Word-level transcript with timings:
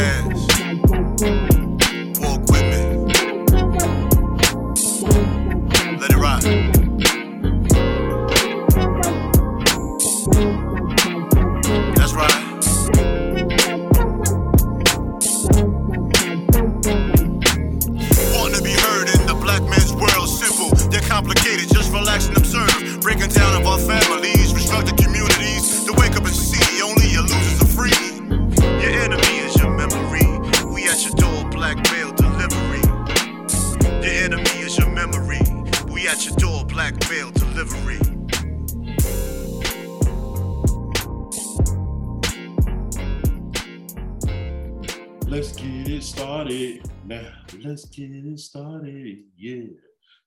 podcast. 0.00 0.29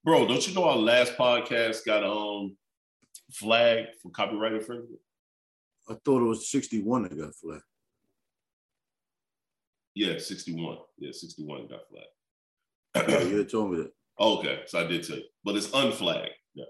Bro, 0.04 0.28
don't 0.28 0.46
you 0.48 0.54
know 0.54 0.66
our 0.66 0.76
last 0.76 1.18
podcast 1.18 1.86
got 1.86 2.04
um 2.04 2.58
flagged 3.32 3.90
for 4.02 4.12
copyright 4.12 4.54
infringement? 4.54 5.00
I 5.90 5.96
thought 6.06 6.22
it 6.22 6.28
was 6.28 6.50
61 6.50 7.04
that 7.04 7.18
got 7.18 7.36
flagged. 7.36 7.64
Yeah, 9.96 10.18
61. 10.18 10.78
Yeah, 10.98 11.12
61 11.12 11.68
got 11.68 11.82
flagged. 11.90 13.10
Yeah, 13.10 13.22
you 13.24 13.44
told 13.46 13.72
me 13.72 13.78
that. 13.78 13.92
okay, 14.20 14.62
so 14.66 14.80
I 14.80 14.88
did 14.88 15.06
tell 15.06 15.18
you. 15.18 15.24
But 15.44 15.56
it's 15.56 15.72
unflagged. 15.74 16.32
Yeah. 16.54 16.66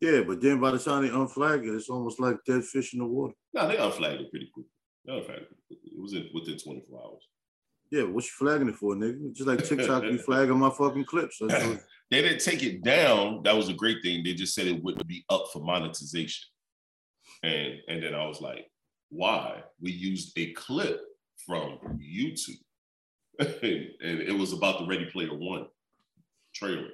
Yeah, 0.00 0.22
but 0.22 0.40
then 0.40 0.60
by 0.60 0.72
the 0.72 0.78
time 0.78 1.02
they 1.02 1.08
unflag 1.08 1.64
it, 1.66 1.74
it's 1.74 1.88
almost 1.88 2.20
like 2.20 2.36
dead 2.46 2.64
fish 2.64 2.92
in 2.92 3.00
the 3.00 3.06
water. 3.06 3.34
No, 3.54 3.66
they 3.66 3.76
unflagged 3.76 4.20
it 4.20 4.30
pretty 4.30 4.50
quick. 4.52 4.66
They 5.04 5.16
unflagged 5.16 5.42
it. 5.70 5.78
It 5.84 6.00
was 6.00 6.12
in, 6.12 6.28
within 6.34 6.58
24 6.58 7.00
hours. 7.02 7.22
Yeah, 7.90 8.02
what 8.02 8.24
you 8.24 8.30
flagging 8.30 8.68
it 8.68 8.76
for, 8.76 8.94
nigga? 8.94 9.32
Just 9.32 9.48
like 9.48 9.64
TikTok, 9.64 10.04
you 10.04 10.18
flagging 10.26 10.58
my 10.58 10.70
fucking 10.70 11.04
clips. 11.04 11.40
They 12.08 12.22
didn't 12.22 12.40
take 12.40 12.62
it 12.62 12.84
down. 12.84 13.42
That 13.42 13.56
was 13.56 13.68
a 13.68 13.74
great 13.74 13.96
thing. 14.00 14.22
They 14.22 14.32
just 14.32 14.54
said 14.54 14.68
it 14.68 14.80
wouldn't 14.80 15.08
be 15.08 15.24
up 15.28 15.46
for 15.52 15.58
monetization. 15.58 16.46
And 17.42 17.74
and 17.88 18.00
then 18.00 18.14
I 18.14 18.26
was 18.26 18.40
like, 18.40 18.70
why? 19.08 19.62
We 19.80 19.90
used 19.90 20.32
a 20.38 20.52
clip 20.52 21.00
from 21.44 21.78
YouTube. 22.00 22.60
and 23.40 24.20
it 24.20 24.38
was 24.38 24.52
about 24.52 24.78
the 24.78 24.86
Ready 24.86 25.06
Player 25.06 25.36
One 25.36 25.66
trailer. 26.54 26.90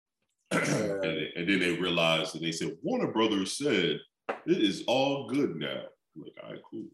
and, 0.50 0.62
and 0.62 1.48
then 1.48 1.60
they 1.60 1.72
realized 1.72 2.34
and 2.34 2.44
they 2.44 2.52
said, 2.52 2.76
Warner 2.82 3.12
Brothers 3.12 3.58
said 3.58 4.00
it 4.28 4.62
is 4.62 4.84
all 4.86 5.28
good 5.28 5.56
now. 5.56 5.82
I'm 6.16 6.22
like, 6.22 6.32
all 6.42 6.50
right, 6.50 6.62
cool. 6.70 6.86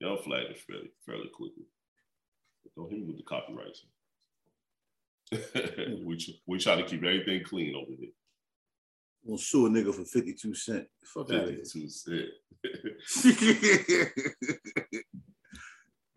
Y'all 0.00 0.16
flag 0.16 0.46
it 0.50 0.58
fairly, 0.60 0.90
fairly 1.04 1.28
quickly. 1.34 1.64
Don't 2.76 2.90
hit 2.90 3.00
me 3.00 3.06
with 3.06 3.16
the 3.16 3.22
copyrights. 3.24 3.84
we, 6.04 6.40
we 6.46 6.58
try 6.58 6.76
to 6.76 6.84
keep 6.84 7.02
everything 7.02 7.42
clean 7.44 7.74
over 7.74 7.90
here. 7.98 8.10
We'll 9.24 9.38
sue 9.38 9.66
a 9.66 9.70
nigga 9.70 9.92
for 9.94 10.04
52 10.04 10.54
cents. 10.54 10.86
Fuck 11.04 11.32
out 11.32 11.48
of 11.48 11.50
here. 11.50 11.58
52 11.58 11.88
cent. 11.90 12.26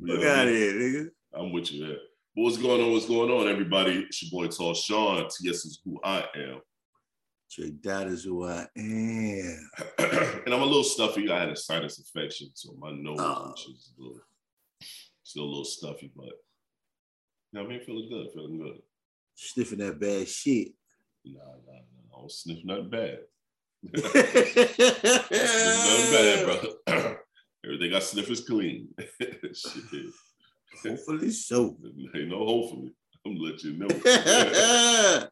Fuck 0.08 0.20
Yeah, 0.22 0.42
out 0.42 0.48
of 0.48 0.54
here, 0.54 0.73
nigga. 0.73 1.10
I'm 1.34 1.52
with 1.52 1.72
you 1.72 1.88
there. 1.88 1.98
What's 2.36 2.58
going 2.58 2.82
on? 2.82 2.92
What's 2.92 3.08
going 3.08 3.32
on, 3.32 3.48
everybody? 3.48 4.06
It's 4.08 4.22
your 4.23 4.32
boy 4.32 4.48
TallShon. 4.48 5.30
TS 5.30 5.66
is 5.66 5.82
who 5.84 6.00
I 6.04 6.26
am. 6.36 6.61
Jay, 7.52 7.72
that 7.84 8.08
is 8.08 8.23
who 8.23 8.45
I 8.48 8.66
am. 8.78 9.70
and 10.00 10.54
I'm 10.54 10.62
a 10.62 10.66
little 10.66 10.86
stuffy. 10.86 11.30
I 11.30 11.39
had 11.42 11.50
a 11.50 11.56
sinus 11.56 12.00
infection, 12.00 12.50
so 12.54 12.73
my 12.80 12.92
nose 12.92 13.17
Oh. 13.20 13.54
is 13.54 13.92
a 13.98 14.02
little, 14.02 14.20
still 15.23 15.44
a 15.44 15.45
little 15.45 15.66
stuffy, 15.66 16.11
but 16.16 16.26
you 16.28 16.32
know, 17.54 17.64
I 17.66 17.67
mean, 17.67 17.82
feeling 17.84 18.08
good, 18.10 18.28
feeling 18.34 18.58
good. 18.58 18.82
Sniffing 19.36 19.80
that 19.80 20.00
bad 20.00 20.30
shit. 20.30 20.70
Nah, 21.26 21.40
nah, 21.44 21.73
nah. 21.73 22.16
I 22.16 22.20
don't 22.22 22.32
sniff 22.32 22.64
nothing 22.64 22.90
bad. 22.90 23.20
Nothing 23.94 24.14
bad, 26.11 26.45
brother. 26.45 26.70
Everything 27.66 27.94
I 27.94 28.00
sniff 28.00 28.30
is 28.30 28.42
clean. 28.42 28.88
Hopefully 30.84 31.32
so. 31.32 31.78
Ain't 32.16 32.30
no 32.30 32.45
hopefully. 32.45 32.94
I'm 33.26 33.36
gonna 33.38 33.52
let 33.52 33.61
you 33.64 33.73
know. 33.78 35.28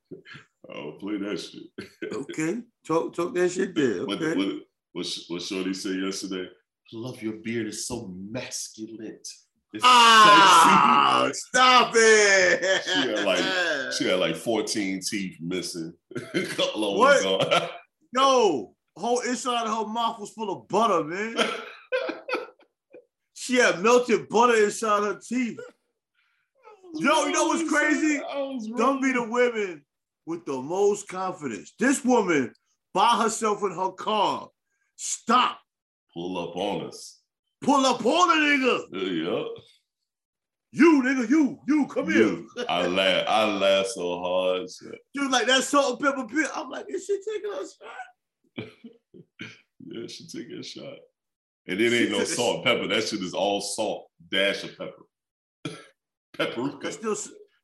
I'll 0.74 0.94
play 0.94 1.18
that 1.18 1.38
shit. 1.40 2.14
okay, 2.14 2.62
talk 2.86 3.14
talk 3.16 3.34
that 3.36 3.50
shit 3.50 3.74
there. 3.76 4.06
What, 4.06 4.22
Okay. 4.22 4.38
what, 4.38 4.56
what, 4.94 5.06
Sh- 5.06 5.30
what 5.30 5.42
Shorty 5.42 5.74
said 5.74 6.00
yesterday? 6.00 6.46
I 6.48 6.98
love 6.98 7.22
your 7.22 7.34
beard. 7.44 7.68
It's 7.68 7.88
so 7.88 8.12
masculine. 8.30 9.20
It's 9.72 9.84
Ah, 9.84 11.30
stop 11.32 11.92
it! 11.96 12.82
She 12.84 12.92
had 13.10 13.24
like- 13.26 13.94
She 13.94 14.06
had 14.08 14.20
like 14.20 14.36
14 14.36 15.00
teeth 15.08 15.38
missing. 15.42 15.94
A 16.34 16.42
couple 16.44 16.92
of 16.92 16.98
What? 16.98 17.24
gone. 17.24 17.70
Yo, 18.16 18.74
whole 18.98 19.20
inside 19.22 19.66
of 19.68 19.88
her 19.88 19.92
mouth 19.94 20.20
was 20.20 20.32
full 20.32 20.52
of 20.52 20.68
butter, 20.68 21.04
man. 21.04 21.36
She 23.34 23.56
had 23.56 23.82
melted 23.82 24.30
butter 24.30 24.64
inside 24.64 25.02
her 25.04 25.20
teeth. 25.28 25.60
Yo, 26.96 27.26
you 27.26 27.32
know 27.32 27.46
what's 27.48 27.68
crazy? 27.70 28.20
Don't 28.78 29.02
be 29.02 29.12
the 29.12 29.24
women 29.28 29.84
with 30.30 30.46
the 30.46 30.62
most 30.62 31.08
confidence. 31.08 31.74
This 31.80 32.06
woman 32.06 32.54
by 32.94 33.20
herself 33.20 33.64
in 33.64 33.72
her 33.72 33.92
car. 33.92 34.48
Stop. 34.96 35.60
Pull 36.14 36.38
up 36.38 36.56
on 36.56 36.88
us. 36.88 37.20
Pull 37.64 37.84
up 37.84 38.06
on 38.06 38.28
the 38.28 38.46
nigga. 38.46 39.24
Yeah. 39.26 39.44
You 40.72 41.02
nigga, 41.02 41.28
you, 41.28 41.60
you, 41.68 41.88
come 41.88 42.12
here. 42.12 42.44
I 42.70 42.86
laugh. 42.86 43.26
I 43.28 43.44
laugh 43.46 43.88
so 43.88 44.20
hard. 44.20 44.62
Was 44.62 44.84
like, 45.16 45.48
that 45.48 45.64
salt 45.64 46.00
and 46.00 46.08
pepper 46.08 46.28
pit. 46.28 46.48
I'm 46.54 46.70
like, 46.70 46.86
is 46.90 47.06
she 47.06 47.20
taking 47.28 47.52
a 47.52 47.58
shot? 47.58 48.70
Yeah, 49.92 50.06
she 50.08 50.28
taking 50.28 50.60
a 50.60 50.64
shot. 50.64 50.98
And 51.66 51.82
it 51.82 51.94
ain't 51.94 52.12
no 52.12 52.24
salt 52.24 52.58
and 52.58 52.66
pepper. 52.66 52.88
That 52.88 53.08
shit 53.08 53.24
is 53.24 53.34
all 53.34 53.60
salt, 53.60 54.08
dash 54.30 54.64
of 54.64 54.78
pepper. 54.78 55.06
That's 56.38 56.54
Paprika. 56.54 56.92
still 56.92 57.16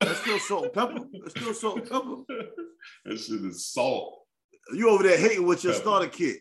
that's 0.06 0.20
still 0.22 0.40
salt 0.40 0.64
and 0.66 0.74
pepper. 0.74 1.00
That's 1.24 1.32
still 1.40 1.54
salt 1.54 1.78
and 1.80 1.90
pepper. 1.90 2.16
that 3.06 3.18
shit 3.20 3.42
is 3.46 3.68
salt. 3.68 4.22
You 4.74 4.90
over 4.90 5.04
there 5.04 5.18
hating 5.18 5.46
with 5.46 5.64
your 5.64 5.74
Pepper. 5.74 5.82
starter 5.84 6.08
kit. 6.08 6.38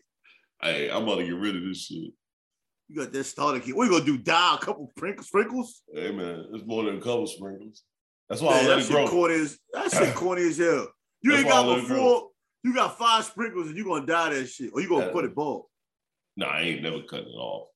Hey, 0.61 0.89
I'm 0.89 1.03
about 1.03 1.15
to 1.17 1.25
get 1.25 1.35
rid 1.35 1.55
of 1.55 1.63
this 1.63 1.85
shit. 1.85 2.11
You 2.87 2.95
got 2.97 3.11
that 3.13 3.23
starter 3.23 3.59
kit. 3.59 3.75
What 3.75 3.85
you 3.85 3.91
gonna 3.91 4.05
do? 4.05 4.17
Dye 4.17 4.55
a 4.55 4.63
couple 4.63 4.91
sprink- 4.97 5.23
sprinkles? 5.23 5.81
Hey 5.93 6.11
man, 6.11 6.45
it's 6.53 6.65
more 6.65 6.83
than 6.85 6.97
a 6.97 7.01
couple 7.01 7.27
sprinkles. 7.27 7.83
That's 8.29 8.41
why 8.41 8.53
Man, 8.55 8.65
I 8.65 8.67
let 8.69 8.75
that 8.77 8.85
it 8.89 8.91
grow. 8.91 9.07
corny 9.07 9.35
as 9.35 9.59
that 9.73 9.91
shit 9.91 10.15
corny 10.15 10.43
as 10.43 10.57
hell. 10.57 10.87
You 11.21 11.31
That's 11.31 11.43
ain't 11.43 11.49
got 11.49 11.75
before. 11.87 12.29
You 12.63 12.73
got 12.73 12.97
five 12.97 13.25
sprinkles 13.25 13.67
and 13.67 13.77
you 13.77 13.83
gonna 13.85 14.05
dye 14.05 14.33
that 14.33 14.47
shit, 14.47 14.71
or 14.73 14.81
you 14.81 14.89
gonna 14.89 15.07
Yeah. 15.07 15.11
put 15.11 15.25
it 15.25 15.35
bald. 15.35 15.65
Nah, 16.37 16.47
I 16.47 16.61
ain't 16.61 16.81
never 16.81 17.01
cutting 17.03 17.27
it 17.27 17.37
off. 17.37 17.67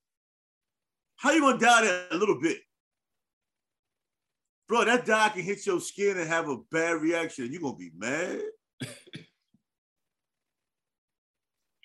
How 1.18 1.32
you 1.32 1.42
gonna 1.42 1.60
dye 1.60 1.84
that 1.86 2.08
a 2.12 2.18
little 2.18 2.40
bit? 2.42 2.58
Bro, 4.70 4.86
that 4.86 5.06
dye 5.08 5.30
can 5.30 5.42
hit 5.42 5.66
your 5.66 5.82
skin 5.82 6.20
and 6.20 6.30
have 6.30 6.48
a 6.48 6.58
bad 6.72 7.02
reaction. 7.02 7.52
You're 7.52 7.60
gonna 7.62 7.76
be 7.76 7.92
mad. 7.98 8.42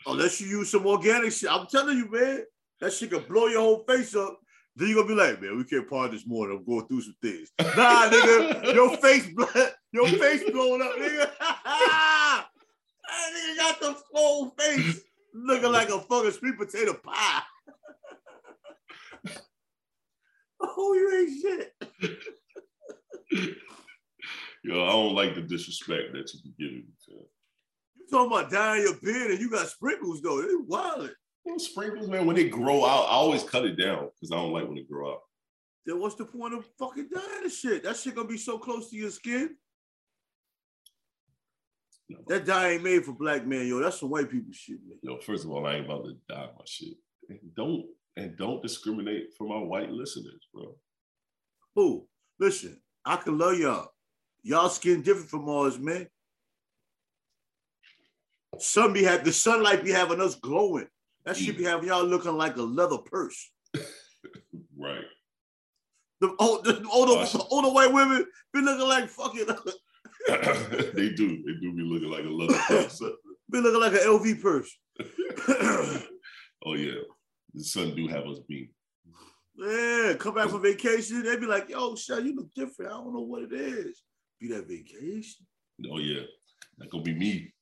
Unless 0.06 0.42
you 0.42 0.48
use 0.48 0.70
some 0.70 0.86
organic 0.86 1.32
shit. 1.32 1.50
I'm 1.50 1.66
telling 1.66 1.96
you, 1.96 2.10
man, 2.10 2.44
that 2.82 2.92
shit 2.92 3.10
can 3.10 3.24
blow 3.26 3.46
your 3.46 3.62
whole 3.62 3.84
face 3.88 4.14
up. 4.14 4.38
Then 4.76 4.88
you're 4.88 5.02
gonna 5.02 5.08
be 5.08 5.14
like, 5.14 5.40
man, 5.40 5.56
we 5.56 5.64
can't 5.64 5.88
party 5.88 6.14
this 6.14 6.26
morning. 6.26 6.58
I'm 6.58 6.64
going 6.66 6.86
through 6.86 7.00
some 7.00 7.16
things. 7.22 7.50
Nah, 7.74 8.10
nigga, 8.10 8.74
your 8.74 8.94
face, 8.98 9.28
blo- 9.28 9.46
your 9.92 10.08
face 10.08 10.42
blowing 10.50 10.82
up, 10.82 10.92
nigga. 10.98 11.30
that 11.40 12.44
nigga 13.08 13.56
got 13.56 13.80
the 13.80 13.96
whole 14.12 14.50
face 14.58 15.00
looking 15.32 15.72
like 15.72 15.88
a 15.88 16.00
fucking 16.00 16.32
sweet 16.32 16.58
potato 16.58 16.92
pie. 16.92 17.42
oh, 20.60 20.92
you 20.92 21.16
ain't 21.16 21.40
shit. 21.40 22.20
Yo, 24.64 24.82
I 24.82 24.92
don't 24.92 25.14
like 25.14 25.34
the 25.34 25.42
disrespect 25.42 26.12
that 26.12 26.32
you 26.32 26.40
be 26.42 26.54
giving 26.58 26.78
me. 26.78 26.92
You 27.08 28.06
talking 28.10 28.32
about 28.32 28.50
dyeing 28.50 28.82
your 28.82 28.96
beard 29.02 29.30
and 29.30 29.40
you 29.40 29.50
got 29.50 29.68
sprinkles 29.68 30.22
though. 30.22 30.40
It's 30.40 30.54
wild. 30.66 31.10
Those 31.46 31.66
sprinkles, 31.66 32.08
man, 32.08 32.26
when 32.26 32.36
they 32.36 32.48
grow 32.48 32.84
out, 32.84 33.04
I 33.04 33.12
always 33.12 33.42
cut 33.42 33.66
it 33.66 33.76
down 33.78 34.08
because 34.14 34.32
I 34.32 34.36
don't 34.36 34.52
like 34.52 34.66
when 34.66 34.76
they 34.76 34.82
grow 34.82 35.12
out. 35.12 35.20
Then 35.84 36.00
what's 36.00 36.14
the 36.14 36.24
point 36.24 36.54
of 36.54 36.66
fucking 36.78 37.08
dyeing 37.12 37.42
the 37.42 37.50
shit? 37.50 37.84
That 37.84 37.96
shit 37.96 38.14
gonna 38.14 38.28
be 38.28 38.38
so 38.38 38.58
close 38.58 38.88
to 38.90 38.96
your 38.96 39.10
skin. 39.10 39.56
No. 42.08 42.18
That 42.26 42.46
dye 42.46 42.72
ain't 42.72 42.82
made 42.82 43.04
for 43.04 43.12
black 43.12 43.46
men, 43.46 43.66
yo. 43.66 43.80
That's 43.80 44.00
some 44.00 44.10
white 44.10 44.30
people 44.30 44.52
shit, 44.52 44.78
man. 44.86 44.98
Yo, 45.02 45.18
first 45.18 45.44
of 45.44 45.50
all, 45.50 45.66
I 45.66 45.74
ain't 45.74 45.86
about 45.86 46.04
to 46.04 46.16
dye 46.28 46.48
my 46.56 46.64
shit. 46.64 46.94
And 47.28 47.38
Don't 47.54 47.86
and 48.16 48.36
don't 48.36 48.62
discriminate 48.62 49.34
for 49.36 49.46
my 49.46 49.58
white 49.58 49.90
listeners, 49.90 50.46
bro. 50.52 50.74
Who? 51.74 52.06
Listen, 52.38 52.80
I 53.04 53.16
can 53.16 53.38
love 53.38 53.58
y'all. 53.58 53.88
Y'all 54.42 54.68
skin 54.68 55.02
different 55.02 55.30
from 55.30 55.48
ours, 55.48 55.78
man. 55.78 56.06
Sun 58.58 58.92
be 58.92 59.02
have 59.04 59.24
the 59.24 59.32
sunlight 59.32 59.84
be 59.84 59.90
having 59.90 60.20
us 60.20 60.36
glowing. 60.36 60.86
That 61.24 61.36
should 61.36 61.56
be 61.56 61.64
mm. 61.64 61.68
having 61.68 61.88
y'all 61.88 62.04
looking 62.04 62.36
like 62.36 62.56
a 62.56 62.62
leather 62.62 62.98
purse. 62.98 63.50
Right. 64.76 65.04
The, 66.20 66.34
old, 66.38 66.64
the 66.64 66.86
older, 66.90 67.24
the 67.24 67.44
older 67.50 67.68
oh, 67.68 67.72
white 67.72 67.92
women 67.92 68.24
be 68.52 68.60
looking 68.60 68.88
like 68.88 69.08
fucking 69.08 69.46
they 70.94 71.10
do. 71.10 71.42
They 71.42 71.54
do 71.60 71.72
be 71.74 71.82
looking 71.82 72.10
like 72.10 72.24
a 72.24 72.28
leather 72.28 72.58
purse. 72.66 73.00
be 73.50 73.60
looking 73.60 73.80
like 73.80 73.92
an 73.92 73.98
LV 73.98 74.42
purse. 74.42 74.76
oh 76.64 76.74
yeah, 76.74 77.00
the 77.52 77.62
sun 77.62 77.94
do 77.94 78.08
have 78.08 78.24
us 78.24 78.38
beat. 78.48 78.70
Yeah, 79.56 80.14
come 80.18 80.34
back 80.34 80.48
from 80.48 80.62
vacation. 80.62 81.22
they'd 81.22 81.40
be 81.40 81.46
like, 81.46 81.68
"Yo, 81.68 81.94
Sean, 81.94 82.26
you 82.26 82.34
look 82.34 82.52
different. 82.54 82.90
I 82.90 82.96
don't 82.96 83.14
know 83.14 83.20
what 83.20 83.42
it 83.42 83.52
is. 83.52 84.02
Be 84.40 84.48
that 84.48 84.66
vacation." 84.66 85.46
Oh 85.90 85.98
yeah, 85.98 86.22
that 86.78 86.90
gonna 86.90 87.04
be 87.04 87.14
me. 87.14 87.52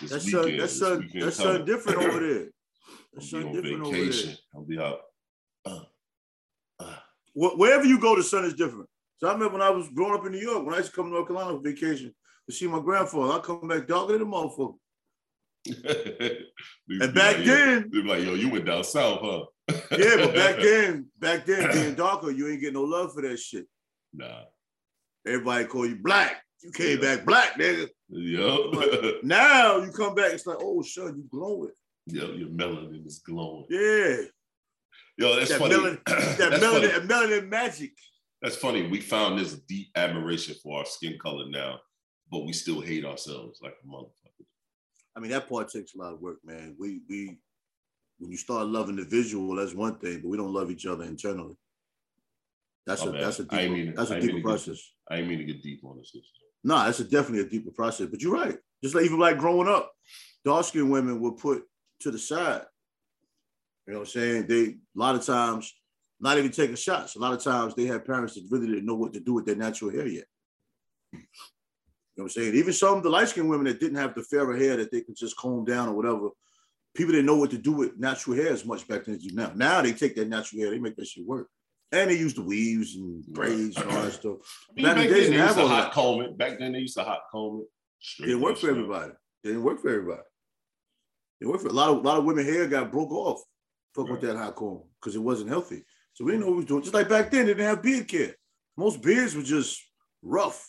This 0.00 0.10
that's 0.10 0.24
weekend, 0.26 0.60
that's 0.60 0.78
son, 0.78 1.10
that's 1.14 1.36
son 1.36 1.64
different 1.64 1.98
over 1.98 2.20
there. 2.20 2.48
That's 3.12 3.30
son 3.30 3.52
different 3.52 3.86
vacation. 3.86 3.96
over 3.96 4.12
there. 4.22 4.36
I'll 4.54 4.64
be 4.64 4.78
out. 4.78 5.00
Uh, 5.66 5.80
uh. 6.78 6.96
Wherever 7.34 7.84
you 7.84 7.98
go, 7.98 8.14
the 8.14 8.22
sun 8.22 8.44
is 8.44 8.54
different. 8.54 8.88
So 9.18 9.28
I 9.28 9.32
remember 9.32 9.54
when 9.54 9.62
I 9.62 9.70
was 9.70 9.88
growing 9.90 10.14
up 10.14 10.24
in 10.26 10.32
New 10.32 10.38
York, 10.38 10.64
when 10.64 10.74
I 10.74 10.78
used 10.78 10.90
to 10.90 10.96
come 10.96 11.06
to 11.06 11.10
North 11.10 11.26
Carolina 11.26 11.56
for 11.56 11.62
vacation 11.62 12.14
to 12.48 12.54
see 12.54 12.66
my 12.66 12.80
grandfather, 12.80 13.32
I 13.32 13.38
come 13.40 13.68
back 13.68 13.86
darker 13.86 14.12
than 14.14 14.22
a 14.22 14.26
motherfucker. 14.26 14.76
and 15.66 17.14
back 17.14 17.36
like, 17.36 17.44
then, 17.44 17.90
they 17.92 18.00
be 18.00 18.08
like, 18.08 18.24
yo, 18.24 18.34
you 18.34 18.48
went 18.48 18.64
down 18.64 18.82
south, 18.82 19.18
huh? 19.22 19.44
Yeah, 19.90 20.16
but 20.16 20.34
back 20.34 20.56
then, 20.62 21.06
back 21.18 21.46
then, 21.46 21.72
being 21.72 21.94
darker, 21.94 22.30
you 22.30 22.48
ain't 22.48 22.60
getting 22.60 22.74
no 22.74 22.82
love 22.82 23.12
for 23.14 23.22
that 23.22 23.38
shit. 23.38 23.66
Nah. 24.12 24.44
Everybody 25.26 25.64
call 25.66 25.86
you 25.86 25.96
black. 26.02 26.42
You 26.62 26.72
came 26.72 27.00
yeah. 27.02 27.16
back 27.16 27.26
black, 27.26 27.54
nigga. 27.54 27.88
Yep. 28.08 29.22
now 29.22 29.78
you 29.78 29.90
come 29.92 30.14
back, 30.14 30.32
it's 30.32 30.46
like, 30.46 30.58
oh, 30.60 30.82
son, 30.82 31.16
you 31.16 31.24
glowing. 31.30 31.70
Yep, 32.06 32.30
your 32.36 32.48
melanin 32.48 33.06
is 33.06 33.18
glowing. 33.18 33.66
Yeah. 33.70 34.16
Yo, 35.16 35.36
that's 35.36 35.50
that 35.50 35.58
funny. 35.58 35.74
Melanin, 35.74 36.04
that 36.06 36.38
that's 36.38 36.64
melanin, 36.64 36.90
funny. 36.92 37.06
melanin 37.06 37.48
magic. 37.48 37.92
That's 38.42 38.56
funny. 38.56 38.88
We 38.88 39.00
found 39.00 39.38
this 39.38 39.54
deep 39.54 39.88
admiration 39.94 40.54
for 40.62 40.78
our 40.78 40.86
skin 40.86 41.18
color 41.20 41.48
now, 41.48 41.78
but 42.30 42.46
we 42.46 42.52
still 42.52 42.80
hate 42.80 43.04
ourselves 43.04 43.60
like 43.62 43.74
a 43.84 43.86
motherfucker. 43.86 44.46
I 45.16 45.20
mean, 45.20 45.30
that 45.32 45.48
part 45.48 45.70
takes 45.70 45.94
a 45.94 45.98
lot 45.98 46.14
of 46.14 46.20
work, 46.20 46.38
man. 46.44 46.74
We 46.78 47.02
we 47.08 47.38
when 48.20 48.30
you 48.30 48.36
start 48.36 48.66
loving 48.68 48.96
the 48.96 49.04
visual, 49.04 49.56
that's 49.56 49.74
one 49.74 49.98
thing, 49.98 50.20
but 50.20 50.28
we 50.28 50.36
don't 50.36 50.52
love 50.52 50.70
each 50.70 50.86
other 50.86 51.04
internally. 51.04 51.56
That's 52.86 53.02
oh, 53.02 53.08
a 53.08 53.12
man. 53.12 53.22
that's 53.22 53.38
a 53.40 53.44
deeper, 53.44 53.72
mean, 53.72 53.94
that's 53.94 54.10
a 54.10 54.20
deeper 54.20 54.40
process. 54.40 54.76
Get, 55.08 55.16
I 55.16 55.18
ain't 55.18 55.28
mean 55.28 55.38
to 55.38 55.44
get 55.44 55.62
deep 55.62 55.84
on 55.84 55.98
this. 55.98 56.14
No, 56.62 56.76
nah, 56.76 56.84
that's 56.84 57.00
a 57.00 57.04
definitely 57.04 57.40
a 57.40 57.48
deeper 57.48 57.70
process. 57.70 58.08
But 58.10 58.20
you're 58.20 58.34
right. 58.34 58.56
Just 58.82 58.94
like 58.94 59.04
even 59.04 59.18
like 59.18 59.38
growing 59.38 59.68
up, 59.68 59.92
dark 60.44 60.64
skinned 60.66 60.90
women 60.90 61.20
were 61.20 61.32
put 61.32 61.62
to 62.00 62.10
the 62.10 62.18
side. 62.18 62.62
You 63.86 63.94
know 63.94 64.00
what 64.00 64.08
I'm 64.08 64.12
saying? 64.12 64.46
They 64.46 64.62
a 64.62 64.76
lot 64.94 65.14
of 65.14 65.24
times 65.24 65.72
not 66.20 66.36
even 66.36 66.50
taking 66.50 66.76
shots. 66.76 67.16
A 67.16 67.18
lot 67.18 67.32
of 67.32 67.42
times 67.42 67.74
they 67.74 67.86
had 67.86 68.04
parents 68.04 68.34
that 68.34 68.46
really 68.50 68.66
didn't 68.66 68.86
know 68.86 68.94
what 68.94 69.14
to 69.14 69.20
do 69.20 69.32
with 69.32 69.46
their 69.46 69.56
natural 69.56 69.90
hair 69.90 70.06
yet. 70.06 70.26
You 71.12 71.18
know 72.16 72.24
what 72.24 72.24
I'm 72.24 72.28
saying? 72.28 72.54
Even 72.54 72.72
some 72.72 72.98
of 72.98 73.02
the 73.02 73.08
light 73.08 73.28
skinned 73.28 73.48
women 73.48 73.66
that 73.66 73.80
didn't 73.80 73.96
have 73.96 74.14
the 74.14 74.22
fairer 74.22 74.56
hair 74.56 74.76
that 74.76 74.90
they 74.90 75.00
could 75.00 75.16
just 75.16 75.36
comb 75.36 75.64
down 75.64 75.88
or 75.88 75.94
whatever, 75.94 76.28
people 76.94 77.12
didn't 77.12 77.26
know 77.26 77.36
what 77.36 77.50
to 77.50 77.58
do 77.58 77.72
with 77.72 77.98
natural 77.98 78.36
hair 78.36 78.52
as 78.52 78.64
much 78.64 78.86
back 78.88 79.04
then 79.04 79.16
as 79.16 79.24
you 79.24 79.34
now. 79.34 79.52
Now 79.54 79.82
they 79.82 79.92
take 79.92 80.16
that 80.16 80.28
natural 80.28 80.62
hair, 80.62 80.70
they 80.70 80.78
make 80.78 80.96
that 80.96 81.06
shit 81.06 81.26
work. 81.26 81.48
And 81.92 82.08
they 82.08 82.16
use 82.16 82.34
the 82.34 82.42
weaves 82.42 82.94
and 82.94 83.24
braids 83.26 83.76
and 83.76 83.90
all 83.90 84.02
that 84.02 84.12
stuff. 84.12 84.36
back, 84.76 84.94
back 84.94 85.08
then 85.08 85.30
they 85.32 85.36
used 85.36 85.56
to 85.56 85.66
hot 85.66 85.92
comb 85.92 86.20
it. 86.20 86.38
Back 86.38 86.58
then 86.58 86.72
they 86.72 86.78
used 86.78 86.96
to 86.96 87.02
hot 87.02 87.22
comb 87.32 87.62
it. 87.62 88.22
It 88.22 88.26
didn't 88.26 88.42
work 88.42 88.58
for 88.58 88.70
everybody. 88.70 89.10
It 89.42 89.48
didn't 89.48 89.64
work 89.64 89.80
for 89.80 89.88
everybody. 89.88 90.22
It 91.40 91.46
worked 91.46 91.62
for 91.62 91.68
a 91.68 91.72
lot 91.72 91.90
of 91.90 91.98
a 91.98 92.00
lot 92.00 92.18
of 92.18 92.24
women 92.24 92.44
hair 92.44 92.68
got 92.68 92.92
broke 92.92 93.10
off 93.10 93.40
fuck 93.94 94.04
right. 94.04 94.12
with 94.12 94.20
that 94.20 94.36
hot 94.36 94.54
comb 94.54 94.82
because 95.00 95.16
it 95.16 95.22
wasn't 95.22 95.50
healthy. 95.50 95.84
So 96.12 96.24
we 96.24 96.32
didn't 96.32 96.42
know 96.42 96.48
what 96.48 96.56
we 96.56 96.62
were 96.62 96.68
doing. 96.68 96.82
Just 96.82 96.94
like 96.94 97.08
back 97.08 97.30
then, 97.30 97.46
they 97.46 97.54
didn't 97.54 97.66
have 97.66 97.82
beard 97.82 98.08
care. 98.08 98.34
Most 98.76 99.02
beards 99.02 99.34
were 99.34 99.42
just 99.42 99.80
rough. 100.22 100.66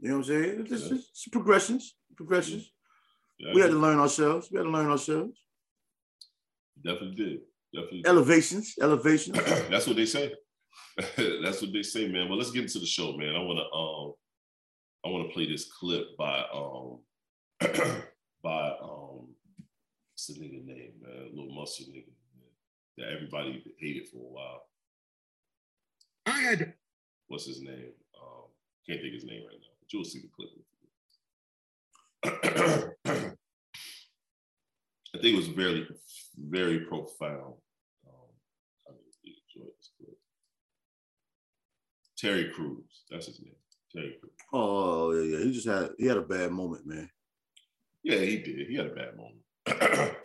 You 0.00 0.08
know 0.08 0.18
what 0.18 0.26
I'm 0.26 0.28
saying? 0.28 0.60
It's, 0.60 0.72
it's, 0.72 0.90
it's 0.90 1.28
progressions, 1.28 1.94
progressions. 2.16 2.72
Yeah, 3.40 3.54
we 3.54 3.60
had 3.62 3.70
to 3.70 3.78
learn 3.78 3.98
ourselves. 3.98 4.48
We 4.50 4.58
had 4.58 4.64
to 4.64 4.70
learn 4.70 4.90
ourselves. 4.90 5.38
Definitely 6.84 7.16
did. 7.16 7.38
Definitely. 7.72 8.02
Elevations, 8.06 8.74
elevations. 8.80 9.36
That's 9.70 9.86
what 9.86 9.96
they 9.96 10.06
say. 10.06 10.32
That's 11.16 11.62
what 11.62 11.72
they 11.72 11.82
say, 11.82 12.06
man. 12.08 12.28
Well, 12.28 12.36
let's 12.36 12.50
get 12.50 12.62
into 12.62 12.78
the 12.78 12.86
show, 12.86 13.16
man. 13.16 13.34
I 13.34 13.40
want 13.40 13.58
to 13.58 13.64
um, 13.76 14.12
I 15.04 15.08
want 15.08 15.28
to 15.28 15.34
play 15.34 15.46
this 15.46 15.70
clip 15.72 16.16
by 16.18 16.44
um, 16.52 16.98
by 18.42 18.72
um, 18.82 19.28
what's 20.10 20.26
the 20.26 20.34
nigga 20.34 20.66
name, 20.66 20.92
man? 21.00 21.28
A 21.32 21.34
little 21.34 21.54
muscle 21.54 21.86
nigga 21.86 22.12
that 22.98 23.08
everybody 23.12 23.64
hated 23.78 24.08
for 24.08 24.18
a 24.18 24.32
while. 24.32 24.62
I 26.26 26.40
had 26.40 26.74
what's 27.28 27.46
his 27.46 27.62
name? 27.62 27.92
Um, 28.20 28.44
can't 28.86 29.00
think 29.00 29.14
his 29.14 29.24
name 29.24 29.44
right 29.48 29.58
now, 29.60 29.72
but 29.80 29.92
you'll 29.92 30.04
see 30.04 30.20
the 30.20 30.28
clip. 30.36 30.50
I 35.14 35.18
think 35.18 35.34
it 35.34 35.36
was 35.36 35.48
very, 35.48 35.88
very 36.38 36.80
profound. 36.80 37.54
Um, 38.06 38.30
I 38.88 38.92
enjoy 39.24 39.66
this 39.76 39.90
clip. 39.98 40.16
Terry 42.16 42.50
Crews, 42.54 43.04
that's 43.10 43.26
his 43.26 43.40
name. 43.40 43.54
Terry 43.92 44.16
Crews. 44.20 44.32
Oh 44.52 45.12
yeah, 45.12 45.38
yeah. 45.38 45.44
He 45.44 45.52
just 45.52 45.66
had 45.66 45.90
he 45.98 46.06
had 46.06 46.16
a 46.16 46.22
bad 46.22 46.52
moment, 46.52 46.86
man. 46.86 47.10
Yeah, 48.02 48.18
he 48.18 48.38
did. 48.38 48.68
He 48.68 48.76
had 48.76 48.86
a 48.86 48.94
bad 48.94 49.16
moment. 49.16 49.36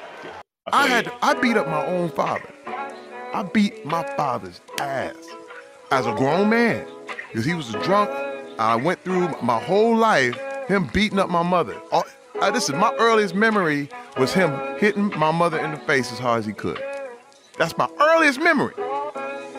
I 0.71 0.87
had 0.87 1.11
I 1.21 1.33
beat 1.35 1.57
up 1.57 1.67
my 1.67 1.85
own 1.85 2.09
father. 2.09 2.53
I 2.67 3.43
beat 3.53 3.85
my 3.85 4.03
father's 4.15 4.61
ass 4.79 5.15
as 5.91 6.05
a 6.05 6.13
grown 6.13 6.49
man 6.49 6.87
because 7.27 7.45
he 7.45 7.53
was 7.53 7.73
a 7.73 7.81
drunk. 7.83 8.09
I 8.57 8.75
went 8.75 9.03
through 9.03 9.29
my 9.41 9.59
whole 9.59 9.95
life 9.95 10.39
him 10.67 10.89
beating 10.93 11.19
up 11.19 11.29
my 11.29 11.43
mother. 11.43 11.79
Uh, 12.45 12.51
this 12.51 12.69
is 12.69 12.75
my 12.75 12.93
earliest 12.99 13.33
memory 13.33 13.89
was 14.19 14.31
him 14.31 14.51
hitting 14.77 15.09
my 15.17 15.31
mother 15.31 15.57
in 15.57 15.71
the 15.71 15.77
face 15.77 16.11
as 16.11 16.19
hard 16.19 16.37
as 16.37 16.45
he 16.45 16.53
could. 16.53 16.79
That's 17.57 17.75
my 17.75 17.89
earliest 17.99 18.39
memory. 18.39 18.75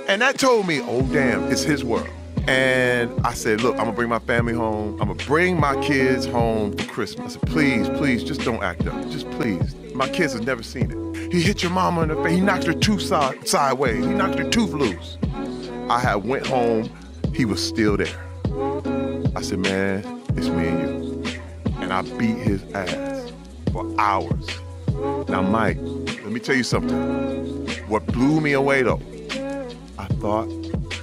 And 0.07 0.23
that 0.23 0.39
told 0.39 0.69
me, 0.69 0.81
oh 0.83 1.03
damn, 1.03 1.51
it's 1.51 1.65
his 1.65 1.83
world. 1.83 2.09
And 2.47 3.11
I 3.27 3.35
said, 3.35 3.61
look, 3.61 3.73
I'm 3.73 3.87
gonna 3.87 3.93
bring 3.93 4.09
my 4.09 4.21
family 4.21 4.53
home. 4.53 5.01
I'm 5.01 5.09
gonna 5.09 5.25
bring 5.25 5.59
my 5.59 5.75
kids 5.83 6.27
home 6.27 6.77
for 6.77 6.85
Christmas. 6.85 7.37
I 7.37 7.41
said, 7.41 7.49
please, 7.49 7.89
please, 7.89 8.23
just 8.23 8.43
don't 8.43 8.63
act 8.63 8.87
up. 8.87 8.95
Just 9.11 9.29
please. 9.33 9.75
My 9.93 10.09
kids 10.09 10.35
have 10.35 10.47
never 10.47 10.63
seen 10.63 10.93
it. 10.93 11.33
He 11.33 11.43
hit 11.43 11.65
your 11.65 11.73
mama 11.73 12.03
in 12.03 12.11
the 12.11 12.23
face. 12.23 12.37
He 12.37 12.41
knocked 12.41 12.67
her 12.67 12.73
tooth 12.73 13.03
side, 13.03 13.49
sideways. 13.49 14.05
He 14.05 14.13
knocked 14.13 14.39
her 14.39 14.49
tooth 14.49 14.71
loose. 14.71 15.19
I 15.91 15.99
had 15.99 16.25
went 16.25 16.47
home. 16.47 16.89
He 17.35 17.47
was 17.47 17.61
still 17.67 17.97
there. 17.97 18.17
I 19.35 19.43
said, 19.43 19.59
man, 19.59 20.23
it's 20.37 20.51
me 20.51 20.69
and 20.69 20.81
you. 20.81 21.26
And 21.87 21.93
I 21.93 22.03
beat 22.19 22.39
his 22.39 22.65
ass 22.75 23.31
for 23.73 23.89
hours. 24.01 24.49
Now, 25.29 25.41
Mike, 25.41 25.79
let 25.81 26.33
me 26.33 26.41
tell 26.41 26.57
you 26.57 26.65
something. 26.65 27.69
What 27.87 28.05
blew 28.09 28.41
me 28.41 28.55
away 28.55 28.83
though, 28.83 29.01
I 29.97 30.07
thought 30.07 30.49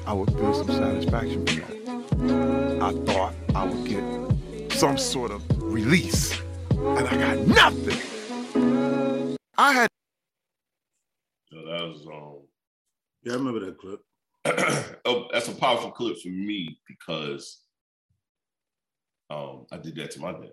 I 0.06 0.12
would 0.12 0.30
feel 0.34 0.54
some 0.54 0.68
satisfaction 0.68 1.46
from 1.48 2.28
that. 2.28 2.82
I 2.84 2.92
thought 3.06 3.34
I 3.56 3.66
would 3.66 3.88
get 3.88 4.74
some 4.74 4.98
sort 4.98 5.32
of 5.32 5.42
release, 5.64 6.38
and 6.72 7.08
I 7.08 7.16
got 7.16 7.38
nothing. 7.48 9.38
I 9.58 9.72
had. 9.72 9.88
So 11.50 11.60
that 11.60 11.82
was 11.82 12.06
um. 12.14 12.42
Yeah, 13.24 13.32
I 13.32 13.36
remember 13.38 13.62
that 13.62 13.78
clip. 13.78 14.02
oh, 15.06 15.30
that's 15.32 15.48
a 15.48 15.56
powerful 15.56 15.92
clip 15.92 16.18
for 16.22 16.28
me 16.28 16.78
because 16.86 17.62
um, 19.30 19.66
I 19.72 19.78
did 19.78 19.96
that 19.96 20.12
to 20.12 20.20
my 20.20 20.34
dad. 20.34 20.52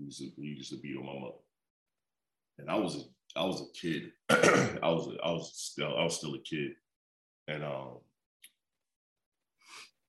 He 0.00 0.06
used 0.06 0.18
to, 0.18 0.30
he 0.36 0.48
used 0.48 0.70
to 0.70 0.78
beat 0.78 0.96
on 0.96 1.04
my 1.04 1.12
mother, 1.12 1.34
and 2.58 2.70
I 2.70 2.76
was 2.76 2.96
a, 2.96 3.38
I 3.38 3.44
was 3.44 3.60
a 3.60 3.78
kid. 3.78 4.10
I 4.30 4.90
was 4.90 5.08
a, 5.08 5.22
I 5.22 5.30
was 5.30 5.52
still 5.54 5.94
I 5.94 6.04
was 6.04 6.16
still 6.16 6.34
a 6.34 6.38
kid, 6.38 6.72
and 7.48 7.62
um, 7.62 7.98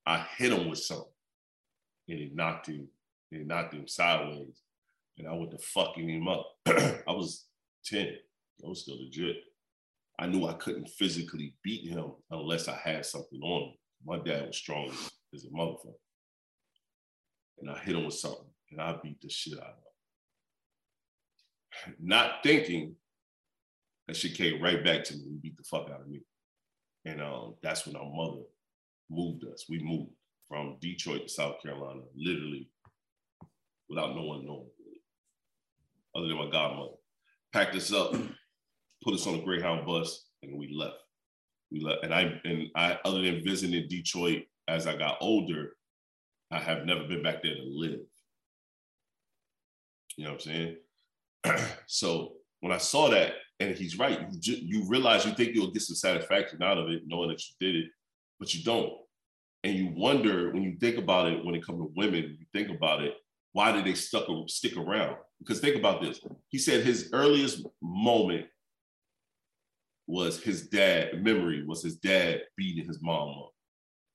I 0.06 0.24
hit 0.38 0.52
him 0.52 0.70
with 0.70 0.78
something, 0.78 1.12
and 2.08 2.18
he 2.18 2.30
knocked 2.32 2.68
him, 2.68 2.88
and 3.30 3.40
he 3.42 3.46
knocked 3.46 3.74
him 3.74 3.86
sideways, 3.86 4.62
and 5.18 5.28
I 5.28 5.34
went 5.34 5.50
to 5.50 5.58
fucking 5.58 6.08
him 6.08 6.26
up. 6.26 6.46
I 6.66 7.02
was 7.08 7.44
ten. 7.84 8.14
I 8.64 8.68
was 8.68 8.80
still 8.80 8.96
legit. 8.98 9.36
I 10.18 10.26
knew 10.26 10.46
I 10.46 10.54
couldn't 10.54 10.88
physically 10.88 11.54
beat 11.62 11.90
him 11.90 12.12
unless 12.30 12.66
I 12.66 12.76
had 12.82 13.04
something 13.04 13.40
on 13.42 13.70
him. 13.70 13.74
My 14.06 14.18
dad 14.18 14.46
was 14.46 14.56
strong 14.56 14.90
as 15.34 15.44
a 15.44 15.48
motherfucker. 15.48 15.92
And 17.60 17.70
I 17.70 17.78
hit 17.78 17.94
him 17.94 18.04
with 18.04 18.14
something 18.14 18.51
and 18.72 18.80
I 18.80 18.96
beat 19.02 19.20
the 19.20 19.28
shit 19.28 19.58
out 19.58 19.64
of 19.64 19.74
him. 21.86 21.94
Not 22.00 22.42
thinking 22.42 22.96
that 24.08 24.16
she 24.16 24.32
came 24.32 24.62
right 24.62 24.82
back 24.84 25.04
to 25.04 25.14
me. 25.14 25.22
and 25.26 25.42
beat 25.42 25.56
the 25.56 25.62
fuck 25.64 25.90
out 25.90 26.00
of 26.00 26.08
me. 26.08 26.20
And 27.04 27.20
um, 27.20 27.54
that's 27.62 27.86
when 27.86 27.96
our 27.96 28.10
mother 28.10 28.42
moved 29.10 29.44
us. 29.44 29.66
We 29.68 29.78
moved 29.82 30.10
from 30.48 30.76
Detroit 30.80 31.22
to 31.22 31.28
South 31.28 31.62
Carolina, 31.62 32.00
literally 32.16 32.68
without 33.88 34.14
no 34.14 34.22
one 34.22 34.46
knowing, 34.46 34.66
other 36.14 36.28
than 36.28 36.38
my 36.38 36.50
godmother. 36.50 36.92
Packed 37.52 37.76
us 37.76 37.92
up, 37.92 38.12
put 39.04 39.14
us 39.14 39.26
on 39.26 39.34
a 39.34 39.42
Greyhound 39.42 39.86
bus, 39.86 40.26
and 40.42 40.56
we 40.56 40.72
left. 40.74 40.96
We 41.70 41.80
left, 41.80 42.04
and 42.04 42.14
I 42.14 42.40
and 42.44 42.68
I, 42.76 42.98
other 43.04 43.22
than 43.22 43.44
visiting 43.44 43.88
Detroit 43.88 44.42
as 44.68 44.86
I 44.86 44.96
got 44.96 45.18
older, 45.20 45.76
I 46.50 46.58
have 46.58 46.84
never 46.84 47.04
been 47.04 47.22
back 47.22 47.42
there 47.42 47.54
to 47.54 47.62
live. 47.64 48.00
You 50.16 50.24
know 50.24 50.32
what 50.32 50.46
I'm 50.46 50.76
saying? 51.44 51.66
so 51.86 52.34
when 52.60 52.72
I 52.72 52.78
saw 52.78 53.08
that, 53.10 53.32
and 53.60 53.76
he's 53.76 53.98
right, 53.98 54.20
you, 54.20 54.40
ju- 54.40 54.60
you 54.60 54.88
realize 54.88 55.24
you 55.24 55.32
think 55.32 55.54
you'll 55.54 55.72
get 55.72 55.82
some 55.82 55.96
satisfaction 55.96 56.62
out 56.62 56.78
of 56.78 56.88
it, 56.90 57.02
knowing 57.06 57.28
that 57.28 57.40
you 57.40 57.54
did 57.60 57.84
it, 57.84 57.90
but 58.38 58.54
you 58.54 58.64
don't. 58.64 58.92
And 59.64 59.74
you 59.74 59.92
wonder 59.94 60.50
when 60.52 60.62
you 60.62 60.76
think 60.80 60.98
about 60.98 61.28
it, 61.28 61.44
when 61.44 61.54
it 61.54 61.64
comes 61.64 61.78
to 61.78 61.92
women, 61.94 62.36
you 62.38 62.46
think 62.52 62.74
about 62.74 63.02
it, 63.02 63.14
why 63.52 63.70
did 63.70 63.84
they 63.84 63.94
stuck 63.94 64.26
stick 64.48 64.76
around? 64.76 65.16
Because 65.38 65.60
think 65.60 65.76
about 65.76 66.02
this. 66.02 66.20
He 66.48 66.58
said 66.58 66.84
his 66.84 67.10
earliest 67.12 67.66
moment 67.80 68.46
was 70.06 70.42
his 70.42 70.68
dad, 70.68 71.22
memory 71.22 71.64
was 71.64 71.82
his 71.82 71.96
dad 71.96 72.42
beating 72.56 72.86
his 72.86 73.00
mom 73.00 73.30
up. 73.30 73.52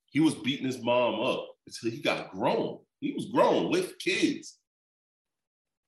He 0.10 0.20
was 0.20 0.36
beating 0.36 0.66
his 0.66 0.82
mom 0.82 1.22
up 1.22 1.48
until 1.66 1.92
he 1.92 2.02
got 2.02 2.32
grown. 2.32 2.80
He 3.00 3.14
was 3.14 3.28
grown 3.28 3.70
with 3.70 3.98
kids. 4.00 4.58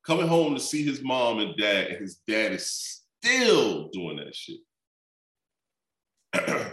Coming 0.06 0.28
home 0.28 0.54
to 0.56 0.60
see 0.60 0.84
his 0.84 1.04
mom 1.04 1.40
and 1.40 1.56
dad, 1.58 1.88
and 1.88 2.02
his 2.02 2.22
dad 2.28 2.54
is 2.54 3.02
still 3.22 3.90
doing 3.90 4.18
that 4.18 4.36
shit. 4.36 4.60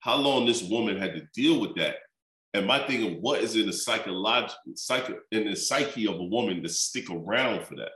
How 0.00 0.16
long 0.16 0.46
this 0.46 0.62
woman 0.62 0.98
had 0.98 1.14
to 1.14 1.22
deal 1.34 1.60
with 1.60 1.74
that? 1.76 1.96
And 2.52 2.66
my 2.66 2.84
thing 2.86 3.06
of 3.06 3.18
what 3.20 3.40
is 3.40 3.54
in 3.54 3.66
the 3.66 3.72
psychological 3.72 4.56
psyche 4.74 5.14
in 5.30 5.44
the 5.44 5.54
psyche 5.54 6.08
of 6.08 6.16
a 6.16 6.24
woman 6.24 6.62
to 6.62 6.68
stick 6.68 7.08
around 7.10 7.64
for 7.64 7.76
that? 7.76 7.92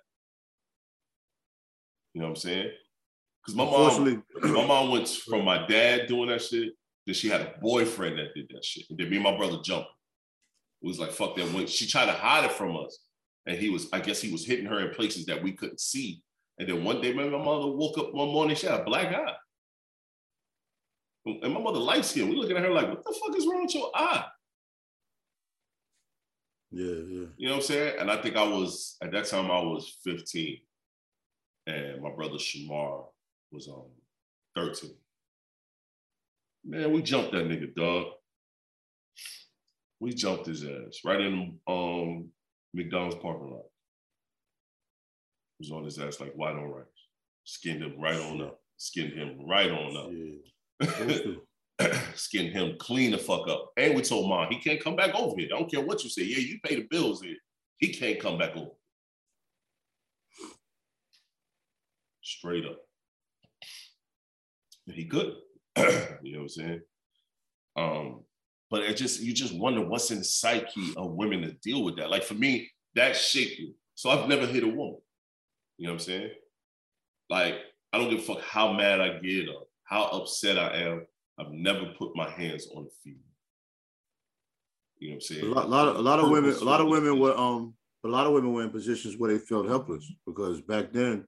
You 2.12 2.21
know 2.21 2.28
what 2.28 2.37
I'm 2.37 2.37
saying? 2.37 2.71
Because 3.42 3.56
my 3.56 3.64
mom, 3.64 4.25
my 4.42 4.66
mom 4.66 4.90
went 4.90 5.09
from 5.28 5.44
my 5.44 5.66
dad 5.66 6.06
doing 6.06 6.28
that 6.28 6.42
shit, 6.42 6.73
then 7.06 7.14
she 7.14 7.28
had 7.28 7.40
a 7.40 7.54
boyfriend 7.61 8.18
that 8.18 8.35
did 8.35 8.49
that 8.54 8.64
shit. 8.64 8.85
And 8.88 8.99
then 8.99 9.11
me 9.11 9.16
and 9.16 9.25
my 9.25 9.37
brother 9.37 9.59
jumped. 9.62 9.88
It 10.83 10.87
was 10.87 10.99
like, 10.99 11.11
fuck 11.11 11.37
that. 11.37 11.68
She 11.68 11.87
tried 11.87 12.06
to 12.06 12.12
hide 12.12 12.44
it 12.44 12.52
from 12.52 12.76
us. 12.76 12.99
And 13.46 13.58
he 13.58 13.70
was, 13.70 13.88
I 13.92 14.00
guess 14.00 14.20
he 14.20 14.32
was 14.32 14.46
hitting 14.46 14.66
her 14.66 14.80
in 14.80 14.94
places 14.94 15.26
that 15.26 15.42
we 15.42 15.52
couldn't 15.52 15.80
see. 15.80 16.22
And 16.58 16.68
then 16.68 16.84
one 16.84 17.00
day, 17.00 17.12
my 17.12 17.24
mother 17.24 17.66
woke 17.66 17.98
up 17.98 18.14
one 18.14 18.28
morning, 18.28 18.56
she 18.56 18.66
had 18.66 18.80
a 18.80 18.84
black 18.84 19.14
eye. 19.14 19.34
And 21.26 21.52
my 21.54 21.60
mother 21.60 21.78
light 21.80 22.04
skin. 22.04 22.28
We 22.28 22.36
looking 22.36 22.56
at 22.56 22.62
her 22.62 22.70
like, 22.70 22.88
what 22.88 23.04
the 23.04 23.12
fuck 23.12 23.36
is 23.36 23.46
wrong 23.46 23.64
with 23.64 23.74
your 23.74 23.90
eye? 23.94 24.24
yeah, 26.74 26.86
yeah. 26.86 27.26
You 27.36 27.48
know 27.48 27.54
what 27.54 27.56
I'm 27.56 27.62
saying? 27.62 27.94
And 28.00 28.10
I 28.10 28.16
think 28.20 28.36
I 28.36 28.46
was 28.46 28.96
at 29.00 29.12
that 29.12 29.26
time 29.26 29.50
I 29.50 29.60
was 29.60 29.96
15, 30.02 30.58
and 31.68 32.02
my 32.02 32.10
brother 32.10 32.34
Shamar 32.34 33.06
was 33.52 33.68
um 33.68 33.90
13. 34.56 34.90
Man, 36.64 36.92
we 36.92 37.02
jumped 37.02 37.32
that 37.32 37.46
nigga, 37.46 37.74
dog. 37.74 38.06
We 40.00 40.14
jumped 40.14 40.46
his 40.46 40.64
ass 40.64 41.00
right 41.04 41.20
in 41.20 41.58
um 41.68 42.30
McDonald's 42.75 43.16
parking 43.16 43.50
lot. 43.50 43.64
Was 45.61 45.71
on 45.71 45.85
his 45.85 45.99
ass 45.99 46.21
like 46.21 46.35
white 46.35 46.57
on 46.57 46.64
rice. 46.64 46.85
Skinned 47.45 47.83
him 47.83 47.95
right 47.99 48.19
on 48.19 48.43
up. 48.43 48.61
Skinned 48.76 49.12
him 49.12 49.47
right 49.47 49.71
on 49.71 49.97
up. 49.97 51.88
Skinned 52.14 52.52
him 52.52 52.76
clean 52.78 53.12
the 53.12 53.19
fuck 53.19 53.49
up. 53.49 53.71
And 53.76 53.95
we 53.95 54.02
told 54.02 54.28
mom 54.28 54.49
he 54.50 54.59
can't 54.59 54.83
come 54.83 54.97
back 54.97 55.14
over 55.14 55.37
here. 55.38 55.49
I 55.54 55.59
don't 55.59 55.71
care 55.71 55.81
what 55.81 56.02
you 56.02 56.11
say. 56.11 56.25
Yeah, 56.25 56.38
you 56.38 56.59
pay 56.64 56.75
the 56.76 56.87
bills 56.90 57.23
here. 57.23 57.37
He 57.78 57.93
can't 57.93 58.19
come 58.21 58.38
back 58.38 58.57
over. 58.57 58.71
Straight 62.23 62.64
up. 62.64 62.78
And 64.87 64.97
he 64.97 65.04
could. 65.04 65.35
you 65.76 65.85
know 66.33 66.38
what 66.38 66.40
I'm 66.40 66.49
saying? 66.49 66.81
Um, 67.76 68.25
but 68.71 68.83
it 68.83 68.97
just 68.97 69.21
you 69.21 69.33
just 69.33 69.54
wonder 69.54 69.87
what's 69.87 70.11
in 70.11 70.18
the 70.18 70.25
psyche 70.25 70.94
of 70.97 71.12
women 71.12 71.42
to 71.42 71.52
deal 71.52 71.85
with 71.85 71.97
that. 71.97 72.11
Like 72.11 72.25
for 72.25 72.35
me, 72.35 72.71
that 72.94 73.16
shaped 73.16 73.61
me. 73.61 73.75
So 73.94 74.11
I've 74.11 74.28
never 74.28 74.47
hit 74.47 74.64
a 74.64 74.68
woman. 74.68 74.99
You 75.78 75.87
know 75.87 75.92
what 75.92 76.00
I'm 76.02 76.06
saying? 76.06 76.30
Like 77.30 77.56
I 77.92 77.99
don't 77.99 78.11
give 78.11 78.21
a 78.21 78.23
fuck 78.23 78.40
how 78.42 78.73
mad 78.73 79.00
I 79.00 79.18
get 79.18 79.49
or 79.49 79.66
how 79.85 80.04
upset 80.04 80.59
I 80.59 80.78
am. 80.78 81.06
I've 81.38 81.52
never 81.52 81.87
put 81.99 82.16
my 82.16 82.28
hands 82.28 82.68
on 82.75 82.85
a 82.85 82.90
female. 83.02 83.21
You 84.99 85.09
know 85.09 85.14
what 85.14 85.16
I'm 85.16 85.21
saying? 85.21 85.44
A 85.44 85.47
lot, 85.47 85.68
lot 85.68 85.88
of, 85.88 85.97
a 85.97 86.00
lot 86.00 86.18
of 86.21 86.30
women, 86.30 86.52
a 86.52 86.64
lot 86.64 86.80
of 86.80 86.88
women 86.88 87.18
were, 87.18 87.37
um, 87.37 87.75
a 88.04 88.09
lot 88.09 88.26
of 88.26 88.33
women 88.33 88.52
were 88.52 88.62
in 88.62 88.71
positions 88.71 89.16
where 89.16 89.33
they 89.33 89.38
felt 89.38 89.68
helpless 89.68 90.11
because 90.26 90.61
back 90.61 90.92
then, 90.92 91.25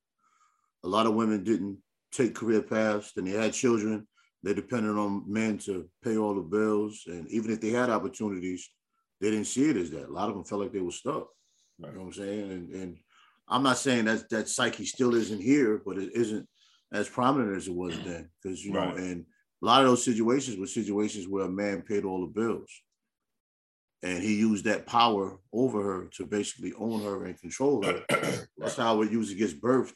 a 0.84 0.88
lot 0.88 1.06
of 1.06 1.14
women 1.14 1.42
didn't 1.42 1.78
take 2.12 2.34
career 2.34 2.62
paths 2.62 3.12
and 3.16 3.26
they 3.26 3.32
had 3.32 3.52
children. 3.52 4.06
They 4.42 4.54
depended 4.54 4.96
on 4.96 5.24
men 5.26 5.58
to 5.58 5.88
pay 6.04 6.16
all 6.16 6.34
the 6.34 6.42
bills, 6.42 7.02
and 7.06 7.28
even 7.30 7.50
if 7.50 7.60
they 7.60 7.70
had 7.70 7.90
opportunities, 7.90 8.68
they 9.20 9.30
didn't 9.30 9.46
see 9.46 9.70
it 9.70 9.76
as 9.76 9.90
that. 9.90 10.08
A 10.08 10.12
lot 10.12 10.28
of 10.28 10.34
them 10.34 10.44
felt 10.44 10.60
like 10.60 10.72
they 10.72 10.80
were 10.80 10.90
stuck. 10.90 11.28
Right. 11.78 11.92
You 11.92 11.98
know 11.98 12.04
what 12.04 12.06
I'm 12.06 12.12
saying? 12.12 12.50
And, 12.52 12.70
and 12.74 12.96
I'm 13.48 13.62
not 13.62 13.78
saying 13.78 14.04
that 14.06 14.28
that 14.30 14.48
psyche 14.48 14.84
still 14.84 15.14
isn't 15.14 15.40
here, 15.40 15.80
but 15.84 15.98
it 15.98 16.10
isn't 16.14 16.46
as 16.92 17.08
prominent 17.08 17.56
as 17.56 17.68
it 17.68 17.74
was 17.74 17.98
then. 18.04 18.30
Because 18.42 18.64
you 18.64 18.72
know, 18.72 18.94
and 18.94 19.24
a 19.62 19.66
lot 19.66 19.82
of 19.82 19.88
those 19.88 20.04
situations 20.04 20.58
were 20.58 20.66
situations 20.66 21.26
where 21.26 21.44
a 21.44 21.50
man 21.50 21.82
paid 21.82 22.04
all 22.04 22.20
the 22.20 22.40
bills. 22.40 22.70
And 24.02 24.22
he 24.22 24.36
used 24.36 24.66
that 24.66 24.86
power 24.86 25.38
over 25.52 25.82
her 25.82 26.08
to 26.16 26.26
basically 26.26 26.72
own 26.78 27.02
her 27.02 27.24
and 27.24 27.40
control 27.40 27.82
her. 27.82 28.04
That's 28.58 28.76
how 28.76 29.00
it 29.02 29.10
usually 29.10 29.38
gets 29.38 29.54
birthed. 29.54 29.94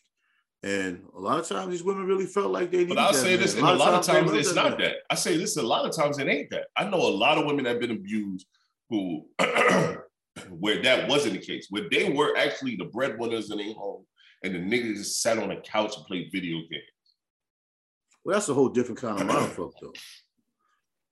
And 0.63 1.07
a 1.17 1.19
lot 1.19 1.39
of 1.39 1.49
times 1.49 1.71
these 1.71 1.83
women 1.83 2.05
really 2.05 2.27
felt 2.27 2.51
like 2.51 2.71
they 2.71 2.79
needed 2.79 2.97
But 2.97 2.99
I'll 2.99 3.13
say 3.15 3.37
this, 3.37 3.55
and 3.57 3.67
a 3.67 3.73
lot 3.75 3.95
of 3.95 4.05
times 4.05 4.31
it's 4.33 4.55
not 4.55 4.79
that. 4.79 4.97
I 5.09 5.15
say 5.15 5.37
this, 5.39 5.57
a 5.57 5.63
lot 5.63 5.87
of 5.87 5.97
times 5.97 6.19
it 6.19 6.29
ain't 6.29 6.51
that. 6.51 6.67
I 6.77 6.85
know 6.85 6.99
a 6.99 7.09
lot 7.09 7.39
of 7.39 7.47
women 7.47 7.65
that 7.65 7.71
have 7.71 7.81
been 7.81 7.93
abused 7.93 8.47
who, 8.91 9.27
where 10.51 10.83
that 10.83 11.09
wasn't 11.09 11.33
the 11.35 11.39
case, 11.41 11.69
where 11.71 11.89
they 11.91 12.11
were 12.11 12.37
actually 12.37 12.77
the 12.77 12.85
breadwinners 12.85 13.51
in 13.51 13.57
their 13.57 13.73
home, 13.73 14.05
and 14.45 14.55
the 14.55 14.59
niggas 14.59 14.97
just 14.99 15.23
sat 15.23 15.39
on 15.39 15.49
the 15.49 15.57
couch 15.57 15.97
and 15.97 16.05
played 16.07 16.29
video 16.31 16.59
games. 16.71 16.85
Well, 18.23 18.35
that's 18.35 18.51
a 18.51 18.55
whole 18.55 18.69
different 18.69 19.01
kind 19.01 19.19
of 19.19 19.27
mindfuck, 19.27 19.73
though. 19.81 19.95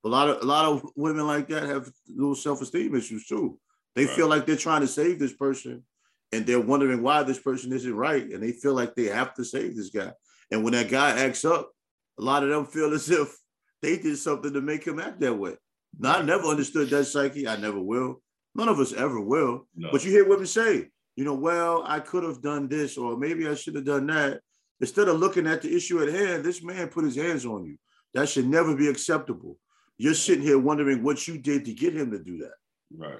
A 0.04 0.08
lot 0.08 0.28
of 0.28 0.42
a 0.42 0.46
lot 0.46 0.66
of 0.66 0.84
women 0.94 1.26
like 1.26 1.48
that 1.48 1.64
have 1.64 1.90
little 2.06 2.34
self-esteem 2.34 2.94
issues 2.94 3.26
too. 3.26 3.58
They 3.96 4.04
Right. 4.04 4.14
feel 4.14 4.28
like 4.28 4.46
they're 4.46 4.56
trying 4.56 4.82
to 4.82 4.86
save 4.86 5.18
this 5.18 5.32
person, 5.32 5.84
and 6.32 6.46
they're 6.46 6.60
wondering 6.60 7.02
why 7.02 7.22
this 7.22 7.38
person 7.38 7.72
isn't 7.72 7.94
right, 7.94 8.24
and 8.30 8.42
they 8.42 8.52
feel 8.52 8.74
like 8.74 8.94
they 8.94 9.06
have 9.06 9.34
to 9.34 9.44
save 9.44 9.76
this 9.76 9.90
guy. 9.90 10.12
And 10.50 10.64
when 10.64 10.72
that 10.74 10.88
guy 10.88 11.10
acts 11.10 11.44
up, 11.44 11.70
a 12.18 12.22
lot 12.22 12.42
of 12.42 12.48
them 12.50 12.66
feel 12.66 12.92
as 12.92 13.10
if 13.10 13.36
they 13.82 13.96
did 13.96 14.18
something 14.18 14.52
to 14.52 14.60
make 14.60 14.84
him 14.84 14.98
act 15.00 15.20
that 15.20 15.34
way. 15.34 15.54
Now, 15.98 16.18
I 16.18 16.22
never 16.22 16.44
understood 16.44 16.90
that 16.90 17.04
psyche. 17.06 17.48
I 17.48 17.56
never 17.56 17.80
will. 17.80 18.20
None 18.54 18.68
of 18.68 18.80
us 18.80 18.92
ever 18.92 19.20
will. 19.20 19.66
No. 19.76 19.90
But 19.92 20.04
you 20.04 20.10
hear 20.10 20.28
women 20.28 20.46
say, 20.46 20.88
you 21.16 21.24
know, 21.24 21.34
well, 21.34 21.82
I 21.86 22.00
could 22.00 22.24
have 22.24 22.42
done 22.42 22.68
this, 22.68 22.96
or 22.98 23.16
maybe 23.16 23.48
I 23.48 23.54
should 23.54 23.74
have 23.74 23.84
done 23.84 24.06
that. 24.08 24.40
Instead 24.80 25.08
of 25.08 25.18
looking 25.18 25.46
at 25.46 25.62
the 25.62 25.74
issue 25.74 26.02
at 26.02 26.12
hand, 26.12 26.44
this 26.44 26.62
man 26.62 26.88
put 26.88 27.04
his 27.04 27.16
hands 27.16 27.44
on 27.44 27.64
you. 27.64 27.76
That 28.14 28.28
should 28.28 28.48
never 28.48 28.76
be 28.76 28.88
acceptable. 28.88 29.58
You're 29.96 30.14
sitting 30.14 30.44
here 30.44 30.58
wondering 30.58 31.02
what 31.02 31.26
you 31.26 31.38
did 31.38 31.64
to 31.64 31.72
get 31.72 31.94
him 31.94 32.12
to 32.12 32.18
do 32.18 32.38
that, 32.38 32.54
Right. 32.96 33.18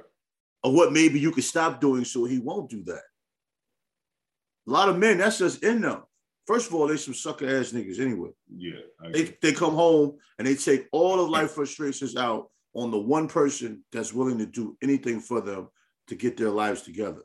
Or 0.62 0.72
what 0.72 0.92
maybe 0.92 1.20
you 1.20 1.30
could 1.30 1.44
stop 1.44 1.80
doing 1.80 2.04
so 2.04 2.24
he 2.24 2.38
won't 2.38 2.70
do 2.70 2.82
that. 2.84 3.02
A 4.66 4.70
lot 4.70 4.88
of 4.88 4.98
men, 4.98 5.18
that's 5.18 5.38
just 5.38 5.62
in 5.62 5.80
them. 5.80 6.02
First 6.46 6.68
of 6.68 6.74
all, 6.74 6.86
they 6.88 6.96
some 6.96 7.14
sucker 7.14 7.46
ass 7.46 7.72
niggas 7.72 8.00
anyway. 8.00 8.30
Yeah. 8.54 8.80
They, 9.12 9.36
they 9.42 9.52
come 9.52 9.74
home 9.74 10.16
and 10.38 10.46
they 10.46 10.54
take 10.54 10.86
all 10.92 11.20
of 11.20 11.30
life 11.30 11.50
frustrations 11.54 12.16
out 12.16 12.50
on 12.74 12.90
the 12.90 12.98
one 12.98 13.28
person 13.28 13.84
that's 13.92 14.12
willing 14.12 14.38
to 14.38 14.46
do 14.46 14.76
anything 14.82 15.20
for 15.20 15.40
them 15.40 15.68
to 16.08 16.14
get 16.14 16.36
their 16.36 16.50
lives 16.50 16.82
together. 16.82 17.22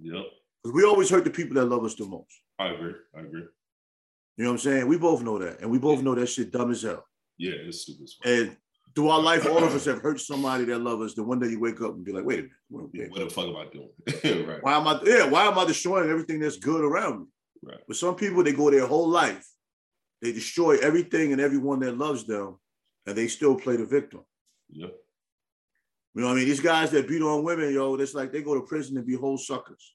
Yep. 0.00 0.24
we 0.72 0.84
always 0.84 1.10
hurt 1.10 1.24
the 1.24 1.30
people 1.30 1.54
that 1.56 1.66
love 1.66 1.84
us 1.84 1.94
the 1.94 2.06
most. 2.06 2.40
I 2.58 2.68
agree. 2.68 2.94
I 3.16 3.20
agree. 3.20 3.44
You 4.36 4.44
know 4.44 4.50
what 4.50 4.54
I'm 4.54 4.58
saying? 4.58 4.88
We 4.88 4.98
both 4.98 5.22
know 5.22 5.38
that. 5.38 5.60
And 5.60 5.70
we 5.70 5.78
both 5.78 6.02
know 6.02 6.14
that 6.14 6.26
shit 6.26 6.50
dumb 6.50 6.70
as 6.70 6.82
hell. 6.82 7.04
Yeah, 7.38 7.52
it's 7.54 7.82
stupid. 7.82 8.08
And 8.24 8.56
through 8.94 9.08
our 9.08 9.20
life, 9.20 9.46
all 9.46 9.62
of 9.62 9.74
us 9.74 9.84
have 9.86 10.00
hurt 10.00 10.20
somebody 10.20 10.64
that 10.66 10.78
love 10.78 11.00
us. 11.00 11.14
Then 11.14 11.26
one 11.26 11.40
day 11.40 11.48
you 11.48 11.60
wake 11.60 11.80
up 11.80 11.94
and 11.94 12.04
be 12.04 12.12
like, 12.12 12.24
wait 12.24 12.38
a 12.38 12.42
minute. 12.42 12.90
a 12.92 12.96
minute. 12.96 13.10
What 13.10 13.20
the 13.20 13.30
fuck 13.30 13.46
am 13.46 13.56
I 13.56 13.66
doing? 13.72 14.46
right. 14.46 14.62
Why 14.62 14.76
am 14.76 14.86
I 14.86 15.00
yeah, 15.04 15.28
why 15.28 15.46
am 15.46 15.58
I 15.58 15.64
destroying 15.64 16.10
everything 16.10 16.38
that's 16.38 16.58
good 16.58 16.84
around 16.84 17.20
me? 17.20 17.26
Right. 17.62 17.80
But 17.86 17.96
some 17.96 18.14
people 18.14 18.44
they 18.44 18.52
go 18.52 18.70
their 18.70 18.86
whole 18.86 19.08
life, 19.08 19.46
they 20.22 20.32
destroy 20.32 20.78
everything 20.78 21.32
and 21.32 21.40
everyone 21.40 21.80
that 21.80 21.98
loves 21.98 22.24
them, 22.24 22.58
and 23.06 23.16
they 23.16 23.26
still 23.26 23.56
play 23.56 23.76
the 23.76 23.86
victim. 23.86 24.20
Yep. 24.70 24.94
You 26.14 26.20
know 26.20 26.28
what 26.28 26.34
I 26.34 26.36
mean? 26.36 26.46
These 26.46 26.60
guys 26.60 26.90
that 26.92 27.08
beat 27.08 27.22
on 27.22 27.42
women, 27.42 27.74
yo, 27.74 27.96
it's 27.96 28.14
like 28.14 28.32
they 28.32 28.42
go 28.42 28.54
to 28.54 28.60
prison 28.60 28.96
and 28.96 29.06
be 29.06 29.16
whole 29.16 29.38
suckers. 29.38 29.94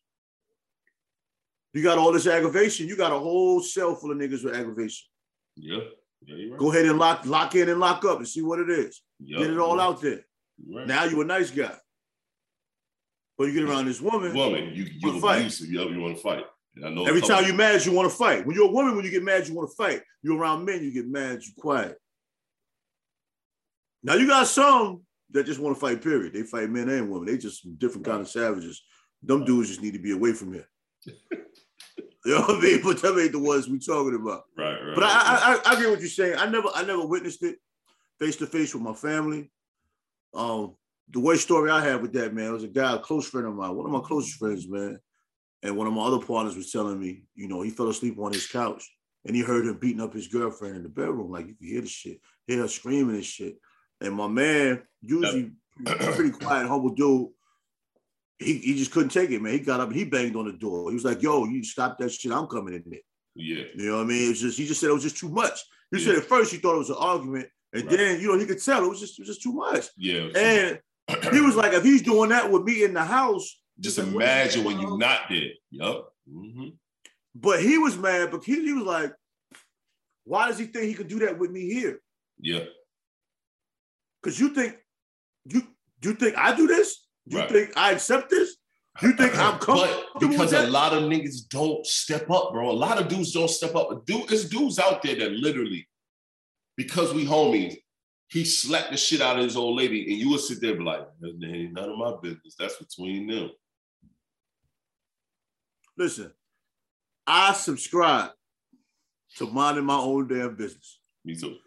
You 1.73 1.83
got 1.83 1.97
all 1.97 2.11
this 2.11 2.27
aggravation. 2.27 2.87
You 2.87 2.97
got 2.97 3.13
a 3.13 3.19
whole 3.19 3.61
cell 3.61 3.95
full 3.95 4.11
of 4.11 4.17
niggas 4.17 4.43
with 4.43 4.55
aggravation. 4.55 5.07
Yeah. 5.55 5.79
Yeah, 6.25 6.35
right. 6.51 6.57
Go 6.59 6.71
ahead 6.71 6.85
and 6.85 6.99
lock 6.99 7.25
lock 7.25 7.55
in 7.55 7.69
and 7.69 7.79
lock 7.79 8.03
up 8.05 8.17
and 8.17 8.27
see 8.27 8.41
what 8.41 8.59
it 8.59 8.69
is. 8.69 9.01
Yup, 9.19 9.41
Get 9.41 9.51
it 9.51 9.57
all 9.59 9.79
out 9.79 10.01
there. 10.01 10.11
right. 10.13 10.23
You're. 10.67 10.85
Now 10.85 11.03
you 11.05 11.21
a 11.21 11.25
nice 11.25 11.51
guy. 11.51 11.75
But 13.37 13.45
you 13.45 13.53
get 13.53 13.63
around 13.69 13.85
this 13.85 14.01
woman. 14.01 14.33
woman, 14.33 14.73
you 14.73 14.85
wanna 15.01 15.15
you 15.15 15.21
fight. 15.21 15.37
abusive. 15.39 15.69
You 15.69 16.01
want 16.01 16.17
to 16.17 16.21
fight. 16.21 16.43
And 16.75 16.85
I 16.85 16.89
know 16.89 17.05
Every 17.05 17.21
time 17.21 17.45
you're 17.45 17.55
mad, 17.55 17.85
you 17.85 17.93
want 17.93 18.11
to 18.11 18.15
fight. 18.15 18.45
When 18.45 18.55
you're 18.55 18.67
a 18.67 18.71
woman, 18.71 18.95
when 18.95 19.05
you 19.05 19.11
get 19.11 19.23
mad, 19.23 19.47
you 19.47 19.53
want 19.55 19.69
to 19.69 19.75
fight. 19.75 20.01
You're 20.21 20.37
around 20.37 20.65
men, 20.65 20.83
you 20.83 20.91
get 20.91 21.07
mad, 21.07 21.41
you 21.41 21.53
quiet. 21.57 21.97
Now 24.03 24.15
you 24.15 24.27
got 24.27 24.47
some 24.47 25.01
that 25.31 25.45
just 25.45 25.59
want 25.59 25.75
to 25.75 25.79
fight, 25.79 26.01
period. 26.01 26.33
They 26.33 26.43
fight 26.43 26.69
men 26.69 26.89
and 26.89 27.09
women. 27.09 27.27
They 27.27 27.37
just 27.37 27.77
different 27.79 28.05
kind 28.05 28.21
of 28.21 28.27
savages. 28.29 28.83
Them 29.23 29.45
dudes 29.45 29.69
just 29.69 29.81
need 29.81 29.93
to 29.93 29.99
be 29.99 30.11
away 30.11 30.33
from 30.33 30.53
here. 30.53 30.67
you 32.29 32.35
know 32.35 32.41
what 32.41 32.57
I 32.57 32.61
mean? 32.61 32.81
But 32.83 33.01
them 33.01 33.19
ain't 33.19 33.31
the 33.31 33.39
ones 33.39 33.67
we 33.67 33.79
talking 33.79 34.15
about. 34.15 34.43
Right, 34.55 34.79
right. 34.79 34.95
But 34.95 35.03
I, 35.03 35.09
I, 35.09 35.61
I, 35.65 35.71
I 35.71 35.81
get 35.81 35.89
what 35.89 35.99
you're 35.99 36.09
saying. 36.09 36.35
I 36.37 36.47
never, 36.47 36.67
I 36.75 36.83
never 36.83 37.05
witnessed 37.05 37.41
it 37.43 37.57
face 38.19 38.35
to 38.37 38.45
face 38.45 38.73
with 38.73 38.83
my 38.83 38.93
family. 38.93 39.51
Um, 40.35 40.75
the 41.09 41.19
worst 41.19 41.41
story 41.41 41.71
I 41.71 41.83
had 41.83 42.03
with 42.03 42.13
that 42.13 42.35
man 42.35 42.53
was 42.53 42.63
a 42.63 42.67
guy, 42.67 42.93
a 42.93 42.99
close 42.99 43.27
friend 43.27 43.47
of 43.47 43.55
mine, 43.55 43.75
one 43.75 43.87
of 43.87 43.91
my 43.91 44.07
closest 44.07 44.37
friends, 44.37 44.69
man. 44.69 44.99
And 45.63 45.75
one 45.75 45.87
of 45.87 45.93
my 45.93 46.03
other 46.03 46.23
partners 46.23 46.55
was 46.55 46.71
telling 46.71 46.99
me, 46.99 47.23
you 47.33 47.47
know, 47.47 47.61
he 47.61 47.71
fell 47.71 47.89
asleep 47.89 48.19
on 48.19 48.31
his 48.31 48.47
couch 48.47 48.87
and 49.25 49.35
he 49.35 49.41
heard 49.41 49.65
him 49.65 49.79
beating 49.79 50.01
up 50.01 50.13
his 50.13 50.27
girlfriend 50.27 50.75
in 50.75 50.83
the 50.83 50.89
bedroom. 50.89 51.31
Like 51.31 51.47
you 51.47 51.55
could 51.55 51.67
hear 51.67 51.81
the 51.81 51.87
shit, 51.87 52.19
hear 52.45 52.61
her 52.61 52.67
screaming 52.67 53.15
and 53.15 53.25
shit. 53.25 53.57
And 54.01 54.13
my 54.13 54.27
man, 54.27 54.83
usually 55.01 55.51
pretty 55.83 56.29
quiet, 56.29 56.67
humble 56.67 56.91
dude, 56.91 57.29
he, 58.39 58.57
he 58.57 58.75
just 58.77 58.91
couldn't 58.91 59.09
take 59.09 59.29
it, 59.31 59.41
man. 59.41 59.53
He 59.53 59.59
got 59.59 59.79
up 59.81 59.89
and 59.89 59.97
he 59.97 60.05
banged 60.05 60.35
on 60.35 60.45
the 60.45 60.53
door. 60.53 60.89
He 60.89 60.95
was 60.95 61.03
like, 61.05 61.21
yo, 61.21 61.45
you 61.45 61.63
stop 61.63 61.97
that 61.99 62.11
shit. 62.11 62.31
I'm 62.31 62.47
coming 62.47 62.73
in 62.73 62.83
there. 62.87 62.99
yeah, 63.35 63.65
You 63.75 63.89
know 63.91 63.97
what 63.97 64.03
I 64.03 64.07
mean? 64.07 64.31
It's 64.31 64.39
just 64.41 64.57
he 64.57 64.65
just 64.65 64.79
said 64.79 64.89
it 64.89 64.93
was 64.93 65.03
just 65.03 65.17
too 65.17 65.29
much. 65.29 65.59
He 65.91 65.99
said 65.99 66.15
at 66.15 66.23
first 66.25 66.51
he 66.51 66.57
thought 66.57 66.75
it 66.75 66.79
was 66.79 66.89
an 66.89 66.97
argument, 66.99 67.47
and 67.73 67.83
Right. 67.85 67.97
then 67.97 68.21
you 68.21 68.27
know 68.27 68.37
he 68.39 68.45
could 68.45 68.63
tell 68.63 68.83
it 68.83 68.87
was 68.89 68.99
just 68.99 69.19
it 69.19 69.23
was 69.23 69.29
just 69.29 69.41
too 69.43 69.53
much. 69.53 69.87
yeah. 69.97 70.27
And 70.35 70.79
he 71.33 71.41
was 71.41 71.55
like, 71.55 71.73
if 71.73 71.83
he's 71.83 72.01
doing 72.03 72.29
that 72.29 72.49
with 72.51 72.63
me 72.63 72.83
in 72.83 72.93
the 72.93 73.03
house, 73.03 73.59
just 73.79 73.97
like, 73.97 74.07
imagine 74.07 74.63
when 74.63 74.79
you're 74.79 74.97
not 74.97 75.21
there. 75.29 75.49
Yup. 75.71 76.13
hmm 76.31 76.67
But 77.35 77.61
he 77.61 77.77
was 77.77 77.97
mad 77.97 78.29
because 78.31 78.45
he, 78.45 78.63
he 78.63 78.73
was 78.73 78.83
like, 78.83 79.13
why 80.25 80.47
does 80.47 80.59
he 80.59 80.65
think 80.65 80.85
he 80.85 80.93
could 80.93 81.07
do 81.07 81.19
that 81.19 81.39
with 81.39 81.49
me 81.51 81.73
here? 81.73 81.99
Yeah. 82.39 82.65
Because 84.21 84.39
you 84.39 84.49
think 84.53 84.77
you 85.45 85.63
you 86.03 86.13
think 86.13 86.37
I 86.37 86.55
do 86.55 86.67
this? 86.67 87.05
You 87.29 87.37
Right. 87.37 87.49
think 87.49 87.77
I 87.77 87.91
accept 87.91 88.29
this? 88.31 88.57
You 89.01 89.13
think 89.13 89.37
I'm 89.37 89.53
But 89.59 89.61
comfortable 89.61 90.03
because 90.19 90.51
a 90.51 90.67
lot 90.67 90.93
of 90.93 91.03
niggas 91.03 91.47
don't 91.47 91.85
step 91.85 92.29
up, 92.29 92.51
bro. 92.51 92.69
A 92.69 92.73
lot 92.73 92.99
of 92.99 93.07
dudes 93.07 93.31
don't 93.31 93.47
step 93.49 93.75
up. 93.75 94.05
Dude, 94.05 94.27
there's 94.27 94.49
dudes 94.49 94.79
out 94.79 95.01
there 95.03 95.15
that 95.15 95.31
literally, 95.31 95.87
because 96.75 97.13
we 97.13 97.25
homies, 97.25 97.77
he 98.29 98.43
slapped 98.43 98.91
the 98.91 98.97
shit 98.97 99.21
out 99.21 99.37
of 99.37 99.43
his 99.45 99.55
old 99.55 99.77
lady, 99.77 100.11
and 100.11 100.19
you 100.19 100.29
would 100.31 100.39
sit 100.41 100.59
there 100.59 100.71
and 100.71 100.79
be 100.79 100.85
like, 100.85 101.07
"That 101.19 101.39
ain't 101.45 101.73
none 101.73 101.89
of 101.91 101.97
my 101.97 102.15
business. 102.21 102.55
That's 102.57 102.75
between 102.77 103.27
them. 103.27 103.51
Listen, 105.97 106.33
I 107.27 107.53
subscribe 107.53 108.31
to 109.37 109.47
minding 109.47 109.85
my 109.85 109.97
own 109.97 110.27
damn 110.27 110.55
business. 110.55 110.99
Me 111.23 111.35
too. 111.35 111.57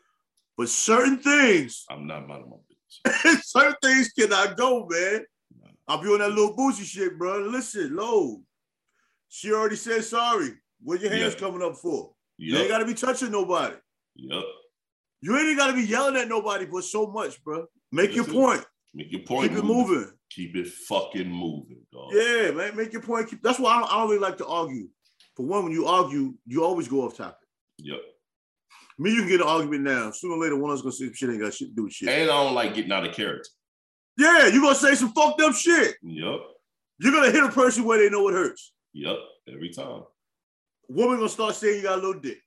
But 0.56 0.68
certain 0.68 1.18
things 1.18 1.84
I'm 1.88 2.06
not 2.06 2.26
minding 2.28 2.50
my 2.50 2.56
business. 2.56 3.46
Certain 3.50 3.74
things 3.82 4.08
cannot 4.12 4.56
go, 4.56 4.86
man. 4.88 5.24
I'll 5.88 6.00
be 6.02 6.08
on 6.08 6.20
that 6.20 6.30
little 6.30 6.54
boozy 6.54 6.84
shit, 6.84 7.18
bro. 7.18 7.38
Listen, 7.40 7.94
low. 7.96 8.42
She 9.28 9.52
already 9.52 9.76
said 9.76 10.04
sorry. 10.04 10.50
What 10.82 11.00
your 11.00 11.10
hands 11.10 11.34
Yeah. 11.34 11.40
coming 11.40 11.62
up 11.62 11.76
for? 11.76 12.14
You 12.38 12.56
ain't 12.58 12.68
gotta 12.68 12.84
be 12.84 12.94
touching 12.94 13.30
nobody. 13.30 13.76
Yep. 14.16 14.42
You 15.20 15.38
ain't 15.38 15.56
gotta 15.58 15.74
be 15.74 15.82
yelling 15.82 16.16
at 16.16 16.28
nobody, 16.28 16.66
but 16.66 16.84
so 16.84 17.06
much, 17.06 17.42
bro. 17.44 17.66
Make 17.92 18.14
your 18.14 18.24
point. 18.24 18.64
Make 18.94 19.12
your 19.12 19.22
point. 19.22 19.50
Keep 19.50 19.58
it 19.58 19.64
move. 19.64 19.88
moving. 19.88 20.12
Keep 20.30 20.56
it 20.56 20.68
fucking 20.68 21.30
moving, 21.30 21.80
dog. 21.92 22.10
Yeah, 22.12 22.50
man. 22.50 22.76
Make 22.76 22.92
your 22.92 23.02
point. 23.02 23.28
Keep, 23.28 23.42
that's 23.42 23.58
why 23.58 23.74
I 23.74 23.80
don't, 23.80 23.92
I 23.92 23.96
don't 23.98 24.08
really 24.08 24.20
like 24.20 24.38
to 24.38 24.46
argue. 24.46 24.88
For 25.36 25.46
one, 25.46 25.64
when 25.64 25.72
you 25.72 25.86
argue, 25.86 26.34
you 26.46 26.64
always 26.64 26.88
go 26.88 27.02
off 27.06 27.16
topic. 27.16 27.36
Yep. 27.78 28.00
Me, 28.98 29.10
you 29.12 29.20
can 29.20 29.28
get 29.28 29.40
an 29.40 29.46
argument 29.46 29.82
now. 29.82 30.10
Sooner 30.10 30.34
or 30.34 30.38
later, 30.38 30.56
one 30.56 30.70
of 30.70 30.76
us 30.76 30.82
gonna 30.82 30.92
say 30.92 31.12
shit 31.12 31.30
ain't 31.30 31.40
got 31.40 31.54
shit 31.54 31.68
to 31.68 31.74
do 31.74 31.84
with 31.84 31.92
shit. 31.92 32.08
And 32.08 32.30
I 32.30 32.44
don't 32.44 32.54
like 32.54 32.74
getting 32.74 32.92
out 32.92 33.06
of 33.06 33.14
character. 33.14 33.48
Yeah, 34.18 34.46
you're 34.48 34.62
gonna 34.62 34.74
say 34.74 34.94
some 34.94 35.12
fucked 35.12 35.40
up 35.40 35.54
shit. 35.54 35.96
Yep. 36.02 36.40
You're 36.98 37.12
gonna 37.12 37.30
hit 37.30 37.42
a 37.44 37.48
person 37.50 37.84
where 37.84 37.98
they 37.98 38.10
know 38.10 38.28
it 38.28 38.32
hurts. 38.32 38.72
Yep. 38.92 39.16
Every 39.52 39.70
time. 39.70 40.02
Woman 40.88 41.16
gonna 41.16 41.28
start 41.28 41.54
saying 41.54 41.76
you 41.78 41.82
got 41.82 41.98
a 41.98 42.02
little 42.06 42.20
dick. 42.20 42.38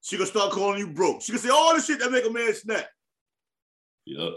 She 0.00 0.16
gonna 0.16 0.26
start 0.26 0.52
calling 0.52 0.78
you 0.78 0.88
broke. 0.92 1.22
She 1.22 1.32
gonna 1.32 1.42
say 1.42 1.48
all 1.50 1.74
the 1.74 1.82
shit 1.82 1.98
that 2.00 2.10
make 2.12 2.24
a 2.24 2.30
man 2.30 2.54
snap 2.54 2.86
Yep. 4.06 4.32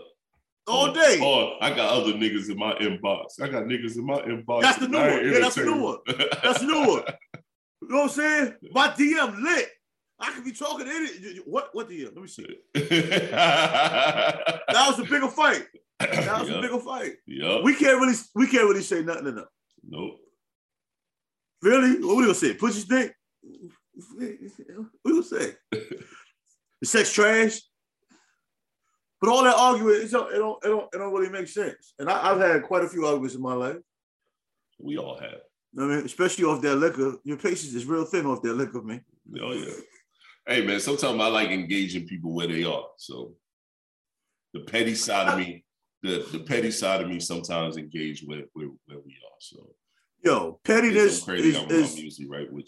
all 0.68 0.90
Or- 0.90 0.94
day. 0.94 1.20
Or 1.24 1.64
I 1.64 1.70
got 1.74 1.94
other 1.94 2.14
niggas 2.14 2.50
in 2.50 2.58
my 2.58 2.74
inbox. 2.76 3.40
I 3.42 3.48
got 3.48 3.64
niggas 3.66 3.96
in 3.96 4.06
my 4.06 4.20
inbox. 4.22 4.62
That's 4.64 4.80
the 4.80 4.88
new 4.90 4.98
one. 4.98 5.26
Yeah, 5.32 5.40
that's 5.40 5.56
the 5.56 5.66
new 5.66 5.88
entertaining. 6.08 6.30
That's 6.44 6.60
the 6.60 6.66
new 6.66 6.80
one. 6.80 7.04
You 7.84 7.88
know 7.90 7.96
what 7.98 8.04
I'm 8.04 8.10
saying? 8.10 8.54
My 8.72 8.88
DM 8.90 9.42
lit. 9.44 9.70
I 10.20 10.32
could 10.34 10.46
be 10.46 10.52
talking 10.52 10.86
to 10.86 10.92
any 10.92 11.38
what 11.46 11.70
what 11.74 11.90
DM? 11.90 12.06
Let 12.14 12.16
me 12.22 12.28
see. 12.28 12.46
That 14.72 14.88
was 14.88 15.00
a 15.00 15.04
bigger 15.04 15.28
fight. 15.28 15.66
That 16.08 16.42
was 16.42 16.50
a 16.50 16.54
yep. 16.54 16.62
bigger 16.62 16.80
fight. 16.80 17.14
Yep. 17.28 17.64
We 17.64 17.76
can't 17.76 18.00
really 18.00 18.16
we 18.36 18.48
can't 18.48 18.68
really 18.68 18.84
say 18.84 19.02
nothing 19.02 19.28
enough. 19.28 19.48
nope. 19.84 20.18
Really? 21.62 22.04
What 22.04 22.18
we 22.18 22.24
gonna 22.24 22.36
say? 22.36 22.54
Pussy 22.56 22.80
stink? 22.82 23.14
What 23.44 24.90
we 25.06 25.12
gonna 25.12 25.24
say? 25.24 25.54
The 26.82 26.88
sex 26.88 27.14
trash? 27.14 27.62
But 29.20 29.30
all 29.30 29.44
that 29.44 29.56
arguing, 29.56 30.02
it 30.02 30.10
don't, 30.10 30.34
it 30.34 30.38
don't, 30.40 30.66
it 30.66 30.68
don't, 30.68 30.90
it 30.92 30.98
don't 30.98 31.14
really 31.14 31.30
make 31.30 31.48
sense. 31.48 31.94
And 32.00 32.10
I, 32.10 32.32
I've 32.32 32.42
had 32.42 32.64
quite 32.64 32.84
a 32.84 32.90
few 32.90 33.06
arguments 33.06 33.36
in 33.36 33.42
my 33.42 33.54
life. 33.54 33.78
We 34.80 34.98
all 34.98 35.20
have. 35.20 35.42
I 35.78 35.82
mean, 35.82 36.06
especially 36.06 36.46
off 36.46 36.62
that 36.64 36.76
liquor. 36.78 37.18
Your 37.24 37.38
patience 37.38 37.74
is 37.76 37.86
real 37.86 38.04
thin 38.04 38.26
off 38.26 38.42
that 38.42 38.56
liquor, 38.56 38.82
man. 38.82 39.06
Oh 39.40 39.54
yeah. 39.54 39.74
Hey 40.48 40.66
man, 40.66 40.80
sometimes 40.80 41.22
I 41.22 41.28
like 41.28 41.50
engaging 41.50 42.08
people 42.08 42.34
where 42.34 42.48
they 42.48 42.64
are. 42.64 42.88
So 42.98 43.36
the 44.54 44.62
petty 44.62 44.96
side 44.96 45.28
of 45.28 45.38
me, 45.38 45.64
the, 46.04 46.26
the 46.32 46.40
petty 46.40 46.72
side 46.72 47.02
of 47.02 47.08
me 47.08 47.20
sometimes 47.20 47.78
engage 47.78 48.24
where, 48.26 48.44
where, 48.54 48.68
where 48.86 49.00
we 49.06 49.12
are. 49.12 49.38
So 49.40 49.70
Yo, 50.24 50.60
pettiness 50.64 51.24
crazy. 51.24 51.50
is, 51.50 51.72
is 51.72 52.00
usually 52.00 52.30
right 52.30 52.52
with 52.52 52.68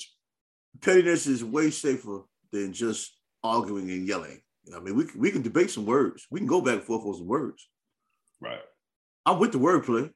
pettiness 0.82 1.28
is 1.28 1.44
way 1.44 1.70
safer 1.70 2.22
than 2.52 2.74
just 2.74 3.18
arguing 3.44 3.90
and 3.92 4.08
yelling. 4.08 4.42
I 4.76 4.80
mean, 4.80 4.96
we 4.96 5.06
can, 5.06 5.20
we 5.20 5.30
can 5.32 5.42
debate 5.42 5.70
some 5.70 5.86
words. 5.86 6.26
We 6.32 6.40
can 6.40 6.48
go 6.48 6.62
back 6.62 6.76
and 6.76 6.84
forth 6.84 7.06
on 7.06 7.16
some 7.16 7.28
words. 7.28 7.68
Right. 8.42 8.62
I'm 9.26 9.40
with 9.40 9.52
the 9.52 9.60
wordplay. 9.60 10.10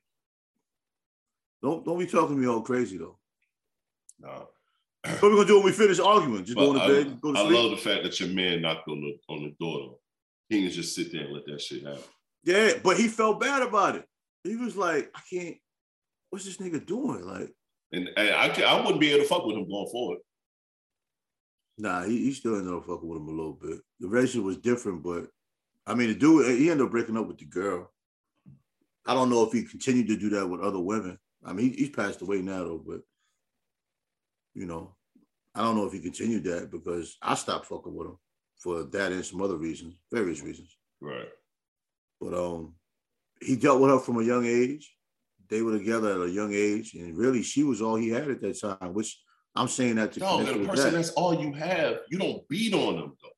Don't 1.61 1.85
don't 1.85 1.99
be 1.99 2.05
talking 2.07 2.35
to 2.35 2.41
me 2.41 2.47
all 2.47 2.61
crazy 2.61 2.97
though. 2.97 3.17
No. 4.19 4.47
What 5.03 5.23
are 5.23 5.29
we 5.29 5.35
gonna 5.35 5.47
do 5.47 5.55
when 5.57 5.65
we 5.65 5.71
finish 5.71 5.99
arguing? 5.99 6.43
Just 6.45 6.57
go 6.57 6.73
But 6.73 6.79
to 6.79 6.85
I, 6.85 6.87
bed, 7.03 7.21
go 7.21 7.33
to 7.33 7.39
I 7.39 7.43
love 7.43 7.71
the 7.71 7.77
fact 7.77 8.03
that 8.03 8.19
your 8.19 8.29
man 8.29 8.61
knocked 8.61 8.87
on 8.87 8.99
the 9.01 9.17
on 9.33 9.43
the 9.43 9.55
door 9.59 9.79
though. 9.79 9.99
He 10.49 10.61
can 10.63 10.71
just 10.71 10.95
sit 10.95 11.11
there 11.11 11.23
and 11.25 11.33
let 11.33 11.45
that 11.45 11.61
shit 11.61 11.83
happen. 11.83 12.01
Yeah, 12.47 12.71
but 12.81 12.95
he 12.95 13.09
felt 13.09 13.41
bad 13.41 13.61
about 13.61 13.95
it. 13.95 14.05
He 14.43 14.55
was 14.55 14.77
like, 14.77 15.11
I 15.13 15.19
can't. 15.29 15.57
What's 16.29 16.45
this 16.45 16.57
nigga 16.57 16.85
doing? 16.85 17.25
Like, 17.25 17.53
And, 17.91 18.09
and 18.15 18.29
I 18.29 18.47
I 18.63 18.81
wouldn't 18.81 19.01
be 19.01 19.11
able 19.11 19.23
to 19.23 19.27
fuck 19.27 19.45
with 19.45 19.57
him 19.57 19.67
going 19.67 19.89
forward. 19.91 20.19
nah, 21.77 22.03
he, 22.03 22.17
he 22.23 22.33
still 22.33 22.57
ended 22.57 22.73
up 22.73 22.85
fucking 22.85 23.07
with 23.07 23.17
him 23.19 23.27
a 23.27 23.31
little 23.31 23.59
bit. 23.61 23.79
The 23.99 24.07
relationship 24.07 24.45
was 24.45 24.57
different, 24.57 25.03
but 25.03 25.27
I 25.85 25.93
mean, 25.93 26.07
the 26.07 26.15
dude, 26.15 26.57
he 26.57 26.69
ended 26.69 26.85
up 26.85 26.91
breaking 26.91 27.17
up 27.17 27.27
with 27.27 27.37
the 27.37 27.45
girl. 27.45 27.91
I 29.05 29.13
don't 29.13 29.29
know 29.29 29.43
if 29.43 29.51
he 29.51 29.63
continued 29.63 30.07
to 30.07 30.17
do 30.17 30.29
that 30.29 30.47
with 30.47 30.61
other 30.61 30.79
women. 30.79 31.17
I 31.45 31.51
mean, 31.51 31.71
he, 31.71 31.77
he's 31.77 31.89
passed 31.89 32.21
away 32.21 32.41
now 32.41 32.63
though, 32.63 32.83
but 32.85 33.01
you 34.53 34.65
know, 34.65 34.95
I 35.53 35.63
don't 35.63 35.75
know 35.75 35.85
if 35.85 35.91
he 35.91 35.99
continued 35.99 36.45
that 36.45 36.71
because 36.71 37.17
I 37.21 37.35
stopped 37.35 37.65
fucking 37.65 37.93
with 37.93 38.07
him 38.07 38.17
for 38.57 38.83
that 38.83 39.11
and 39.11 39.25
some 39.25 39.41
other 39.41 39.57
reasons, 39.57 39.95
various 40.11 40.41
reasons. 40.41 40.75
Right. 41.01 41.27
But 42.19 42.33
um, 42.33 42.75
he 43.41 43.55
dealt 43.55 43.79
with 43.79 43.91
her 43.91 43.99
from 43.99 44.17
a 44.19 44.23
young 44.23 44.45
age. 44.45 44.93
They 45.49 45.61
were 45.61 45.77
together 45.77 46.11
at 46.13 46.27
a 46.27 46.31
young 46.31 46.53
age, 46.53 46.93
and 46.93 47.17
really, 47.17 47.41
she 47.41 47.63
was 47.63 47.81
all 47.81 47.95
he 47.95 48.09
had 48.09 48.29
at 48.29 48.41
that 48.41 48.59
time. 48.59 48.93
Which 48.93 49.17
I'm 49.55 49.67
saying 49.67 49.95
that 49.95 50.13
to 50.13 50.19
No, 50.19 50.39
a 50.41 50.43
person 50.43 50.75
that. 50.75 50.91
that's 50.91 51.11
all 51.11 51.41
you 51.41 51.53
have, 51.53 51.99
you 52.09 52.17
don't 52.17 52.47
beat 52.47 52.73
on 52.73 52.95
them 52.95 53.17
though. 53.21 53.29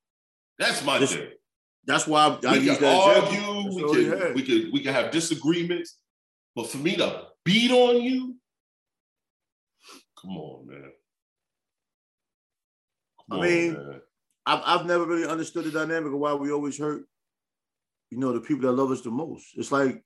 That's 0.57 0.83
my 0.83 0.97
Listen, 0.97 1.19
thing. 1.19 1.29
That's 1.85 2.07
why 2.07 2.23
I, 2.43 2.47
I 2.47 2.53
we 2.53 2.59
use 2.59 2.77
can 2.77 2.81
that 2.81 2.95
argue, 2.95 3.75
we 3.75 4.05
can, 4.05 4.33
we 4.33 4.41
can 4.43 4.71
we 4.73 4.79
can 4.81 4.93
have 4.93 5.11
disagreements, 5.11 5.97
but 6.55 6.67
for 6.67 6.77
me 6.77 6.95
to 6.97 7.27
beat 7.45 7.71
on 7.71 8.01
you, 8.01 8.35
come 10.19 10.37
on, 10.37 10.67
man. 10.67 10.91
Come 13.29 13.39
I 13.39 13.41
mean, 13.43 13.73
man. 13.73 14.01
I've, 14.45 14.61
I've 14.65 14.85
never 14.85 15.05
really 15.05 15.27
understood 15.27 15.65
the 15.65 15.71
dynamic 15.71 16.11
of 16.11 16.19
why 16.19 16.33
we 16.33 16.51
always 16.51 16.77
hurt, 16.77 17.03
you 18.09 18.17
know, 18.17 18.33
the 18.33 18.41
people 18.41 18.63
that 18.63 18.71
love 18.73 18.91
us 18.91 19.01
the 19.01 19.11
most. 19.11 19.45
It's 19.55 19.71
like 19.71 20.03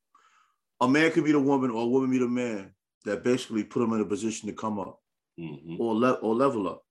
a 0.81 0.87
man 0.87 1.11
could 1.11 1.23
be 1.25 1.31
the 1.31 1.39
woman 1.39 1.71
or 1.71 1.83
a 1.83 1.87
woman 1.87 2.11
be 2.11 2.17
the 2.19 2.27
man 2.27 2.73
that 3.05 3.23
basically 3.23 3.63
put 3.63 3.79
them 3.79 3.93
in 3.93 4.01
a 4.01 4.05
position 4.05 4.47
to 4.49 4.53
come 4.55 4.79
up 4.79 4.99
Mhm. 5.39 5.79
or, 5.79 5.95
le- 5.95 6.19
or 6.21 6.35
level 6.35 6.67
up. 6.67 6.83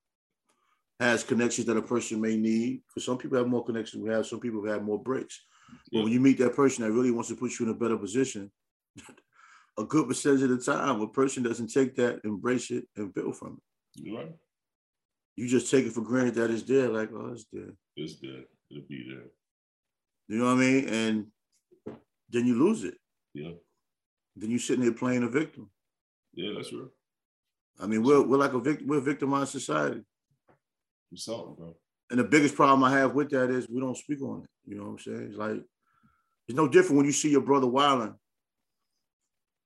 has 1.00 1.24
connections 1.24 1.66
that 1.66 1.76
a 1.76 1.82
person 1.82 2.20
may 2.20 2.36
need. 2.36 2.82
Because 2.86 3.04
some 3.04 3.18
people 3.18 3.36
have 3.36 3.48
more 3.48 3.64
connections 3.64 4.00
we 4.04 4.10
have, 4.10 4.24
some 4.24 4.38
people 4.38 4.64
have 4.66 4.84
more 4.84 5.02
breaks. 5.02 5.42
But 5.90 6.04
when 6.04 6.12
you 6.12 6.20
meet 6.20 6.38
that 6.38 6.54
person 6.54 6.84
that 6.84 6.92
really 6.92 7.10
wants 7.10 7.28
to 7.30 7.34
put 7.34 7.58
you 7.58 7.66
in 7.66 7.72
a 7.72 7.74
better 7.74 7.96
position, 7.98 8.52
a 9.78 9.84
good 9.84 10.06
percentage 10.06 10.42
of 10.42 10.50
the 10.50 10.58
time, 10.58 11.00
a 11.00 11.08
person 11.08 11.42
doesn't 11.42 11.72
take 11.72 11.96
that, 11.96 12.20
embrace 12.24 12.70
it, 12.70 12.86
and 12.94 13.12
build 13.12 13.36
from 13.36 13.58
it. 13.96 14.04
You 14.04 14.16
right? 14.18 14.32
You 15.34 15.48
just 15.48 15.70
take 15.72 15.86
it 15.86 15.92
for 15.92 16.02
granted 16.02 16.34
that 16.36 16.50
it's 16.52 16.62
there, 16.62 16.88
like, 16.88 17.10
oh, 17.12 17.32
it's 17.32 17.46
there. 17.52 17.72
It's 17.96 18.20
there. 18.20 18.44
It'll 18.70 18.84
be 18.88 19.04
there. 19.08 19.24
You 20.32 20.38
know 20.38 20.46
what 20.46 20.52
I 20.52 20.60
mean? 20.60 20.88
And 20.88 21.26
then 22.30 22.46
you 22.46 22.54
lose 22.54 22.84
it. 22.84 22.94
Yeah. 23.34 23.50
Then 24.34 24.48
you're 24.48 24.58
sitting 24.60 24.82
there 24.82 24.94
playing 24.94 25.24
a 25.24 25.28
victim. 25.28 25.70
Yeah, 26.32 26.54
that's 26.56 26.72
real. 26.72 26.88
I 27.78 27.86
mean, 27.86 28.02
we're 28.02 28.22
we're 28.22 28.38
like 28.38 28.54
a 28.54 28.58
victim, 28.58 28.86
we're 28.86 28.96
a 28.96 29.02
victimized 29.02 29.50
society. 29.50 30.00
You 31.10 31.18
something, 31.18 31.54
bro. 31.54 31.76
And 32.10 32.18
the 32.18 32.24
biggest 32.24 32.54
problem 32.54 32.82
I 32.82 32.92
have 32.98 33.14
with 33.14 33.28
that 33.28 33.50
is 33.50 33.68
we 33.68 33.78
don't 33.78 33.94
speak 33.94 34.22
on 34.22 34.44
it. 34.44 34.48
You 34.64 34.78
know 34.78 34.84
what 34.84 34.90
I'm 34.92 34.98
saying? 35.00 35.26
It's 35.28 35.36
like 35.36 35.62
it's 36.48 36.56
no 36.56 36.66
different 36.66 36.96
when 36.96 37.06
you 37.06 37.12
see 37.12 37.30
your 37.30 37.42
brother 37.42 37.66
wilding. 37.66 38.14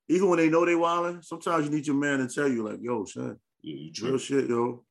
Even 0.08 0.28
when 0.28 0.40
they 0.40 0.48
know 0.48 0.66
they 0.66 0.74
wilding, 0.74 1.22
sometimes 1.22 1.66
you 1.66 1.70
need 1.70 1.86
your 1.86 1.94
man 1.94 2.18
to 2.18 2.28
tell 2.28 2.48
you, 2.48 2.68
like, 2.68 2.80
yo, 2.80 3.04
son, 3.04 3.38
Yeah, 3.62 3.76
you 3.76 3.92
real 4.04 4.18
shit, 4.18 4.48
yo. 4.48 4.84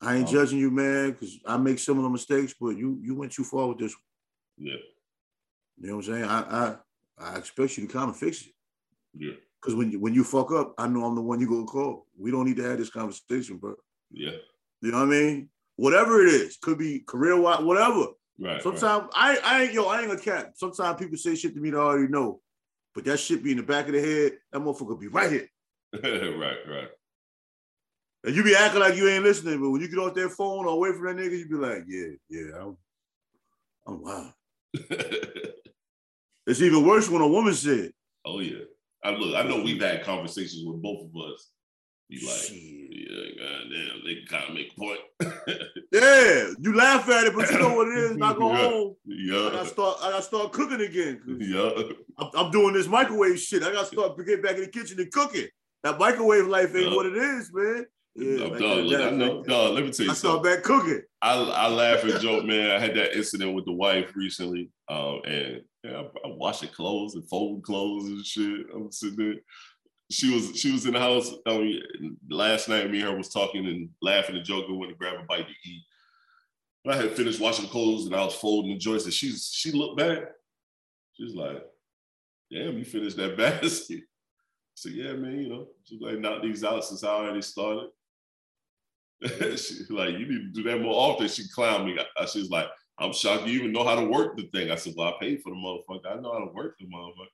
I 0.00 0.14
ain't 0.18 0.28
judging 0.28 0.60
you, 0.60 0.70
man, 0.70 1.10
because 1.10 1.36
I 1.44 1.56
make 1.56 1.80
similar 1.80 2.08
mistakes, 2.08 2.54
but 2.60 2.76
you 2.76 3.00
you 3.02 3.16
went 3.16 3.32
too 3.32 3.42
far 3.42 3.66
with 3.66 3.78
this. 3.78 3.96
Yeah, 4.58 4.74
You 5.78 5.88
know 5.88 5.96
what 5.96 6.06
I'm 6.08 6.12
saying? 6.14 6.24
I 6.24 6.40
I, 6.40 6.76
I 7.34 7.36
expect 7.38 7.76
you 7.78 7.86
to 7.86 7.92
come 7.92 8.08
and 8.10 8.16
fix 8.18 8.42
it. 8.42 8.52
yeah, 9.16 9.32
Because 9.60 9.74
when 9.76 9.90
you 9.92 10.00
when 10.00 10.14
you 10.14 10.24
fuck 10.24 10.50
up, 10.52 10.74
I 10.78 10.88
know 10.88 11.04
I'm 11.04 11.14
the 11.14 11.20
one 11.22 11.40
you 11.40 11.48
gonna 11.48 11.64
call. 11.64 12.06
We 12.18 12.30
don't 12.30 12.46
need 12.46 12.56
to 12.56 12.64
have 12.64 12.78
this 12.78 12.90
conversation, 12.90 13.58
bro. 13.58 13.74
yeah. 14.10 14.32
You 14.80 14.92
know 14.92 14.98
what 14.98 15.08
I 15.08 15.10
mean? 15.10 15.48
Whatever 15.76 16.24
it 16.24 16.32
is, 16.32 16.56
could 16.60 16.78
be 16.78 17.00
career 17.00 17.40
wise, 17.40 17.62
whatever. 17.64 18.06
Right. 18.38 18.62
Sometimes 18.62 19.08
I, 19.14 19.38
I 19.44 19.62
ain't 19.64 19.72
yo, 19.72 19.86
I 19.86 20.02
ain't 20.02 20.12
a 20.12 20.16
cat. 20.16 20.52
Sometimes 20.56 20.98
people 20.98 21.16
say 21.16 21.34
shit 21.34 21.54
to 21.54 21.60
me 21.60 21.70
that 21.70 21.78
I 21.78 21.80
already 21.80 22.08
know, 22.08 22.40
but 22.94 23.04
that 23.04 23.18
shit 23.18 23.42
be 23.42 23.50
in 23.52 23.56
the 23.58 23.62
back 23.64 23.86
of 23.86 23.92
the 23.94 24.00
head. 24.00 24.32
That 24.52 24.60
motherfucker 24.60 24.98
be 25.00 25.08
right 25.08 25.30
here, 25.30 25.48
right. 25.92 26.02
right, 26.38 26.58
right. 26.68 26.88
and 28.24 28.36
you 28.36 28.44
be 28.44 28.54
acting 28.54 28.80
like 28.80 28.94
you 28.96 29.08
ain't 29.08 29.24
listening. 29.24 29.60
But 29.60 29.70
when 29.70 29.80
you 29.80 29.88
get 29.88 29.98
off 29.98 30.14
that 30.14 30.30
phone 30.30 30.66
or 30.66 30.68
away 30.68 30.92
from 30.92 31.06
that 31.06 31.16
nigga, 31.16 31.38
you 31.38 31.48
be 31.48 31.54
like, 31.56 31.84
yeah, 31.88 32.08
yeah, 32.28 32.60
I'm, 32.60 32.76
I'm 33.86 34.00
wild. 34.02 34.32
It's 36.46 36.62
even 36.62 36.86
worse 36.86 37.10
when 37.10 37.20
a 37.20 37.28
woman 37.28 37.52
said, 37.52 37.90
oh 38.24 38.40
yeah. 38.40 38.64
I 39.04 39.10
look. 39.10 39.36
I 39.36 39.42
know 39.46 39.62
we've 39.62 39.82
had 39.82 40.02
conversations 40.02 40.62
with 40.66 40.80
both 40.82 41.04
of 41.04 41.10
us. 41.30 41.50
Be 42.08 42.16
like, 42.26 42.36
shit. 42.36 42.56
yeah, 42.56 43.28
goddamn, 43.38 44.00
they 44.04 44.16
kind 44.28 44.48
of 44.48 44.54
make 44.54 44.72
a 44.72 44.80
point. 44.80 45.00
Yeah, 45.92 46.48
you 46.58 46.74
laugh 46.74 47.08
at 47.10 47.26
it, 47.26 47.34
but 47.36 47.50
you 47.50 47.58
know 47.58 47.74
what 47.76 47.88
it 47.88 47.98
is. 47.98 48.10
When 48.12 48.22
I 48.22 48.32
go 48.34 48.50
Yeah. 48.50 48.56
home, 48.68 48.96
I 49.06 49.14
yeah, 49.14 49.50
gotta 49.52 49.68
start. 49.68 49.98
I 50.02 50.10
gotta 50.10 50.22
start 50.22 50.52
cooking 50.52 50.80
again. 50.80 51.20
yeah. 51.40 51.70
I'm, 52.18 52.30
I'm 52.34 52.50
doing 52.50 52.72
this 52.74 52.86
microwave 52.86 53.38
shit. 53.38 53.62
I 53.62 53.70
gotta 53.72 53.86
start 53.86 54.16
to 54.16 54.24
get 54.24 54.42
back 54.42 54.56
in 54.56 54.62
the 54.62 54.68
kitchen 54.68 54.98
and 55.00 55.12
cook 55.12 55.34
it. 55.34 55.50
That 55.82 55.98
microwave 55.98 56.46
life 56.46 56.74
ain't 56.74 56.90
Yeah. 56.90 56.96
what 56.96 57.06
it 57.06 57.16
is, 57.16 57.50
man. 57.52 57.86
Yeah, 58.18 58.44
I'm 58.44 58.50
like 58.50 58.60
done. 58.60 58.80
Look, 58.80 59.00
I 59.00 59.10
know. 59.10 59.42
Dog, 59.44 59.74
let 59.74 59.84
me 59.84 59.92
tell 59.92 60.06
you 60.06 60.12
I 60.12 60.14
saw 60.14 60.40
back 60.40 60.64
cooking. 60.64 61.02
I, 61.22 61.34
I 61.34 61.68
laugh 61.68 62.02
and 62.02 62.20
joke, 62.20 62.44
man. 62.46 62.72
I 62.72 62.80
had 62.80 62.96
that 62.96 63.16
incident 63.16 63.54
with 63.54 63.64
the 63.64 63.72
wife 63.72 64.16
recently, 64.16 64.70
um, 64.88 65.20
and 65.24 65.62
yeah, 65.84 65.92
I, 65.92 66.00
I 66.00 66.32
washing 66.34 66.70
clothes 66.70 67.14
and 67.14 67.28
folding 67.28 67.62
clothes 67.62 68.06
and 68.06 68.24
shit. 68.24 68.66
I'm 68.74 68.90
sitting 68.90 69.16
there. 69.16 69.34
She 70.10 70.34
was 70.34 70.58
she 70.58 70.72
was 70.72 70.84
in 70.86 70.94
the 70.94 70.98
house. 70.98 71.32
I 71.46 71.58
mean, 71.58 72.16
last 72.28 72.68
night, 72.68 72.90
me 72.90 73.00
and 73.00 73.10
her 73.10 73.16
was 73.16 73.28
talking 73.28 73.66
and 73.66 73.88
laughing 74.02 74.34
and 74.34 74.44
joking. 74.44 74.78
Went 74.78 74.90
to 74.90 74.98
grab 74.98 75.14
a 75.20 75.24
bite 75.24 75.46
to 75.46 75.70
eat. 75.70 75.82
I 76.88 76.96
had 76.96 77.12
finished 77.12 77.40
washing 77.40 77.68
clothes 77.68 78.06
and 78.06 78.16
I 78.16 78.24
was 78.24 78.34
folding 78.34 78.72
the 78.72 78.78
joints, 78.78 79.04
and 79.04 79.12
she's 79.12 79.48
she 79.52 79.70
looked 79.70 79.98
back. 79.98 80.18
She's 81.12 81.34
like, 81.34 81.62
"Damn, 82.50 82.78
you 82.78 82.84
finished 82.84 83.16
that 83.18 83.36
basket." 83.62 84.02
So 84.74 84.88
"Yeah, 84.88 85.12
man. 85.12 85.38
You 85.38 85.48
know, 85.50 85.66
she's 85.84 86.00
like, 86.00 86.18
knock 86.18 86.42
these 86.42 86.64
out 86.64 86.84
since 86.84 87.04
I 87.04 87.10
already 87.10 87.42
started." 87.42 87.90
she 89.56 89.84
like, 89.90 90.12
you 90.18 90.26
need 90.26 90.54
to 90.54 90.62
do 90.62 90.62
that 90.64 90.80
more 90.80 90.94
often. 90.94 91.28
She 91.28 91.44
clowned 91.56 91.86
me. 91.86 91.98
I, 92.16 92.26
she 92.26 92.40
was 92.40 92.50
like, 92.50 92.66
I'm 92.98 93.12
shocked 93.12 93.46
you 93.46 93.58
even 93.60 93.72
know 93.72 93.84
how 93.84 93.94
to 93.96 94.06
work 94.06 94.36
the 94.36 94.44
thing. 94.52 94.70
I 94.70 94.76
said, 94.76 94.94
Well, 94.96 95.08
I 95.08 95.14
paid 95.20 95.40
for 95.42 95.50
the 95.50 95.56
motherfucker. 95.56 96.06
I 96.10 96.20
know 96.20 96.32
how 96.32 96.40
to 96.40 96.52
work 96.52 96.76
the 96.78 96.86
motherfucker. 96.86 97.26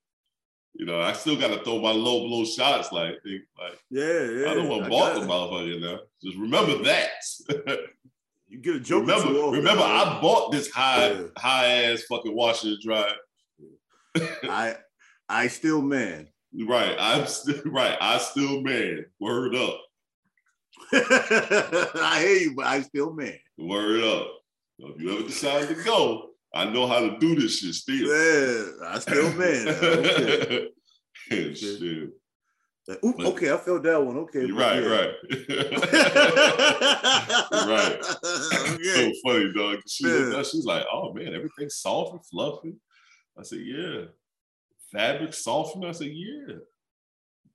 You 0.75 0.87
know, 0.87 1.01
I 1.01 1.13
still 1.13 1.39
gotta 1.39 1.63
throw 1.63 1.81
my 1.81 1.93
low 1.93 2.27
blow 2.27 2.45
shots. 2.45 2.91
Like, 2.93 3.15
like 3.59 3.79
Yeah, 3.91 4.23
yeah. 4.25 4.51
I 4.51 4.55
don't 4.55 4.69
want 4.69 4.85
to 4.85 4.91
bought 4.91 5.15
the 5.15 5.21
motherfucker 5.21 5.81
now. 5.81 6.01
Just 6.23 6.37
remember 6.39 6.83
that. 6.85 7.11
You 8.47 8.61
get 8.61 8.77
a 8.77 8.81
joke. 8.81 9.01
remember, 9.01 9.33
remember, 9.51 9.83
man. 9.83 9.91
I 9.91 10.21
bought 10.21 10.53
this 10.53 10.71
high, 10.71 11.11
Yeah. 11.11 11.23
high 11.37 11.67
ass 11.85 12.03
fucking 12.03 12.37
washer 12.37 12.69
and 12.69 12.79
dryer. 12.81 13.15
I 14.45 14.77
I 15.29 15.49
still 15.49 15.83
man. 15.83 16.29
Right. 16.69 16.95
I'm 16.99 17.27
still 17.27 17.63
right. 17.65 17.97
I 18.01 18.19
still 18.19 18.61
man. 18.61 19.07
Word 19.19 19.57
up. 19.57 19.81
I 20.93 22.19
hear 22.21 22.37
you, 22.37 22.55
but 22.55 22.67
I 22.67 22.83
still 22.83 23.13
man. 23.13 23.35
Word 23.59 24.05
up. 24.05 24.29
If 24.79 25.01
you 25.01 25.13
ever 25.15 25.23
decide 25.27 25.69
to 25.69 25.75
go, 25.85 26.31
I 26.55 26.65
know 26.67 26.87
how 26.87 27.01
to 27.01 27.19
do 27.19 27.35
this 27.35 27.59
shit 27.59 27.75
still. 27.75 28.07
Yeah, 28.07 28.65
I 28.89 28.99
still 28.99 29.33
man. 29.35 29.69
Okay. 29.69 30.69
Shit. 31.55 32.11
Uh, 32.87 32.97
ooh, 33.05 33.15
But- 33.17 33.27
okay, 33.27 33.51
I 33.53 33.57
felt 33.57 33.83
that 33.85 34.05
one. 34.05 34.19
Okay, 34.19 34.45
You're 34.47 34.57
right, 34.59 34.83
yeah. 34.83 34.89
right. 34.89 35.15
right. 37.67 37.99
okay. 38.75 38.95
so 38.95 39.13
funny, 39.25 39.53
dog. 39.57 39.79
She 39.89 40.05
Yeah. 40.07 40.37
up, 40.37 40.45
she's 40.47 40.65
like, 40.67 40.85
oh 40.93 41.13
man, 41.15 41.35
everything's 41.35 41.77
soft 41.77 42.13
and 42.13 42.27
fluffy. 42.27 42.75
I 43.39 43.43
said, 43.43 43.61
yeah. 43.65 44.03
Fabric 44.93 45.33
softener. 45.35 45.89
I 45.89 45.93
said, 45.93 46.11
yeah. 46.13 46.57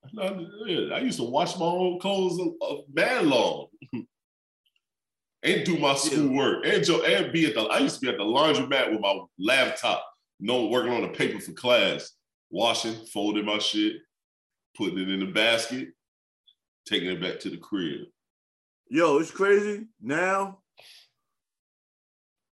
I 0.06 0.10
know, 0.14 0.48
yeah. 0.66 0.96
I 0.96 1.00
used 1.00 1.18
to 1.18 1.24
wash 1.24 1.58
my 1.58 1.66
own 1.66 2.00
clothes 2.00 2.40
a, 2.40 2.66
a 2.66 2.82
man 2.94 3.30
long. 3.30 3.68
and 5.44 5.64
do 5.66 5.78
my 5.78 5.96
schoolwork. 5.96 6.66
And, 6.66 6.84
jo- 6.84 7.04
and 7.04 7.32
be 7.32 7.46
at 7.46 7.56
the 7.56 7.62
I 7.62 7.80
used 7.80 7.96
to 7.96 8.02
be 8.02 8.10
at 8.10 8.18
the 8.18 8.24
laundromat 8.24 8.92
with 8.92 9.02
my 9.02 9.20
laptop, 9.38 10.06
no 10.40 10.68
working 10.68 10.94
on 10.94 11.02
the 11.02 11.10
paper 11.10 11.40
for 11.40 11.54
class, 11.54 12.12
washing, 12.50 12.96
folding 13.14 13.46
my 13.46 13.60
shit, 13.60 13.98
putting 14.76 15.00
it 15.00 15.10
in 15.10 15.20
the 15.20 15.28
basket, 15.28 15.90
taking 16.86 17.10
it 17.10 17.22
back 17.22 17.40
to 17.42 17.50
the 17.50 17.58
crib. 17.58 18.02
Yo, 18.90 19.20
it's 19.20 19.32
crazy. 19.32 19.86
Now, 20.02 20.60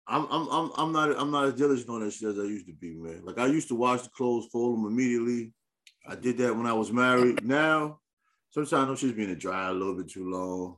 I'm 0.07 0.25
I'm 0.29 0.47
I'm 0.49 0.71
I'm 0.77 0.91
not 0.93 1.19
I'm 1.19 1.31
not 1.31 1.45
as 1.45 1.53
diligent 1.55 1.89
on 1.89 2.01
that 2.01 2.13
shit 2.13 2.29
as 2.29 2.39
I 2.39 2.43
used 2.43 2.67
to 2.67 2.73
be, 2.73 2.95
man. 2.95 3.21
Like 3.25 3.39
I 3.39 3.47
used 3.47 3.67
to 3.69 3.75
wash 3.75 4.03
the 4.03 4.09
clothes, 4.09 4.47
fold 4.51 4.77
them 4.77 4.85
immediately. 4.85 5.51
I 6.07 6.15
did 6.15 6.37
that 6.37 6.55
when 6.55 6.65
I 6.65 6.73
was 6.73 6.91
married. 6.91 7.45
Now, 7.45 7.99
sometimes 8.49 9.01
them 9.01 9.11
shits 9.11 9.15
be 9.15 9.23
in 9.23 9.29
the 9.29 9.35
a 9.35 9.39
dry 9.39 9.67
a 9.67 9.73
little 9.73 9.95
bit 9.95 10.09
too 10.09 10.29
long. 10.29 10.77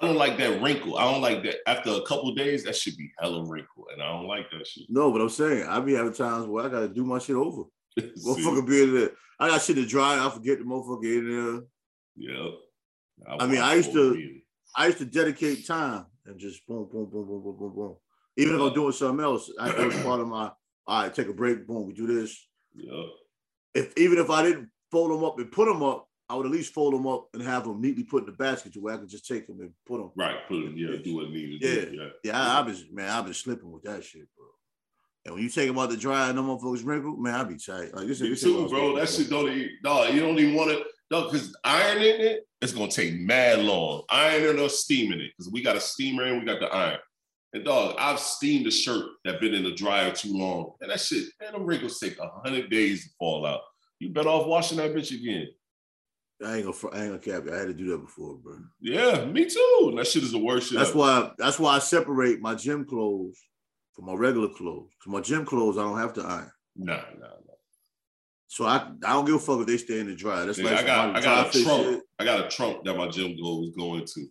I 0.00 0.06
don't 0.06 0.16
like 0.16 0.36
that 0.38 0.60
wrinkle. 0.60 0.98
I 0.98 1.10
don't 1.10 1.22
like 1.22 1.42
that. 1.44 1.56
After 1.66 1.90
a 1.90 2.02
couple 2.02 2.34
days, 2.34 2.64
that 2.64 2.76
should 2.76 2.96
be 2.96 3.10
hella 3.18 3.44
wrinkle, 3.46 3.86
and 3.92 4.02
I 4.02 4.08
don't 4.08 4.26
like 4.26 4.50
that 4.50 4.66
shit. 4.66 4.86
No, 4.88 5.10
but 5.10 5.20
I'm 5.20 5.28
saying 5.28 5.66
I 5.66 5.80
be 5.80 5.94
having 5.94 6.12
times 6.12 6.46
where 6.46 6.64
I 6.64 6.68
gotta 6.68 6.88
do 6.88 7.04
my 7.04 7.18
shit 7.18 7.36
over. 7.36 7.62
Motherfucker 7.98 8.66
be 8.66 8.82
in 8.82 8.94
there. 8.94 9.10
I 9.40 9.48
got 9.48 9.62
shit 9.62 9.76
to 9.76 9.86
dry. 9.86 10.24
I 10.24 10.30
forget 10.30 10.58
the 10.58 10.64
motherfucker 10.64 11.04
in 11.04 11.30
there. 11.30 11.62
Yeah. 12.16 12.50
I 13.38 13.46
mean, 13.46 13.60
I 13.60 13.74
used 13.74 13.92
to-. 13.92 14.40
I 14.76 14.86
used 14.86 14.98
to 14.98 15.06
dedicate 15.06 15.66
time 15.66 16.04
and 16.26 16.38
just 16.38 16.66
boom, 16.66 16.86
boom, 16.92 17.08
boom, 17.10 17.26
boom, 17.26 17.42
boom, 17.42 17.56
boom, 17.58 17.74
boom. 17.74 17.96
Even 18.36 18.56
if 18.56 18.60
I'm 18.60 18.74
doing 18.74 18.92
something 18.92 19.24
else, 19.24 19.50
I, 19.58 19.70
that 19.70 19.86
was 19.86 19.96
part 20.02 20.20
of 20.20 20.28
my. 20.28 20.50
All 20.86 21.02
right, 21.02 21.14
take 21.14 21.28
a 21.28 21.32
break. 21.32 21.66
Boom, 21.66 21.86
we 21.86 21.94
do 21.94 22.06
this. 22.06 22.46
Yeah. 22.74 23.04
If 23.76 23.92
even 23.96 24.18
if 24.18 24.30
I 24.30 24.42
didn't 24.42 24.70
fold 24.90 25.10
them 25.10 25.22
up 25.22 25.38
and 25.38 25.52
put 25.52 25.66
them 25.66 25.82
up, 25.82 26.08
I 26.28 26.34
would 26.34 26.46
at 26.46 26.52
least 26.52 26.72
fold 26.72 26.94
them 26.94 27.06
up 27.06 27.28
and 27.34 27.42
have 27.42 27.64
them 27.64 27.80
neatly 27.80 28.02
put 28.02 28.22
in 28.22 28.26
the 28.26 28.32
basket 28.32 28.72
to 28.72 28.80
where 28.80 28.94
I 28.94 28.96
could 28.96 29.08
just 29.08 29.26
take 29.26 29.46
them 29.46 29.60
and 29.60 29.70
put 29.86 29.98
them. 29.98 30.10
Right. 30.16 30.36
Put 30.48 30.62
them. 30.62 30.74
Yeah. 30.76 30.96
Do 31.02 31.16
what 31.16 31.30
needed. 31.30 31.60
do. 31.60 31.90
Yeah. 31.92 32.08
Yeah, 32.24 32.40
I, 32.40 32.58
I've 32.58 32.66
been 32.66 32.76
man, 32.90 33.10
I've 33.10 33.24
been 33.24 33.34
slipping 33.34 33.70
with 33.70 33.82
that 33.82 34.02
shit, 34.02 34.26
bro. 34.36 34.46
And 35.26 35.34
when 35.34 35.42
you 35.42 35.50
take 35.50 35.66
them 35.66 35.78
out 35.78 35.90
the 35.90 35.96
dryer 35.96 36.30
and 36.30 36.38
them 36.38 36.46
motherfuckers 36.46 36.86
wrinkle, 36.86 37.16
man, 37.16 37.34
I 37.34 37.44
be 37.44 37.56
tight. 37.56 37.94
Like 37.94 38.06
this, 38.06 38.20
this 38.20 38.40
too, 38.40 38.68
bro. 38.68 38.96
That 38.96 39.08
shit 39.08 39.28
don't 39.28 39.50
even. 39.50 39.70
Dog, 39.84 40.14
you 40.14 40.20
don't 40.20 40.38
even 40.38 40.54
want 40.54 40.70
to. 40.70 40.84
Dog, 41.10 41.30
because 41.30 41.54
ironing 41.62 42.20
it, 42.20 42.48
it's 42.62 42.72
gonna 42.72 42.90
take 42.90 43.14
mad 43.14 43.58
long. 43.58 44.02
Ironing 44.08 44.60
or 44.60 44.68
steaming 44.68 45.20
it, 45.20 45.32
because 45.36 45.52
we 45.52 45.62
got 45.62 45.76
a 45.76 45.80
steamer 45.80 46.24
and 46.24 46.40
we 46.40 46.46
got 46.46 46.60
the 46.60 46.66
iron. 46.66 46.98
And 47.52 47.64
dog, 47.64 47.96
I've 47.98 48.18
steamed 48.18 48.66
a 48.66 48.70
shirt 48.70 49.06
that 49.24 49.40
been 49.40 49.54
in 49.54 49.64
the 49.64 49.72
dryer 49.72 50.12
too 50.12 50.32
long, 50.32 50.72
and 50.80 50.90
that 50.90 51.00
shit, 51.00 51.24
man, 51.40 51.52
them 51.52 51.64
wrinkles 51.64 51.98
take 51.98 52.18
a 52.18 52.28
hundred 52.44 52.70
days 52.70 53.04
to 53.04 53.10
fall 53.18 53.46
out. 53.46 53.60
You 53.98 54.10
better 54.10 54.28
off 54.28 54.46
washing 54.46 54.78
that 54.78 54.94
bitch 54.94 55.14
again. 55.14 55.48
I 56.44 56.56
ain't 56.56 56.64
gonna, 56.66 56.94
I 56.94 57.04
ain't 57.04 57.22
gonna 57.22 57.38
cap 57.38 57.48
it. 57.48 57.54
I 57.54 57.58
had 57.58 57.68
to 57.68 57.74
do 57.74 57.90
that 57.92 57.98
before, 58.04 58.34
bro. 58.36 58.58
Yeah, 58.80 59.24
me 59.24 59.46
too. 59.46 59.94
That 59.96 60.06
shit 60.06 60.22
is 60.22 60.32
the 60.32 60.38
worst 60.38 60.68
shit. 60.68 60.78
That's 60.78 60.90
ever. 60.90 60.98
why. 60.98 61.30
That's 61.38 61.58
why 61.58 61.76
I 61.76 61.78
separate 61.78 62.40
my 62.40 62.54
gym 62.54 62.84
clothes 62.84 63.38
from 63.94 64.06
my 64.06 64.14
regular 64.14 64.48
clothes. 64.48 64.90
Cause 65.02 65.12
my 65.12 65.22
gym 65.22 65.46
clothes 65.46 65.78
I 65.78 65.82
don't 65.82 65.98
have 65.98 66.12
to 66.14 66.22
iron. 66.22 66.50
Nah, 66.76 66.96
nah, 67.18 67.26
nah. 67.26 67.54
So 68.48 68.64
I, 68.66 68.90
I 69.04 69.12
don't 69.12 69.24
give 69.24 69.34
a 69.34 69.38
fuck 69.38 69.60
if 69.60 69.66
they 69.66 69.76
stay 69.76 70.00
in 70.00 70.06
the 70.06 70.14
dryer. 70.14 70.46
That's 70.46 70.58
Nigga, 70.58 70.64
like 70.64 70.78
I 70.78 70.86
got, 70.86 71.16
I 71.16 71.20
got 71.20 71.54
a 71.54 71.62
trunk. 71.62 71.82
shit. 71.84 72.02
I 72.18 72.24
got 72.24 72.46
a 72.46 72.48
trunk 72.48 72.84
that 72.84 72.96
my 72.96 73.08
gym 73.08 73.36
clothes 73.36 73.74
go 73.76 73.96
into. 73.96 74.26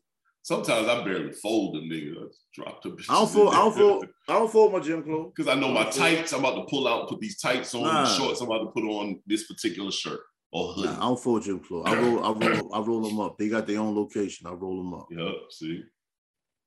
Sometimes 0.45 0.87
I 0.87 1.03
barely 1.03 1.31
fold 1.31 1.73
them 1.73 1.89
niggas. 1.89 2.13
I 2.21 2.27
drop 2.53 2.83
them. 2.83 2.95
I 3.09 3.13
don't 3.15 3.27
fold. 3.31 3.49
I 3.51 3.57
don't 3.57 3.73
fold. 3.75 4.05
I 4.29 4.33
don't 4.33 4.51
fold 4.51 4.73
my 4.73 4.79
gym 4.79 5.01
clothes. 5.01 5.31
Because 5.35 5.51
I 5.51 5.59
know 5.59 5.71
I 5.75 5.85
my 5.85 5.89
tights. 5.89 6.33
I'm 6.33 6.41
about 6.41 6.53
to 6.57 6.65
pull 6.69 6.87
out, 6.87 7.09
put 7.09 7.19
these 7.19 7.39
tights 7.39 7.73
on, 7.73 7.81
Nah. 7.81 8.05
shorts. 8.05 8.41
I'm 8.41 8.47
about 8.51 8.59
to 8.65 8.67
put 8.67 8.83
on 8.83 9.19
this 9.25 9.47
particular 9.47 9.91
shirt 9.91 10.19
or 10.51 10.71
hoodie. 10.73 10.89
Nah, 10.89 10.97
I 10.97 10.99
don't 10.99 11.19
fold 11.19 11.41
gym 11.41 11.61
clothes. 11.61 11.87
I 11.87 11.95
roll. 11.99 12.23
I 12.23 12.31
roll. 12.31 12.71
I 12.75 12.79
roll 12.79 13.09
them 13.09 13.19
up. 13.19 13.39
They 13.39 13.49
got 13.49 13.65
their 13.65 13.79
own 13.79 13.95
location. 13.95 14.45
I 14.45 14.51
roll 14.51 14.77
them 14.77 14.93
up. 14.93 15.07
Yep. 15.09 15.33
See, 15.49 15.81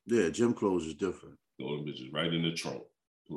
Yeah, 0.07 0.29
gym 0.31 0.55
clothes 0.55 0.85
is 0.87 0.95
different. 0.95 1.37
throw 1.61 1.77
them 1.77 1.87
bitches 1.87 2.13
right 2.13 2.35
in 2.35 2.43
the 2.43 2.55
trunk. 2.55 2.79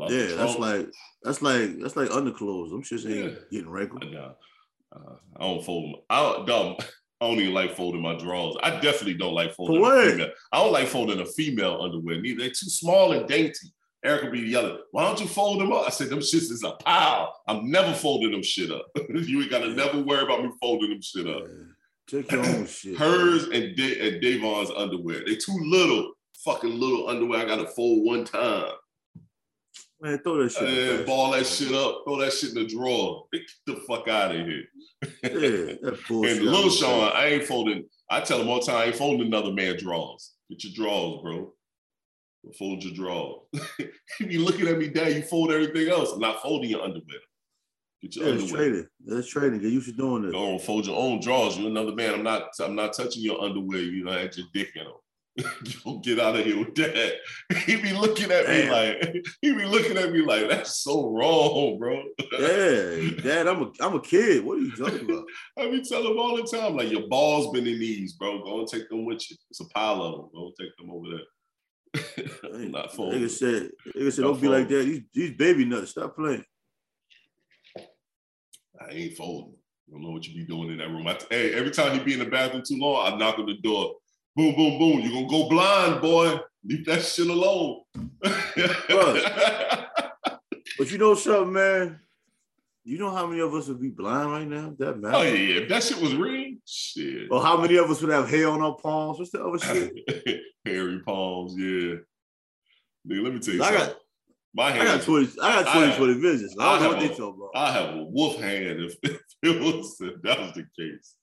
Out 0.01 0.10
the 0.10 0.15
Yeah, 0.15 0.36
that's 0.38 0.58
like 0.58 0.89
that's 1.21 1.41
like 1.43 1.77
that's 1.77 1.95
like 1.95 2.10
underclothes. 2.10 2.71
Shits 2.89 3.06
ain't 3.08 3.32
Yeah. 3.34 3.39
getting 3.51 3.69
wrinkled. 3.69 4.12
Nah, 4.12 4.32
uh, 4.91 5.17
I 5.38 5.41
don't 5.41 5.63
fold 5.63 5.93
them. 5.93 6.01
I 6.10 6.19
don't, 6.23 6.47
dumb. 6.47 6.77
I 7.21 7.27
don't 7.27 7.39
even 7.39 7.53
like 7.53 7.75
folding 7.75 8.01
my 8.01 8.17
drawers. 8.17 8.55
I 8.63 8.71
definitely 8.79 9.13
don't 9.13 9.36
like 9.36 9.53
folding. 9.53 9.77
A 9.86 10.12
female. 10.12 10.29
I 10.51 10.57
don't 10.63 10.73
like 10.73 10.88
folding 10.88 11.21
a 11.21 11.25
female 11.25 11.79
underwear. 11.79 12.19
Neither 12.19 12.39
they're 12.39 12.49
too 12.49 12.69
small 12.69 13.12
and 13.12 13.27
dainty. 13.27 13.67
Erica 14.03 14.25
would 14.25 14.34
be 14.34 14.39
yelling, 14.39 14.79
"Why 14.89 15.03
don't 15.03 15.21
you 15.21 15.27
fold 15.27 15.62
them 15.62 15.71
up?" 15.71 15.86
I 15.86 15.91
said, 15.91 16.10
"Them 16.10 16.19
shits 16.19 16.49
is 16.51 16.63
a 16.63 16.71
pile. 16.71 17.39
I'm 17.47 17.69
never 17.69 17.93
folding 17.93 18.31
them 18.31 18.41
shit 18.41 18.71
up. 18.71 18.88
you 19.10 19.39
ain't 19.39 19.51
gotta 19.51 19.69
never 19.69 19.99
worry 19.99 20.23
about 20.23 20.43
me 20.43 20.49
folding 20.60 20.89
them 20.89 21.01
shit 21.01 21.27
up." 21.27 21.43
Take 22.07 22.31
your 22.31 22.43
own 22.43 22.65
shit. 22.67 22.97
Hers 22.97 23.43
and, 23.49 23.75
da- 23.75 23.99
and 24.07 24.19
Davon's 24.19 24.71
underwear. 24.75 25.23
They 25.23 25.36
too 25.36 25.57
little. 25.63 26.13
Fucking 26.43 26.79
little 26.79 27.07
underwear. 27.07 27.41
I 27.41 27.45
gotta 27.45 27.67
fold 27.67 28.03
one 28.03 28.25
time. 28.25 28.71
Man. 30.01 30.19
Throw 30.19 30.43
that 30.43 30.51
shit. 30.51 30.63
in 30.67 30.75
the 30.75 30.81
And 30.89 30.95
trash. 30.97 31.07
ball 31.07 31.31
that 31.31 31.45
shit 31.45 31.71
up. 31.73 32.01
Throw 32.05 32.19
that 32.19 32.33
shit 32.33 32.49
in 32.49 32.55
the 32.55 32.65
drawer. 32.67 33.25
Get 33.31 33.41
the 33.67 33.75
fuck 33.87 34.07
out 34.07 34.35
of 34.35 34.45
here. 34.45 34.63
Yeah, 35.23 35.29
that 35.81 35.99
bullshit. 36.07 36.37
And 36.37 36.45
little 36.45 36.69
Sean, 36.69 37.11
I 37.15 37.25
ain't 37.27 37.43
folding. 37.45 37.85
I 38.09 38.21
tell 38.21 38.41
him 38.41 38.49
all 38.49 38.59
the 38.59 38.65
time, 38.65 38.75
I 38.77 38.85
ain't 38.85 38.95
folding 38.95 39.27
another 39.27 39.53
man's 39.53 39.81
drawers. 39.81 40.33
Get 40.49 40.63
your 40.63 40.73
drawers, 40.73 41.21
bro. 41.21 41.53
Fold 42.57 42.83
your 42.83 42.93
drawers. 42.93 43.41
you 44.19 44.25
be 44.27 44.37
looking 44.37 44.67
at 44.67 44.77
me, 44.77 44.87
Dad. 44.89 45.13
You 45.15 45.21
fold 45.21 45.51
everything 45.51 45.87
else. 45.89 46.11
I'm 46.11 46.19
not 46.19 46.41
folding 46.41 46.69
your 46.71 46.81
underwear. 46.81 47.19
Get 48.01 48.15
your 48.15 48.25
Yeah, 48.25 48.31
underwear. 48.31 48.55
trading. 48.57 48.87
That's 49.05 49.27
trading. 49.27 49.59
Get 49.59 49.71
used 49.71 49.85
to 49.87 49.93
doing 49.93 50.23
this. 50.23 50.31
Don't 50.33 50.59
fold 50.61 50.87
your 50.87 50.97
own 50.97 51.19
drawers. 51.21 51.57
You're 51.57 51.69
another 51.69 51.93
man. 51.93 52.15
I'm 52.15 52.23
not. 52.23 52.49
I'm 52.59 52.75
not 52.75 52.93
touching 52.93 53.21
your 53.21 53.41
underwear. 53.43 53.79
You 53.81 54.03
know, 54.05 54.11
had 54.11 54.35
your 54.35 54.47
dick 54.53 54.69
in 54.75 54.85
them. 54.85 54.93
Don't 55.84 56.04
get 56.04 56.19
out 56.19 56.36
of 56.36 56.45
here 56.45 56.60
with 56.60 56.75
that. 56.75 57.13
He 57.65 57.75
be 57.77 57.93
looking 57.93 58.32
at 58.32 58.47
me 58.47 58.69
like 58.69 59.25
he 59.41 59.54
be 59.54 59.65
looking 59.65 59.97
at 59.97 60.12
me 60.12 60.21
like 60.21 60.49
that's 60.49 60.77
so 60.77 61.10
wrong, 61.10 61.77
bro. 61.80 62.04
Yeah, 62.39 63.21
Dad, 63.21 63.47
I'm 63.47 63.63
a 63.63 63.71
I'm 63.80 63.95
a 63.95 64.01
kid. 64.01 64.43
What 64.43 64.58
are 64.58 64.62
you 64.62 64.75
talking 64.75 65.10
about? 65.10 65.25
I 65.58 65.69
be 65.69 65.82
telling 65.82 66.12
him 66.12 66.19
all 66.19 66.36
the 66.36 66.43
time, 66.43 66.75
like 66.75 66.91
your 66.91 67.08
balls 67.08 67.51
been 67.54 67.67
in 67.67 67.80
these, 67.80 68.13
bro. 68.13 68.43
Go 68.43 68.60
and 68.60 68.67
take 68.67 68.89
them 68.89 69.06
with 69.06 69.30
you. 69.30 69.38
It's 69.49 69.62
a 69.62 69.65
pile 69.65 70.01
of 70.01 70.13
them. 70.13 70.30
Go 70.34 70.45
and 70.47 70.56
take 70.60 70.75
them 70.77 70.91
over 70.91 71.08
there. 71.10 71.25
I'm 72.54 72.71
not 72.71 72.93
folding. 72.93 73.21
Nigga 73.21 73.30
said, 73.30 73.69
nigga 73.95 74.13
said, 74.13 74.21
don't 74.21 74.41
be 74.41 74.47
like 74.47 74.67
that. 74.69 74.84
These 74.84 75.01
these 75.13 75.38
baby 75.38 75.65
nuts. 75.65 75.91
Stop 75.91 76.15
playing. 76.15 76.43
I 77.77 78.91
ain't 78.91 79.17
folding. 79.17 79.54
I 79.88 79.93
don't 79.93 80.04
know 80.04 80.12
what 80.12 80.25
you 80.25 80.34
be 80.34 80.45
doing 80.45 80.71
in 80.71 80.77
that 80.77 80.88
room. 80.88 81.06
I, 81.06 81.17
hey, 81.30 81.54
every 81.54 81.71
time 81.71 81.93
you 81.97 82.04
be 82.04 82.13
in 82.13 82.19
the 82.19 82.25
bathroom 82.25 82.63
too 82.65 82.77
long, 82.77 83.13
I 83.13 83.17
knock 83.17 83.39
on 83.39 83.45
the 83.45 83.58
door. 83.58 83.95
Boom, 84.36 84.56
boom, 84.56 84.80
boom. 84.80 85.00
You're 85.02 85.12
gonna 85.13 85.28
go 85.28 85.50
blind, 85.50 86.02
boy. 86.02 86.39
Leave 86.63 86.86
that 86.86 87.02
shit 87.04 87.28
alone. 87.28 87.82
But 90.78 90.89
you 90.89 90.98
know 90.98 91.13
something, 91.15 91.54
man? 91.54 92.00
You 92.84 92.98
know 92.98 93.12
how 93.12 93.28
many 93.28 93.41
of 93.41 93.54
us 93.54 93.67
would 93.67 93.80
be 93.82 93.89
blind 93.89 94.32
right 94.32 94.48
now? 94.48 94.74
That 94.80 94.98
matter. 95.00 95.17
oh 95.17 95.22
yeah, 95.22 95.62
if 95.62 95.70
that 95.70 95.84
shit 95.84 96.02
was 96.02 96.15
real, 96.15 96.56
shit. 96.65 97.28
Or 97.30 97.44
how 97.44 97.58
many 97.62 97.76
of 97.78 97.89
us 97.91 98.02
would 98.02 98.10
have 98.12 98.28
hair 98.30 98.48
on 98.50 98.62
our 98.62 98.76
palms? 98.76 99.20
What's 99.20 99.30
the 99.32 99.44
other 99.46 99.60
shit? 100.26 100.41
Hairy 100.65 101.00
palms, 101.02 101.54
yeah. 101.56 101.98
Nigga, 103.08 103.24
let 103.24 103.34
me 103.34 103.39
tell 103.39 103.54
you 103.54 103.62
I 103.63 103.67
something. 103.67 103.88
got- 103.88 103.98
My 104.56 104.74
I 104.82 104.86
got 104.86 105.02
20, 105.04 105.28
I 105.41 105.63
got 105.63 105.67
I 105.67 105.74
20, 105.74 105.88
have- 105.88 105.98
20 105.98 106.13
visits. 106.20 106.56
I 106.60 106.63
I 106.63 106.65
don't 106.74 106.82
know 106.84 106.88
what 106.89 106.98
have 107.00 107.08
they 107.10 107.13
a- 107.13 107.17
talking 107.17 107.41
about. 107.54 107.62
I 107.62 107.72
have 107.74 107.96
a 107.96 108.04
wolf 108.06 108.38
hand 108.41 108.80
if, 108.82 108.96
if 109.04 109.20
it 109.44 109.62
was 109.62 109.98
if 110.02 110.22
that 110.24 110.39
was 110.39 110.54
the 110.54 110.65
case. 110.80 111.15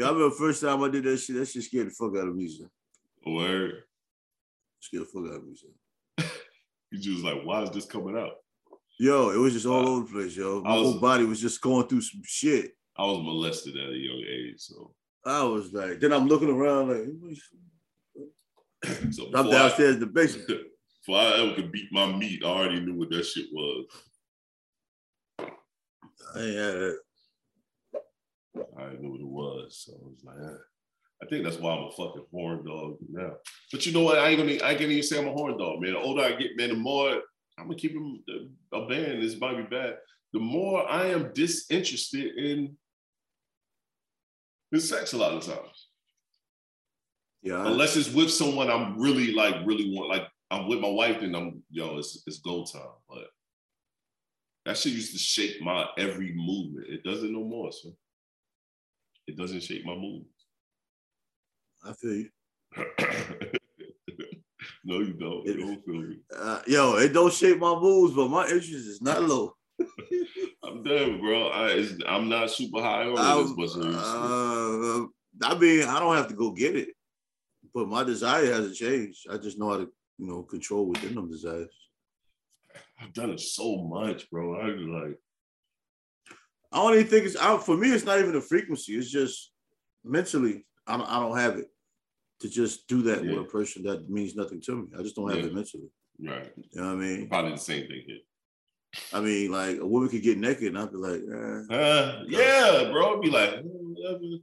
Yeah, 0.00 0.06
I 0.06 0.12
remember 0.12 0.30
the 0.30 0.36
first 0.36 0.62
time 0.62 0.82
I 0.82 0.88
did 0.88 1.04
that 1.04 1.18
shit, 1.18 1.36
that 1.36 1.46
shit 1.46 1.62
scared 1.62 1.88
the 1.88 1.90
fuck 1.90 2.16
out 2.16 2.28
of 2.28 2.34
me, 2.34 2.48
son. 2.48 2.70
Word. 3.26 3.82
Scared 4.80 5.02
the 5.02 5.06
fuck 5.06 5.30
out 5.30 5.36
of 5.40 5.46
me, 5.46 5.54
son. 5.54 6.26
You 6.90 6.98
just 6.98 7.22
like, 7.22 7.42
why 7.44 7.62
is 7.64 7.70
this 7.70 7.84
coming 7.84 8.16
out? 8.16 8.32
Yo, 8.98 9.28
it 9.28 9.36
was 9.36 9.52
just 9.52 9.66
all 9.66 9.86
Uh, 9.86 9.90
over 9.90 10.06
the 10.06 10.12
place, 10.12 10.34
yo. 10.36 10.62
My 10.62 10.74
was- 10.74 10.92
whole 10.92 11.00
body 11.00 11.24
was 11.26 11.38
just 11.38 11.60
going 11.60 11.86
through 11.86 12.00
some 12.00 12.22
shit. 12.24 12.72
I 12.96 13.04
was 13.04 13.18
molested 13.22 13.76
at 13.76 13.90
a 13.90 13.94
young 13.96 14.24
age, 14.26 14.54
so 14.58 14.94
I 15.26 15.42
was 15.42 15.70
like, 15.74 16.00
then 16.00 16.14
I'm 16.14 16.28
looking 16.28 16.48
around 16.48 16.88
like, 16.88 17.04
so 19.12 19.26
I'm 19.34 19.50
downstairs 19.50 19.96
in 19.96 20.00
the 20.00 20.06
basement. 20.06 20.48
I, 20.50 20.54
before 21.06 21.20
I 21.20 21.42
ever 21.42 21.54
could 21.56 21.72
beat 21.72 21.92
my 21.92 22.06
meat, 22.10 22.42
I 22.42 22.48
already 22.48 22.80
knew 22.80 22.94
what 22.94 23.10
that 23.10 23.26
shit 23.26 23.48
was. 23.52 23.84
I 25.38 26.40
ain't 26.40 26.56
had 26.56 26.74
that. 26.74 26.98
I 28.56 28.82
already 28.82 28.98
knew 28.98 29.10
what 29.10 29.20
it 29.20 29.26
was, 29.26 29.84
so 29.86 29.92
I 29.92 30.08
was 30.08 30.24
like, 30.24 30.52
eh. 30.52 30.58
I 31.22 31.26
think 31.26 31.44
that's 31.44 31.58
why 31.58 31.72
I'm 31.72 31.84
a 31.84 31.90
fucking 31.90 32.24
horn 32.30 32.64
dog 32.64 32.96
now. 33.10 33.32
But 33.70 33.84
you 33.84 33.92
know 33.92 34.02
what? 34.02 34.18
I 34.18 34.28
ain't 34.28 34.38
gonna, 34.38 34.54
I 34.66 34.74
can't 34.74 34.90
even 34.90 35.02
say 35.02 35.18
I'm 35.18 35.28
a 35.28 35.32
horn 35.32 35.58
dog, 35.58 35.80
man. 35.80 35.92
The 35.92 35.98
older 35.98 36.22
I 36.22 36.32
get, 36.32 36.56
man, 36.56 36.70
the 36.70 36.76
more 36.76 37.20
I'm 37.58 37.66
gonna 37.66 37.76
keep 37.76 37.92
him 37.92 38.22
a 38.72 38.86
band. 38.86 39.22
This 39.22 39.38
might 39.38 39.56
be 39.56 39.76
bad. 39.76 39.96
The 40.32 40.40
more 40.40 40.88
I 40.88 41.06
am 41.06 41.32
disinterested 41.34 42.36
in 42.36 42.76
in 44.72 44.80
sex 44.80 45.12
a 45.12 45.18
lot 45.18 45.32
of 45.32 45.44
times. 45.44 45.88
Yeah, 47.42 47.66
Unless 47.66 47.96
it's 47.96 48.12
with 48.12 48.30
someone 48.30 48.70
I'm 48.70 48.98
really 48.98 49.32
like 49.32 49.56
really 49.66 49.94
want, 49.94 50.08
like 50.08 50.26
I'm 50.50 50.68
with 50.68 50.80
my 50.80 50.88
wife, 50.88 51.22
and 51.22 51.36
I'm 51.36 51.62
yo, 51.70 51.98
it's 51.98 52.22
it's 52.26 52.38
go 52.38 52.64
time. 52.64 52.82
But 53.08 53.26
that 54.64 54.76
shit 54.76 54.92
used 54.92 55.12
to 55.12 55.18
shape 55.18 55.60
my 55.60 55.86
every 55.98 56.32
movement. 56.34 56.88
It 56.88 57.04
doesn't 57.04 57.32
no 57.32 57.44
more, 57.44 57.72
so 57.72 57.94
it 59.30 59.36
doesn't 59.36 59.62
shape 59.62 59.84
my 59.84 59.94
moves. 59.94 60.26
I 61.84 61.92
feel 61.94 62.14
you. 62.14 62.28
no, 64.84 64.98
you 64.98 65.12
don't. 65.14 65.46
You 65.46 65.56
don't 65.56 65.84
feel 65.84 65.94
me. 66.02 66.16
Uh, 66.36 66.60
yo, 66.66 66.96
it 66.96 67.12
don't 67.12 67.32
shape 67.32 67.58
my 67.58 67.74
moves, 67.78 68.14
but 68.14 68.28
my 68.28 68.42
interest 68.44 68.70
is 68.72 69.00
not 69.00 69.22
low. 69.22 69.54
I'm 70.64 70.82
done, 70.82 71.20
bro. 71.20 71.48
I, 71.48 71.86
I'm 72.06 72.28
not 72.28 72.50
super 72.50 72.82
high 72.82 73.04
on 73.04 73.12
it 73.12 73.18
as 73.18 73.24
I'm- 73.26 73.54
much 73.56 73.68
as 73.70 73.76
I 73.76 73.88
used 73.88 73.98
to. 73.98 75.10
uh, 75.46 75.50
I 75.50 75.58
mean, 75.58 75.84
I 75.84 76.00
don't 76.00 76.16
have 76.16 76.28
to 76.28 76.34
go 76.34 76.50
get 76.50 76.76
it, 76.76 76.88
but 77.72 77.88
my 77.88 78.02
desire 78.04 78.46
hasn't 78.52 78.74
changed. 78.76 79.26
I 79.30 79.36
just 79.38 79.58
know 79.58 79.70
how 79.70 79.76
to, 79.78 79.88
you 80.18 80.26
know, 80.26 80.42
control 80.42 80.86
within 80.86 81.14
them 81.14 81.30
desires. 81.30 81.70
I've 83.00 83.12
done 83.14 83.30
it 83.30 83.40
so 83.40 83.78
much, 83.78 84.28
bro. 84.30 84.60
I 84.60 84.66
was 84.66 84.80
like, 84.82 85.18
I 86.72 86.76
don't 86.82 86.94
even 86.94 87.06
think 87.08 87.26
it's 87.26 87.36
out 87.36 87.64
for 87.66 87.76
me. 87.76 87.90
It's 87.92 88.04
not 88.04 88.18
even 88.20 88.36
a 88.36 88.40
frequency. 88.40 88.94
It's 88.96 89.10
just 89.10 89.52
mentally, 90.04 90.64
I 90.86 90.96
don't, 90.96 91.06
I 91.06 91.20
don't 91.20 91.36
have 91.36 91.56
it 91.58 91.66
to 92.40 92.48
just 92.48 92.86
do 92.86 93.02
that 93.02 93.24
Yeah. 93.24 93.32
with 93.38 93.46
a 93.48 93.50
person 93.50 93.82
that 93.84 94.08
means 94.08 94.36
nothing 94.36 94.60
to 94.62 94.76
me. 94.76 94.88
I 94.98 95.02
just 95.02 95.16
don't 95.16 95.28
have 95.30 95.40
Yeah. 95.40 95.46
it 95.46 95.54
mentally. 95.54 95.88
right. 96.22 96.52
You 96.56 96.80
know 96.80 96.86
what 96.94 97.02
I 97.02 97.06
mean? 97.06 97.28
Probably 97.28 97.52
the 97.52 97.56
same 97.58 97.86
thing 97.88 98.02
here. 98.06 98.18
I 99.12 99.20
mean, 99.20 99.50
like 99.52 99.78
a 99.78 99.86
woman 99.86 100.08
could 100.10 100.22
get 100.22 100.36
naked, 100.38 100.64
and 100.68 100.78
I'd 100.78 100.90
be 100.90 100.98
like, 100.98 101.20
eh, 101.22 101.74
Uh, 101.74 102.24
yeah, 102.28 102.90
bro. 102.92 103.14
I'd 103.16 103.20
be 103.22 103.30
like, 103.30 103.60
"Hmm, 103.62 103.92
whatever. 103.94 104.24
You 104.24 104.40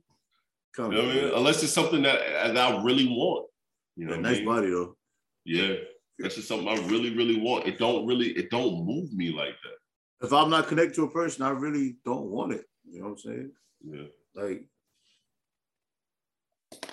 come 0.76 0.92
know 0.92 1.02
I 1.02 1.14
mean? 1.14 1.32
Unless 1.36 1.64
it's 1.64 1.74
something 1.74 2.02
that, 2.04 2.54
that 2.54 2.58
I 2.58 2.84
really 2.84 3.08
want. 3.08 3.48
You 3.96 4.06
know, 4.06 4.12
what 4.16 4.20
I 4.26 4.30
nice 4.30 4.38
mean? 4.38 4.46
body 4.46 4.70
though. 4.70 4.98
Yeah, 5.46 5.76
that's 6.18 6.36
just 6.36 6.48
something 6.48 6.68
I 6.68 6.76
really, 6.88 7.16
really 7.16 7.40
want. 7.40 7.68
It 7.68 7.78
don't 7.78 8.06
really, 8.08 8.30
it 8.30 8.50
don't 8.50 8.86
move 8.86 9.12
me 9.14 9.32
like 9.32 9.56
that. 9.64 9.78
If 10.22 10.34
I'm 10.34 10.50
not 10.50 10.68
connected 10.68 10.96
to 10.96 11.04
a 11.04 11.12
person, 11.12 11.44
I 11.44 11.50
really 11.50 11.98
don't 12.04 12.26
want 12.26 12.54
it. 12.54 12.66
You 12.90 13.00
know 13.02 13.06
what 13.10 13.12
I'm 13.12 13.18
saying? 13.20 13.52
Yeah, 13.84 14.04
Like, 14.34 14.66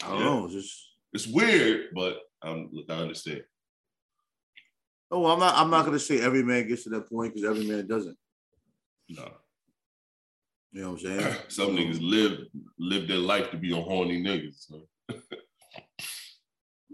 I 0.02 0.08
don't 0.08 0.18
Yeah. 0.18 0.24
know, 0.24 0.48
just 0.48 0.88
it's 1.12 1.26
weird, 1.26 1.94
but 1.94 2.18
um, 2.42 2.70
I 2.88 2.92
understand. 2.92 3.44
oh, 5.10 5.26
I'm 5.26 5.38
not. 5.38 5.54
I'm 5.56 5.70
not 5.70 5.84
gonna 5.86 5.98
say 5.98 6.20
every 6.20 6.42
man 6.42 6.66
gets 6.68 6.82
to 6.84 6.90
that 6.90 7.08
point 7.08 7.34
because 7.34 7.48
every 7.48 7.64
man 7.66 7.86
doesn't. 7.86 8.18
No, 9.08 9.30
You 10.72 10.82
know 10.82 10.92
what 10.92 11.00
I'm 11.04 11.20
saying? 11.20 11.36
some 11.48 11.76
niggas 11.76 12.00
live 12.02 12.40
live 12.78 13.08
their 13.08 13.18
life 13.18 13.50
to 13.52 13.56
be 13.56 13.72
a 13.76 13.80
horny 13.80 14.22
niggas. 14.22 14.66
So. 14.68 14.88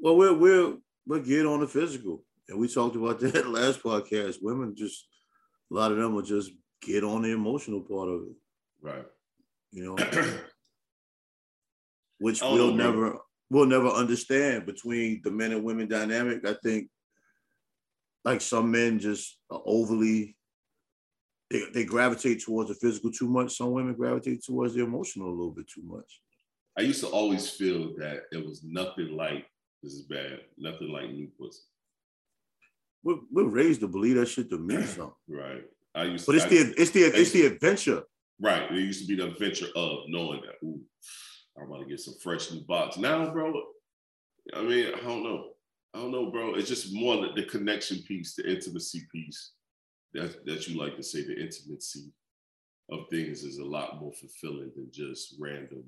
Well, 0.03 0.17
we're 0.17 0.33
we're 0.33 0.77
we're 1.07 1.21
get 1.21 1.45
on 1.45 1.61
the 1.61 1.69
physical, 1.69 2.25
and 2.49 2.59
we 2.59 2.69
talked 2.69 2.97
about 2.97 3.21
that 3.21 3.49
last 3.49 3.83
podcast. 3.83 4.39
Women 4.41 4.75
just 4.75 5.07
a 5.71 5.75
lot 5.75 5.93
of 5.93 5.99
them 5.99 6.15
will 6.15 6.23
just 6.23 6.51
get 6.83 7.05
on 7.05 7.23
the 7.23 7.31
emotional 7.31 7.81
part 7.81 8.09
of 8.09 8.23
it. 8.23 8.37
Right. 8.83 9.05
You 9.73 9.85
know, 9.85 9.97
which 12.19 12.41
don't 12.41 12.55
we'll 12.55 12.75
never 12.75 13.19
we'll 13.51 13.67
never 13.67 13.89
understand 13.89 14.67
between 14.67 15.21
the 15.23 15.31
men 15.31 15.53
and 15.53 15.65
women 15.65 15.89
dynamic. 15.89 16.47
I 16.47 16.55
think 16.63 16.89
like 18.25 18.41
some 18.41 18.71
men 18.71 18.99
just 18.99 19.39
are 19.51 19.63
overly 19.65 20.37
they, 21.51 21.65
they 21.75 21.85
gravitate 21.85 22.43
towards 22.43 22.69
the 22.69 22.77
physical 22.77 23.11
too 23.11 23.29
much. 23.29 23.57
Some 23.57 23.73
women 23.73 23.95
gravitate 23.95 24.43
towards 24.45 24.75
the 24.75 24.85
emotional 24.85 25.29
a 25.29 25.31
little 25.31 25.51
bit 25.51 25.69
too 25.69 25.83
much. 25.83 26.21
I 26.79 26.83
used 26.83 27.01
to 27.01 27.09
always 27.09 27.51
feel 27.51 27.95
that 27.99 28.23
it 28.33 28.45
was 28.45 28.63
nothing 28.65 29.17
like 29.17 29.47
this 29.83 29.93
is 29.93 30.03
bad, 30.03 30.41
nothing 30.57 30.89
like 30.89 31.11
new 31.11 31.29
pussy. 31.39 31.63
We're, 33.03 33.17
we're 33.31 33.49
raised 33.49 33.81
to 33.81 33.89
believe 33.89 34.17
that 34.17 34.27
shit 34.27 34.51
to 34.51 34.59
mean 34.59 34.85
something. 34.87 35.13
Right. 35.29 35.63
I 35.95 36.05
used 36.05 36.27
But 36.27 36.37
it's 36.37 36.45
I- 36.45 36.49
the 36.49 36.75
it's 36.77 36.91
the 36.91 37.01
it's 37.03 37.33
the 37.33 37.47
adventure. 37.47 38.03
Right. 38.41 38.71
It 38.71 38.77
used 38.79 39.03
to 39.03 39.07
be 39.07 39.17
the 39.17 39.29
adventure 39.33 39.67
of 39.77 39.99
knowing 40.09 40.41
that, 40.43 40.65
ooh, 40.67 40.81
I'm 41.59 41.67
about 41.71 41.81
to 41.81 41.87
get 41.87 42.01
some 42.01 42.15
fresh 42.23 42.51
new 42.51 42.61
box. 42.61 42.97
Now, 42.97 43.31
bro, 43.33 43.53
I 44.55 44.63
mean, 44.63 44.87
I 44.95 45.01
don't 45.03 45.23
know. 45.23 45.49
I 45.93 45.99
don't 45.99 46.13
know, 46.13 46.31
bro. 46.31 46.55
It's 46.55 46.69
just 46.69 46.95
more 46.95 47.17
the, 47.17 47.29
the 47.35 47.45
connection 47.49 47.99
piece, 48.07 48.35
the 48.35 48.49
intimacy 48.49 49.03
piece 49.13 49.53
that, 50.15 50.47
that 50.47 50.69
you 50.69 50.79
like 50.81 50.97
to 50.97 51.03
say, 51.03 51.23
the 51.25 51.35
intimacy 51.39 52.13
of 52.91 53.01
things 53.11 53.43
is 53.43 53.59
a 53.59 53.65
lot 53.65 54.01
more 54.01 54.13
fulfilling 54.13 54.71
than 54.77 54.89
just 54.93 55.35
random. 55.41 55.83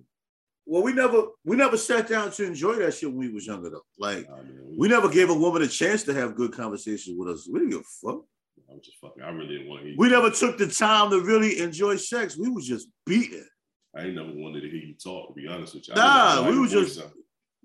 Well, 0.66 0.82
we 0.82 0.92
never 0.92 1.24
we 1.44 1.56
never 1.56 1.76
sat 1.76 2.08
down 2.08 2.30
to 2.32 2.44
enjoy 2.44 2.76
that 2.76 2.94
shit 2.94 3.08
when 3.08 3.18
we 3.18 3.28
was 3.32 3.46
younger 3.46 3.70
though. 3.70 3.82
Like 3.98 4.28
mean, 4.30 4.76
we 4.78 4.88
never 4.88 5.08
gave 5.08 5.28
a 5.30 5.34
woman 5.34 5.62
a 5.62 5.68
chance 5.68 6.02
to 6.04 6.14
have 6.14 6.36
good 6.36 6.52
conversations 6.52 7.16
with 7.18 7.28
us. 7.28 7.48
We 7.50 7.58
didn't 7.60 7.72
give 7.72 7.80
a 7.80 8.06
fuck. 8.12 8.22
I'm 8.70 8.80
just 8.82 8.96
fucking, 9.00 9.22
I 9.22 9.30
really 9.30 9.48
didn't 9.58 9.68
want 9.68 9.82
to 9.82 9.88
hear 9.88 9.96
We 9.98 10.08
never 10.08 10.30
took 10.30 10.56
the 10.56 10.66
time 10.68 11.10
to 11.10 11.20
really 11.20 11.58
enjoy 11.60 11.96
sex. 11.96 12.38
We 12.38 12.48
was 12.48 12.66
just 12.66 12.88
beating. 13.04 13.44
I 13.94 14.04
ain't 14.04 14.14
never 14.14 14.30
wanted 14.32 14.62
to 14.62 14.68
hear 14.70 14.78
you 14.80 14.94
talk, 14.94 15.28
to 15.28 15.34
be 15.34 15.46
honest 15.46 15.74
with 15.74 15.88
you. 15.88 15.94
Nah, 15.94 16.48
we 16.48 16.58
was 16.58 16.70
just- 16.72 17.00
voice 17.00 17.10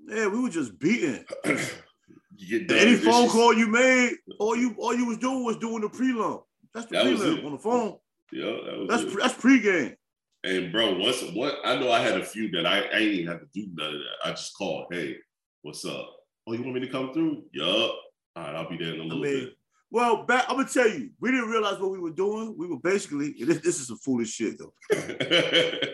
Yeah, 0.09 0.27
we 0.27 0.41
were 0.41 0.49
just 0.49 0.77
beating. 0.77 1.23
sound. 1.45 1.59
you 2.35 2.59
get 2.59 2.67
done 2.67 2.77
Any 2.79 2.95
phone 2.95 3.23
shit- 3.23 3.31
call 3.31 3.53
you 3.53 3.67
made, 3.67 4.13
all 4.39 4.55
you 4.57 4.75
all 4.79 4.93
you 4.95 5.05
was 5.05 5.17
doing 5.19 5.45
was 5.45 5.57
doing 5.57 5.81
the 5.81 5.87
prelim. 5.89 6.41
That's 6.73 6.87
the 6.87 6.93
That 6.97 7.05
prelim 7.05 7.45
on 7.45 7.51
the 7.53 7.57
phone. 7.59 7.97
Yeah, 8.33 8.45
that 8.65 8.77
was 8.79 8.87
That's 8.89 9.03
it. 9.03 9.17
that's 9.19 9.33
pregame. 9.35 9.95
And 10.43 10.71
bro, 10.71 10.97
once 10.97 11.21
one, 11.33 11.51
I 11.65 11.77
know 11.77 11.91
I 11.91 11.99
had 11.99 12.19
a 12.19 12.23
few 12.25 12.49
that 12.51 12.65
I, 12.65 12.79
I 12.81 12.97
ain't 12.97 13.13
even 13.13 13.27
have 13.27 13.39
to 13.41 13.47
do 13.53 13.67
none 13.73 13.93
of 13.95 13.99
that. 13.99 14.25
I 14.25 14.29
just 14.31 14.55
called, 14.55 14.85
hey, 14.91 15.17
what's 15.61 15.83
up? 15.85 16.09
Oh, 16.45 16.53
you 16.53 16.61
want 16.61 16.75
me 16.75 16.79
to 16.81 16.87
come 16.87 17.11
through? 17.13 17.43
Yup. 17.53 17.67
All 17.67 17.93
right, 18.37 18.55
I'll 18.55 18.69
be 18.69 18.77
there 18.77 18.93
in 18.93 19.01
a 19.01 19.03
little 19.03 19.19
mean, 19.19 19.51
well, 19.89 20.25
back, 20.25 20.45
I'm 20.49 20.57
gonna 20.57 20.67
tell 20.69 20.87
you, 20.87 21.09
we 21.19 21.31
didn't 21.31 21.49
realize 21.49 21.79
what 21.79 21.91
we 21.91 21.99
were 21.99 22.11
doing. 22.11 22.55
We 22.57 22.67
were 22.67 22.79
basically 22.79 23.33
this, 23.39 23.59
this 23.59 23.79
is 23.79 23.87
some 23.87 23.97
foolish 23.97 24.29
shit 24.31 24.57
though. 24.59 24.73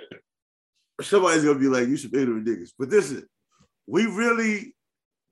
Somebody's 1.01 1.43
gonna 1.43 1.59
be 1.59 1.67
like, 1.67 1.87
"You 1.87 1.97
some 1.97 2.11
ignorant 2.13 2.47
niggas," 2.47 2.71
but 2.77 2.89
this 2.89 3.11
is 3.11 3.23
we 3.87 4.05
really 4.05 4.75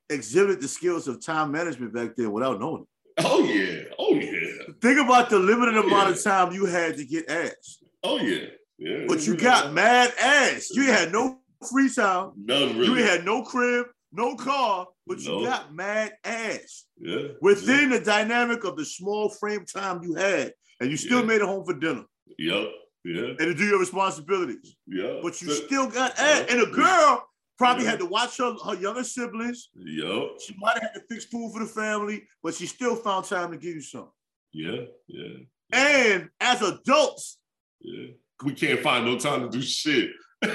exhibited 0.09 0.61
the 0.61 0.67
skills 0.67 1.07
of 1.07 1.23
time 1.23 1.51
management 1.51 1.93
back 1.93 2.15
then 2.15 2.31
without 2.31 2.59
knowing 2.59 2.83
it. 2.83 3.25
oh 3.25 3.43
yeah, 3.43 3.83
oh 3.99 4.15
yeah, 4.15 4.63
Think 4.81 4.99
about 4.99 5.29
the 5.29 5.39
limited 5.39 5.75
Oh, 5.77 5.83
amount 5.83 6.09
yeah. 6.09 6.13
of 6.15 6.23
time 6.23 6.51
you 6.53 6.65
had 6.65 6.97
to 6.97 7.05
get 7.05 7.29
ass, 7.29 7.77
oh 8.03 8.17
yeah, 8.19 8.47
yeah. 8.81 9.05
but 9.07 9.25
you 9.27 9.35
got 9.37 9.73
mad 9.73 10.13
ass. 10.19 10.69
You 10.73 10.83
had 10.83 11.11
no 11.11 11.39
free 11.69 11.89
time. 11.93 12.31
none 12.35 12.75
You 12.77 12.95
had 12.95 13.23
no 13.23 13.43
crib, 13.43 13.85
no 14.11 14.35
car, 14.35 14.87
but 15.07 15.19
you 15.19 15.45
got 15.45 15.73
mad 15.73 16.13
ass 16.23 16.85
yeah, 16.99 17.27
within 17.41 17.91
the 17.91 17.99
dynamic 17.99 18.63
of 18.63 18.75
the 18.75 18.85
small 18.85 19.29
frame 19.29 19.65
time 19.65 20.01
you 20.03 20.15
had, 20.15 20.53
and 20.79 20.89
you 20.91 20.97
still 20.97 21.19
Yeah. 21.21 21.25
made 21.31 21.41
it 21.41 21.47
home 21.53 21.63
for 21.65 21.73
dinner 21.85 22.05
Yup. 22.37 22.69
Yeah, 23.03 23.29
and 23.29 23.37
to 23.39 23.53
do 23.53 23.65
your 23.65 23.79
responsibilities. 23.79 24.75
yeah. 24.87 25.19
But 25.23 25.41
you 25.41 25.47
So- 25.49 25.65
still 25.65 25.87
got 25.87 26.17
ass, 26.19 26.45
and 26.49 26.61
a 26.61 26.67
girl 26.67 27.27
probably 27.57 27.83
Yeah. 27.85 27.91
had 27.91 27.99
to 27.99 28.05
watch 28.07 28.37
her, 28.37 28.53
her 28.65 28.75
younger 28.75 29.03
siblings. 29.03 29.69
Yup. 29.75 30.39
She 30.41 30.55
might 30.59 30.73
have 30.73 30.83
had 30.83 30.93
to 30.95 31.01
fix 31.09 31.25
food 31.25 31.51
for 31.53 31.59
the 31.65 31.71
family, 31.71 32.17
but 32.43 32.53
she 32.55 32.65
still 32.67 32.95
found 32.95 33.25
time 33.25 33.51
to 33.51 33.57
give 33.57 33.75
you 33.75 33.81
something. 33.81 34.11
Yeah, 34.53 34.81
yeah, 35.07 35.37
And 35.71 36.29
as 36.39 36.61
adults, 36.61 37.39
yeah. 37.79 38.09
We 38.43 38.53
can't 38.53 38.79
find 38.79 39.05
no 39.05 39.17
time 39.17 39.41
to 39.41 39.49
do 39.49 39.61
shit. 39.61 40.11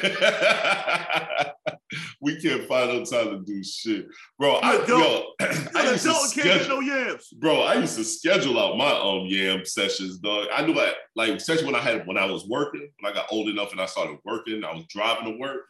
we 2.21 2.41
can't 2.41 2.67
find 2.67 2.91
no 2.91 3.05
time 3.05 3.31
to 3.31 3.41
do 3.45 3.63
shit, 3.63 4.07
bro. 4.37 4.57
I, 4.57 4.85
yo, 4.89 5.27
I 5.77 5.91
used 5.93 6.05
to 6.05 6.13
schedule, 6.15 6.81
no 6.81 6.81
yams. 6.81 7.29
bro. 7.31 7.61
I 7.61 7.75
used 7.75 7.97
to 7.97 8.03
schedule 8.03 8.59
out 8.59 8.77
my 8.77 8.91
um 8.91 9.27
yam 9.27 9.65
sessions, 9.65 10.19
dog. 10.19 10.49
I 10.53 10.67
knew 10.67 10.77
I 10.79 10.93
like 11.15 11.35
especially 11.35 11.67
when 11.67 11.77
I 11.77 11.81
had 11.81 12.05
when 12.07 12.19
I 12.19 12.25
was 12.25 12.49
working, 12.49 12.89
when 12.99 13.13
I 13.13 13.15
got 13.15 13.29
old 13.31 13.49
enough 13.49 13.71
and 13.71 13.81
I 13.81 13.87
started 13.87 14.19
working, 14.25 14.65
I 14.65 14.75
was 14.75 14.87
driving 14.89 15.33
to 15.33 15.39
work. 15.39 15.63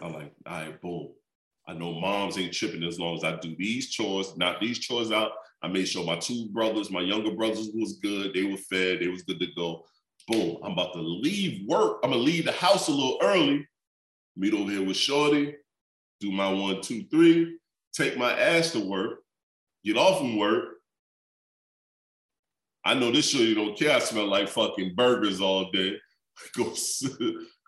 I'm 0.00 0.12
like, 0.12 0.32
all 0.46 0.52
right, 0.52 0.80
boom. 0.80 1.08
I 1.66 1.72
know 1.72 1.98
moms 1.98 2.38
ain't 2.38 2.52
tripping 2.52 2.84
as 2.84 3.00
long 3.00 3.16
as 3.16 3.24
I 3.24 3.34
do 3.36 3.56
these 3.58 3.90
chores, 3.90 4.36
not 4.36 4.60
these 4.60 4.78
chores 4.78 5.10
out. 5.10 5.32
I 5.62 5.68
made 5.68 5.88
sure 5.88 6.04
my 6.04 6.16
two 6.16 6.48
brothers, 6.50 6.92
my 6.92 7.00
younger 7.00 7.32
brothers, 7.32 7.70
was 7.74 7.94
good. 7.94 8.32
They 8.32 8.44
were 8.44 8.56
fed. 8.56 9.00
They 9.00 9.08
was 9.08 9.22
good 9.22 9.40
to 9.40 9.48
go. 9.56 9.84
Boom. 10.28 10.58
I'm 10.64 10.72
about 10.72 10.92
to 10.94 11.00
leave 11.00 11.66
work. 11.68 12.00
I'm 12.02 12.10
gonna 12.10 12.22
leave 12.22 12.44
the 12.44 12.52
house 12.52 12.88
a 12.88 12.92
little 12.92 13.18
early. 13.22 13.66
Meet 14.36 14.54
over 14.54 14.70
here 14.70 14.84
with 14.84 14.96
Shorty. 14.96 15.54
Do 16.20 16.32
my 16.32 16.52
one, 16.52 16.80
two, 16.82 17.04
three. 17.10 17.58
Take 17.94 18.16
my 18.18 18.32
ass 18.38 18.72
to 18.72 18.80
work. 18.80 19.20
Get 19.84 19.96
off 19.96 20.18
from 20.18 20.36
work. 20.36 20.64
I 22.84 22.94
know 22.94 23.10
this 23.10 23.30
Shorty 23.30 23.54
don't 23.54 23.78
care. 23.78 23.96
I 23.96 23.98
smell 24.00 24.26
like 24.26 24.48
fucking 24.48 24.94
burgers 24.96 25.40
all 25.40 25.70
day. 25.70 25.96
Go, 26.56 26.64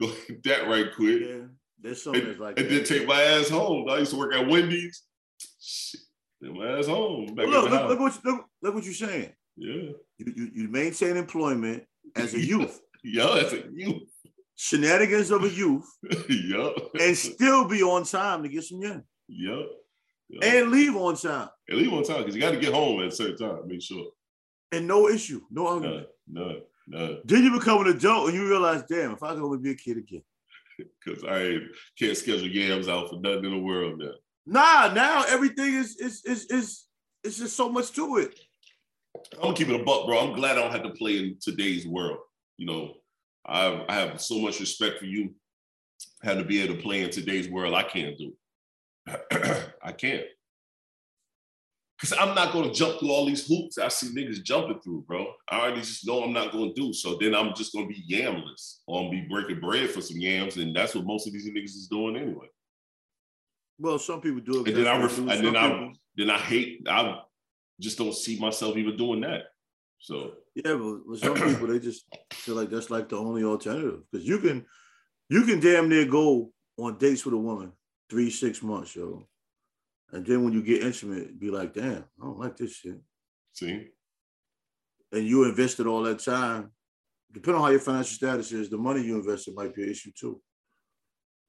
go 0.01 0.09
hit 0.27 0.42
that 0.44 0.68
right 0.68 0.94
quick. 0.94 1.23
Yeah, 1.27 1.47
there's 1.81 2.03
something 2.03 2.21
And, 2.21 2.31
that's 2.31 2.38
like 2.40 2.59
and 2.59 2.68
that. 2.68 2.75
then 2.75 2.85
take 2.85 3.09
my 3.09 3.23
ass 3.23 3.49
home. 3.49 3.88
I 3.88 3.97
used 3.99 4.11
to 4.11 4.18
work 4.18 4.35
at 4.35 4.47
Wendy's. 4.47 5.05
Shit, 5.59 6.03
take 6.44 6.53
my 6.55 6.79
ass 6.79 6.87
home. 6.87 7.35
Back 7.35 7.47
Well, 7.47 7.62
look, 7.62 7.71
look, 7.71 7.88
look, 7.88 7.99
what 8.01 8.14
you, 8.14 8.31
look, 8.31 8.44
look 8.61 8.75
what 8.75 8.85
you're 8.85 8.92
saying. 8.92 9.33
Yeah. 9.57 9.92
You, 10.18 10.33
you, 10.37 10.51
you 10.55 10.68
maintain 10.68 11.16
employment 11.16 11.85
as 12.16 12.35
a 12.35 12.40
youth, 12.40 12.81
yeah, 13.05 13.29
as 13.37 13.53
a 13.53 13.64
youth. 13.73 14.03
shenanigans 14.57 15.31
of 15.31 15.44
a 15.44 15.49
youth, 15.49 15.87
yep. 16.29 16.73
and 17.01 17.16
still 17.16 17.66
be 17.68 17.83
on 17.83 18.05
time 18.05 18.42
to 18.42 18.49
get 18.49 18.64
some 18.64 18.81
yen 18.81 19.05
Yep. 19.29 19.66
Yup. 20.31 20.44
and 20.44 20.71
leave 20.71 20.94
on 20.97 21.16
time. 21.16 21.49
And 21.68 21.79
leave 21.79 21.92
on 21.92 22.03
time 22.05 22.18
because 22.18 22.35
you 22.35 22.40
got 22.40 22.51
to 22.53 22.61
get 22.61 22.73
home 22.75 23.01
at 23.01 23.09
a 23.09 23.11
certain 23.12 23.37
time. 23.37 23.66
Make 23.66 23.83
sure. 23.83 24.07
And 24.73 24.87
no 24.87 25.09
issue, 25.09 25.40
no 25.51 25.66
argument. 25.68 26.07
None, 26.27 26.47
none, 26.49 26.61
none. 27.01 27.18
Then 27.25 27.44
you 27.44 27.53
become 27.59 27.81
an 27.87 27.94
adult 27.97 28.29
and 28.29 28.35
you 28.37 28.47
realize, 28.47 28.83
damn, 28.88 29.12
if 29.12 29.23
I 29.23 29.35
could 29.35 29.42
only 29.42 29.59
be 29.59 29.71
a 29.71 29.75
kid 29.75 29.97
again. 29.99 30.23
Because 31.05 31.25
I 31.25 31.57
can't 31.99 32.16
schedule 32.16 32.47
yams 32.47 32.88
out 32.88 33.09
for 33.11 33.16
nothing 33.18 33.47
in 33.47 33.51
the 33.51 33.59
world 33.59 33.99
now. 33.99 34.12
Nah, 34.47 34.92
now 34.94 35.25
everything 35.27 35.75
is 35.75 35.97
is 35.97 36.25
is 36.25 36.44
is 36.47 36.85
it's 37.25 37.38
just 37.38 37.57
so 37.57 37.68
much 37.68 37.90
to 37.92 38.18
it. 38.18 38.38
I'm 39.35 39.40
gonna 39.42 39.54
keep 39.54 39.68
it 39.68 39.81
a 39.81 39.85
buck, 39.85 40.07
bro. 40.07 40.18
I'm 40.18 40.35
glad 40.35 40.59
I 40.59 40.62
don't 40.62 40.72
have 40.72 40.83
to 40.83 40.90
play 40.90 41.18
in 41.18 41.37
today's 41.40 41.87
world. 41.87 42.18
You 42.57 42.66
know, 42.66 42.94
I, 43.46 43.85
I 43.88 43.94
have 43.94 44.20
so 44.20 44.38
much 44.38 44.61
respect 44.61 44.98
for 44.98 45.07
you. 45.07 45.35
Having 46.22 46.42
to 46.42 46.48
be 46.48 46.61
able 46.62 46.74
to 46.76 46.83
play 46.83 47.02
in 47.02 47.11
today's 47.11 47.48
world, 47.48 47.74
I 47.74 47.83
can't 47.83 48.16
do. 48.16 48.33
it. 49.07 49.72
I 49.83 49.92
can't. 49.92 50.24
Cause 52.00 52.14
I'm 52.16 52.33
not 52.37 52.52
gonna 52.52 52.72
jump 52.72 53.00
through 53.00 53.11
all 53.11 53.26
these 53.26 53.48
hoops 53.48 53.76
I 53.76 53.88
see 53.88 54.14
niggas 54.14 54.44
jumping 54.44 54.78
through, 54.81 55.02
bro. 55.09 55.26
I 55.50 55.61
already 55.61 55.81
just 55.81 56.07
know 56.07 56.22
I'm 56.22 56.33
not 56.33 56.52
gonna 56.52 56.72
do. 56.72 56.92
So 56.92 57.18
then 57.20 57.35
I'm 57.35 57.52
just 57.54 57.72
gonna 57.72 57.88
be 57.88 58.04
yamless 58.09 58.78
or 58.87 59.02
I'm 59.02 59.11
be 59.11 59.26
breaking 59.28 59.59
bread 59.59 59.90
for 59.90 60.00
some 60.00 60.18
yams, 60.18 60.57
and 60.59 60.76
that's 60.76 60.94
what 60.94 61.04
most 61.04 61.26
of 61.26 61.33
these 61.33 61.48
niggas 61.48 61.64
is 61.64 61.88
doing 61.90 62.16
anyway. 62.16 62.46
Well, 63.81 63.98
some 63.98 64.20
people 64.20 64.40
do 64.40 64.61
it. 64.64 64.68
And 64.68 64.76
then 64.76 64.87
I 64.87 65.00
ref- 65.02 65.18
and 65.18 65.28
then 65.28 65.57
I 65.57 65.92
then 66.16 66.31
I 66.31 66.38
hate 66.38 66.87
I 66.88 67.20
just 67.80 67.98
don't 67.98 68.14
see 68.14 68.38
myself 68.38 68.76
even 68.76 68.96
doing 68.96 69.20
that. 69.20 69.42
So 69.98 70.32
yeah, 70.54 70.74
but 70.74 71.06
with 71.06 71.20
some 71.20 71.34
people 71.34 71.66
they 71.66 71.78
just 71.78 72.04
feel 72.32 72.54
like 72.54 72.70
that's 72.70 72.90
like 72.90 73.08
the 73.08 73.16
only 73.16 73.44
alternative 73.44 74.00
because 74.10 74.26
you 74.26 74.38
can 74.38 74.64
you 75.28 75.42
can 75.42 75.60
damn 75.60 75.88
near 75.88 76.04
go 76.04 76.52
on 76.78 76.98
dates 76.98 77.24
with 77.24 77.34
a 77.34 77.38
woman 77.38 77.72
three 78.08 78.30
six 78.30 78.62
months, 78.62 78.94
yo, 78.94 79.28
and 80.12 80.24
then 80.24 80.44
when 80.44 80.52
you 80.52 80.62
get 80.62 80.82
intimate, 80.82 81.38
be 81.38 81.50
like, 81.50 81.74
damn, 81.74 82.04
I 82.20 82.24
don't 82.24 82.38
like 82.38 82.56
this 82.56 82.76
shit, 82.76 83.00
see, 83.52 83.88
and 85.12 85.26
you 85.26 85.44
invested 85.44 85.86
all 85.86 86.02
that 86.02 86.20
time. 86.20 86.70
Depending 87.30 87.60
on 87.60 87.66
how 87.66 87.70
your 87.70 87.80
financial 87.80 88.14
status 88.14 88.52
is, 88.52 88.70
the 88.70 88.78
money 88.78 89.02
you 89.02 89.16
invested 89.16 89.54
might 89.54 89.74
be 89.74 89.83
an 89.83 89.90
issue 89.90 90.12
too. 90.18 90.40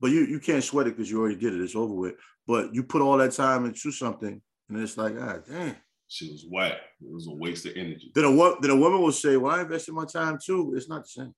But 0.02 0.12
you 0.12 0.26
you 0.26 0.40
can't 0.40 0.64
sweat 0.64 0.88
it 0.88 0.98
because 0.98 1.10
you 1.10 1.20
already 1.20 1.38
did 1.38 1.54
it. 1.54 1.62
It's 1.62 1.76
over 1.76 1.94
with. 1.94 2.16
But 2.48 2.74
you 2.74 2.84
put 2.84 3.02
all 3.02 3.18
that 3.18 3.32
time 3.32 3.66
into 3.66 3.92
something, 3.92 4.42
and 4.70 4.82
it's 4.82 4.98
like, 4.98 5.14
ah, 5.20 5.38
damn. 5.48 5.76
Shit 6.10 6.32
was 6.32 6.46
whack. 6.50 6.74
It 7.02 7.14
was 7.14 7.28
a 7.28 7.32
waste 7.32 7.66
of 7.66 7.78
energy. 7.78 8.12
Then 8.14 8.26
a, 8.26 8.62
then 8.62 8.72
a 8.72 8.76
woman 8.76 9.02
will 9.02 9.12
say, 9.12 9.38
Well, 9.38 9.56
I 9.56 9.62
invested 9.62 9.94
my 9.94 10.06
time 10.06 10.38
too. 10.44 10.74
It's 10.76 10.90
not 10.90 11.04
the 11.04 11.10
same. 11.10 11.34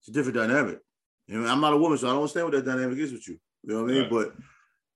It's 0.00 0.08
a 0.08 0.12
different 0.12 0.36
dynamic. 0.36 0.78
You 1.26 1.40
know, 1.40 1.48
I'm 1.48 1.60
not 1.60 1.72
a 1.72 1.78
woman, 1.78 1.98
so 1.98 2.06
I 2.06 2.10
don't 2.10 2.20
understand 2.20 2.46
what 2.46 2.52
that 2.52 2.70
dynamic 2.70 2.98
is 2.98 3.12
with 3.12 3.26
you. 3.26 3.38
You 3.62 3.74
know 3.74 3.82
what 3.82 3.90
I 3.90 3.94
mean? 3.94 4.02
Right. 4.02 4.10
But 4.10 4.34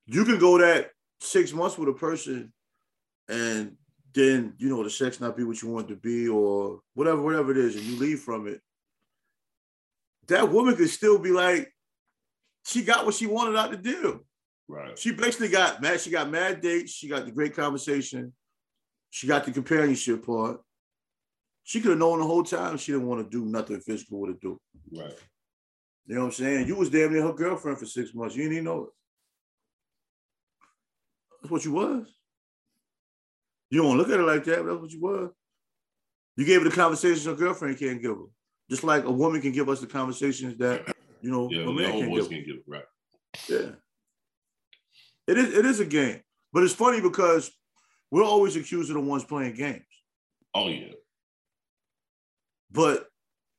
you 0.07 0.25
can 0.25 0.39
go 0.39 0.59
that 0.59 0.91
six 1.21 1.53
months 1.53 1.79
with 1.79 1.89
a 1.89 1.93
person 1.93 2.53
and 3.29 3.77
then, 4.13 4.55
you 4.59 4.69
know, 4.69 4.83
the 4.83 4.91
sex 4.91 5.21
not 5.21 5.37
be 5.37 5.45
what 5.45 5.63
you 5.63 5.69
want 5.69 5.91
it 5.91 5.95
to 5.95 6.01
be 6.01 6.29
or 6.29 6.81
whatever, 6.95 7.23
whatever 7.23 7.53
it 7.53 7.57
is, 7.57 7.77
and 7.77 7.85
you 7.85 7.97
leave 7.97 8.21
from 8.21 8.47
it. 8.49 8.61
That 10.29 10.51
woman 10.51 10.77
could 10.77 10.91
still 10.91 11.19
be 11.19 11.31
like, 11.31 11.73
she 12.65 12.85
got 12.85 13.05
what 13.05 13.15
she 13.15 13.27
wanted 13.27 13.57
out 13.57 13.71
the 13.71 13.77
deal. 13.77 14.21
Right. 14.71 14.97
She 14.97 15.11
basically 15.12 15.49
got 15.49 15.83
mad. 15.83 16.01
She 16.01 16.11
got 16.11 16.31
mad 16.31 16.61
dates. 16.61 16.93
She 16.93 17.09
got 17.09 17.25
the 17.25 17.33
great 17.33 17.57
conversation. 17.57 18.33
She 19.11 19.27
got 19.27 19.45
the 19.45 19.51
companionship 19.51 20.25
part. 20.25 20.61
She 21.64 21.81
could 21.81 21.91
have 21.91 21.99
known 21.99 22.21
the 22.21 22.25
whole 22.25 22.45
time 22.45 22.77
she 22.77 22.93
didn't 22.93 23.09
want 23.09 23.25
to 23.25 23.31
do 23.31 23.45
nothing 23.45 23.81
physical 23.81 24.21
with 24.21 24.31
a 24.37 24.39
dude. 24.41 24.59
Right. 24.93 25.12
You 26.07 26.14
know 26.14 26.21
what 26.21 26.27
I'm 26.27 26.33
saying? 26.33 26.68
You 26.68 26.77
was 26.77 26.89
damn 26.91 27.12
near 27.12 27.23
her 27.23 27.33
girlfriend 27.33 27.79
for 27.79 27.87
six 27.87 28.14
months. 28.14 28.37
You 28.37 28.43
didn't 28.43 28.53
even 28.59 28.64
know 28.64 28.83
it. 28.85 28.91
That's 31.43 31.51
what 31.51 31.64
you 31.64 31.73
was. 31.73 32.07
You 33.71 33.83
don't 33.83 33.97
look 33.97 34.09
at 34.11 34.21
it 34.21 34.25
like 34.25 34.45
that, 34.45 34.59
but 34.59 34.66
that's 34.66 34.81
what 34.83 34.91
you 34.93 35.01
was. 35.01 35.31
You 36.37 36.45
gave 36.45 36.62
her 36.62 36.68
the 36.68 36.75
conversations 36.75 37.25
her 37.25 37.35
girlfriend 37.35 37.79
can't 37.79 38.01
give 38.01 38.12
her. 38.16 38.25
Just 38.68 38.85
like 38.85 39.05
a 39.05 39.11
woman 39.11 39.41
can 39.41 39.53
give 39.53 39.68
us 39.68 39.81
the 39.81 39.87
conversations 39.87 40.57
that, 40.59 40.95
you 41.21 41.31
know, 41.31 41.49
Yeah, 41.51 41.62
a 41.68 41.73
man 41.73 41.91
can 41.93 42.09
boys 42.09 42.29
give. 42.29 42.45
can 42.45 42.55
it 42.57 42.64
right. 42.68 42.85
Yeah. 43.49 43.71
It 45.31 45.39
is 45.39 45.57
it 45.57 45.64
is 45.64 45.78
a 45.78 45.85
game. 45.85 46.20
But 46.53 46.64
it's 46.64 46.74
funny 46.74 47.01
because 47.01 47.53
we're 48.11 48.24
always 48.24 48.57
accused 48.57 48.91
of 48.91 48.95
the 48.95 49.01
ones 49.01 49.22
playing 49.22 49.55
games. 49.55 49.85
Oh 50.53 50.68
yeah. 50.68 50.95
But 52.72 53.07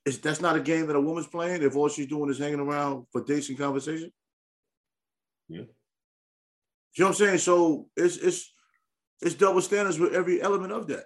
it's, 0.05 0.17
that's 0.17 0.41
not 0.41 0.57
a 0.57 0.59
game 0.59 0.87
that 0.87 0.97
a 0.97 1.01
woman's 1.01 1.27
playing 1.27 1.63
if 1.63 1.77
all 1.77 1.87
she's 1.87 2.07
doing 2.07 2.29
is 2.29 2.39
hanging 2.39 2.59
around 2.59 3.05
for 3.11 3.23
dates 3.23 3.47
and 3.47 3.57
conversation. 3.57 4.11
Yeah. 5.47 5.59
You 5.59 5.67
know 6.99 7.05
what 7.05 7.07
I'm 7.07 7.13
saying? 7.13 7.37
So 7.37 7.87
it's 7.95 8.17
it's 8.17 8.53
it's 9.21 9.35
double 9.35 9.61
standards 9.61 9.97
with 9.97 10.13
every 10.13 10.41
element 10.41 10.73
of 10.73 10.87
that. 10.87 11.05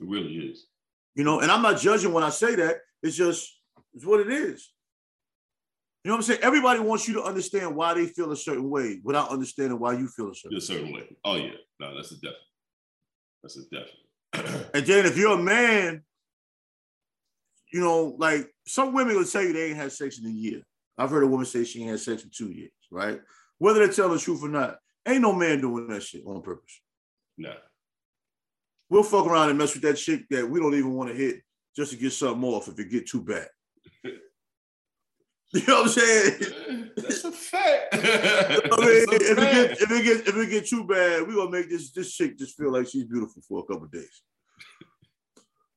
It 0.00 0.08
really 0.08 0.36
is. 0.36 0.68
You 1.14 1.24
know, 1.24 1.40
and 1.40 1.50
I'm 1.50 1.60
not 1.60 1.80
judging 1.80 2.14
when 2.14 2.24
I 2.24 2.30
say 2.30 2.54
that. 2.54 2.76
It's 3.02 3.16
just 3.16 3.60
it's 3.92 4.06
what 4.06 4.20
it 4.20 4.32
is. 4.32 4.70
You 6.06 6.12
know 6.12 6.18
what 6.18 6.28
I'm 6.28 6.34
saying? 6.34 6.40
Everybody 6.44 6.78
wants 6.78 7.08
you 7.08 7.14
to 7.14 7.24
understand 7.24 7.74
why 7.74 7.92
they 7.92 8.06
feel 8.06 8.30
a 8.30 8.36
certain 8.36 8.70
way 8.70 9.00
without 9.02 9.30
understanding 9.30 9.80
why 9.80 9.94
you 9.94 10.06
feel 10.06 10.30
a 10.30 10.34
certain 10.36 10.56
a 10.56 10.60
certain 10.60 10.92
way. 10.92 11.08
Oh 11.24 11.34
yeah. 11.34 11.50
No, 11.80 11.96
that's 11.96 12.12
a 12.12 12.14
definite. 12.14 12.36
That's 13.42 13.56
a 13.56 13.62
definite. 13.62 14.70
And 14.74 14.86
then 14.86 15.04
if 15.04 15.18
you're 15.18 15.36
a 15.36 15.42
man, 15.42 16.04
you 17.72 17.80
know, 17.80 18.14
like 18.20 18.46
some 18.68 18.94
women 18.94 19.16
will 19.16 19.24
tell 19.24 19.42
you 19.42 19.52
they 19.52 19.70
ain't 19.70 19.78
had 19.78 19.90
sex 19.90 20.20
in 20.20 20.26
a 20.26 20.30
year. 20.30 20.62
I've 20.96 21.10
heard 21.10 21.24
a 21.24 21.26
woman 21.26 21.44
say 21.44 21.64
she 21.64 21.80
ain't 21.80 21.90
had 21.90 21.98
sex 21.98 22.22
in 22.22 22.30
two 22.32 22.52
years, 22.52 22.70
right? 22.88 23.20
Whether 23.58 23.84
they 23.84 23.92
tell 23.92 24.08
the 24.08 24.20
truth 24.20 24.44
or 24.44 24.48
not, 24.48 24.76
ain't 25.08 25.22
no 25.22 25.32
man 25.32 25.60
doing 25.60 25.88
that 25.88 26.04
shit 26.04 26.22
on 26.24 26.40
purpose. 26.40 26.82
nah. 27.36 27.54
We'll 28.88 29.02
fuck 29.02 29.26
around 29.26 29.48
and 29.48 29.58
mess 29.58 29.74
with 29.74 29.82
that 29.82 29.94
chick 29.94 30.22
that 30.30 30.48
we 30.48 30.60
don't 30.60 30.74
even 30.74 30.94
want 30.94 31.10
to 31.10 31.16
hit 31.16 31.40
just 31.74 31.90
to 31.90 31.98
get 31.98 32.12
something 32.12 32.44
off 32.44 32.68
if 32.68 32.78
it 32.78 32.92
get 32.92 33.08
too 33.08 33.22
bad. 33.22 33.48
You 35.52 35.62
know 35.68 35.82
what 35.82 35.82
I'm 35.84 35.88
saying? 35.88 36.90
That's 36.96 37.24
a 37.24 37.32
fact. 37.32 37.88
I 37.94 37.98
mean, 37.98 39.06
That's 39.06 39.12
a 39.12 39.14
if 39.14 39.30
it 39.30 39.36
fact. 39.36 39.52
get 39.54 39.70
if 39.80 39.90
it 39.90 40.04
get 40.04 40.28
if 40.28 40.36
it 40.36 40.50
get 40.50 40.66
too 40.66 40.84
bad, 40.86 41.26
we 41.26 41.34
gonna 41.34 41.50
make 41.50 41.70
this 41.70 41.90
this 41.92 42.12
chick 42.12 42.36
just 42.36 42.56
feel 42.56 42.72
like 42.72 42.88
she's 42.88 43.04
beautiful 43.04 43.42
for 43.48 43.60
a 43.60 43.62
couple 43.62 43.84
of 43.84 43.92
days. 43.92 44.22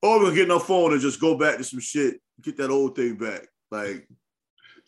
Or 0.02 0.18
we're 0.18 0.24
gonna 0.26 0.34
get 0.36 0.50
on 0.50 0.58
our 0.58 0.60
phone 0.60 0.92
and 0.92 1.00
just 1.00 1.20
go 1.20 1.36
back 1.38 1.58
to 1.58 1.64
some 1.64 1.80
shit, 1.80 2.20
get 2.42 2.56
that 2.56 2.70
old 2.70 2.96
thing 2.96 3.16
back. 3.16 3.46
Like, 3.70 4.08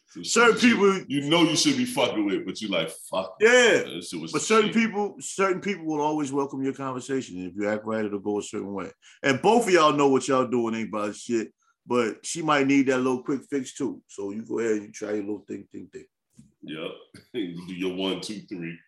Some 0.09 0.25
certain 0.25 0.59
shit 0.59 0.71
people- 0.73 0.99
you 1.09 1.23
know 1.29 1.43
you 1.43 1.55
should 1.57 1.77
be 1.77 1.85
fucking 1.85 2.25
with, 2.27 2.45
but 2.45 2.61
you 2.61 2.69
like 2.69 2.91
fuck. 3.11 3.37
yeah. 3.41 3.85
That 3.85 4.29
But 4.33 4.43
certain 4.43 4.73
shit. 4.73 4.75
people, 4.83 5.17
certain 5.21 5.61
people 5.61 5.85
will 5.87 6.01
always 6.01 6.33
welcome 6.33 6.63
your 6.63 6.73
conversation. 6.75 7.37
And 7.39 7.47
if 7.51 7.57
you 7.57 7.69
act 7.69 7.85
right, 7.85 8.05
it'll 8.05 8.19
go 8.19 8.39
a 8.39 8.43
certain 8.43 8.73
way. 8.73 8.91
And 9.23 9.41
both 9.41 9.67
of 9.69 9.73
y'all 9.73 9.93
know 9.93 10.09
what 10.09 10.27
y'all 10.29 10.47
doing 10.47 10.75
ain't 10.75 10.89
about 10.89 11.15
shit. 11.15 11.53
But 11.87 12.25
she 12.25 12.43
might 12.43 12.67
need 12.67 12.87
that 12.87 12.99
little 12.99 13.23
quick 13.23 13.43
fix 13.51 13.75
too. 13.75 14.03
So 14.07 14.31
you 14.31 14.43
go 14.43 14.61
ahead 14.61 14.73
and 14.73 14.83
you 14.85 14.93
try 14.93 15.13
your 15.13 15.25
little 15.25 15.45
thing, 15.47 15.67
thing, 15.73 15.89
thing. 15.93 16.05
Yep. 16.63 16.91
you 17.35 17.67
do 17.67 17.75
your 17.75 17.95
one, 17.95 18.21
two, 18.21 18.41
three. 18.43 18.79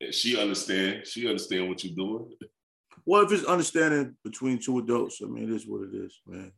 And 0.00 0.14
she 0.14 0.40
understand. 0.40 1.06
She 1.06 1.26
understand 1.26 1.68
what 1.68 1.82
you're 1.82 1.96
doing. 1.96 2.30
Well, 3.04 3.22
if 3.22 3.32
it's 3.32 3.44
understanding 3.44 4.16
between 4.22 4.58
two 4.58 4.78
adults, 4.78 5.20
I 5.22 5.26
mean, 5.26 5.44
it 5.44 5.50
is 5.50 5.66
what 5.66 5.82
it 5.82 5.94
is, 5.94 6.20
man. 6.26 6.52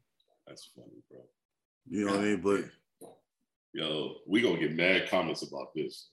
That's 0.47 0.71
funny, 0.75 1.03
bro. 1.11 1.21
You 1.89 2.07
know 2.07 2.13
what 2.13 2.21
I 2.21 2.25
mean? 2.25 2.41
But 2.43 2.65
Yo, 3.75 4.15
we 4.25 4.41
gonna 4.41 4.59
get 4.59 4.73
mad 4.73 5.11
comments 5.11 5.43
about 5.43 5.75
this. 5.75 6.09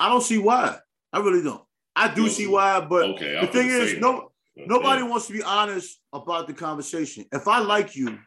I 0.00 0.08
don't 0.08 0.22
see 0.22 0.38
why. 0.38 0.76
I 1.12 1.20
really 1.20 1.42
don't. 1.42 1.62
I 1.94 2.12
do 2.12 2.28
see 2.28 2.48
why, 2.48 2.80
but 2.80 3.04
okay, 3.10 3.40
the 3.40 3.46
thing 3.46 3.68
is, 3.68 3.98
no, 3.98 4.32
nobody 4.56 5.02
wants 5.04 5.28
to 5.28 5.32
be 5.32 5.44
honest 5.44 6.00
about 6.12 6.48
the 6.48 6.52
conversation. 6.52 7.24
If 7.32 7.46
I 7.46 7.60
like 7.60 7.94
you, 7.94 8.18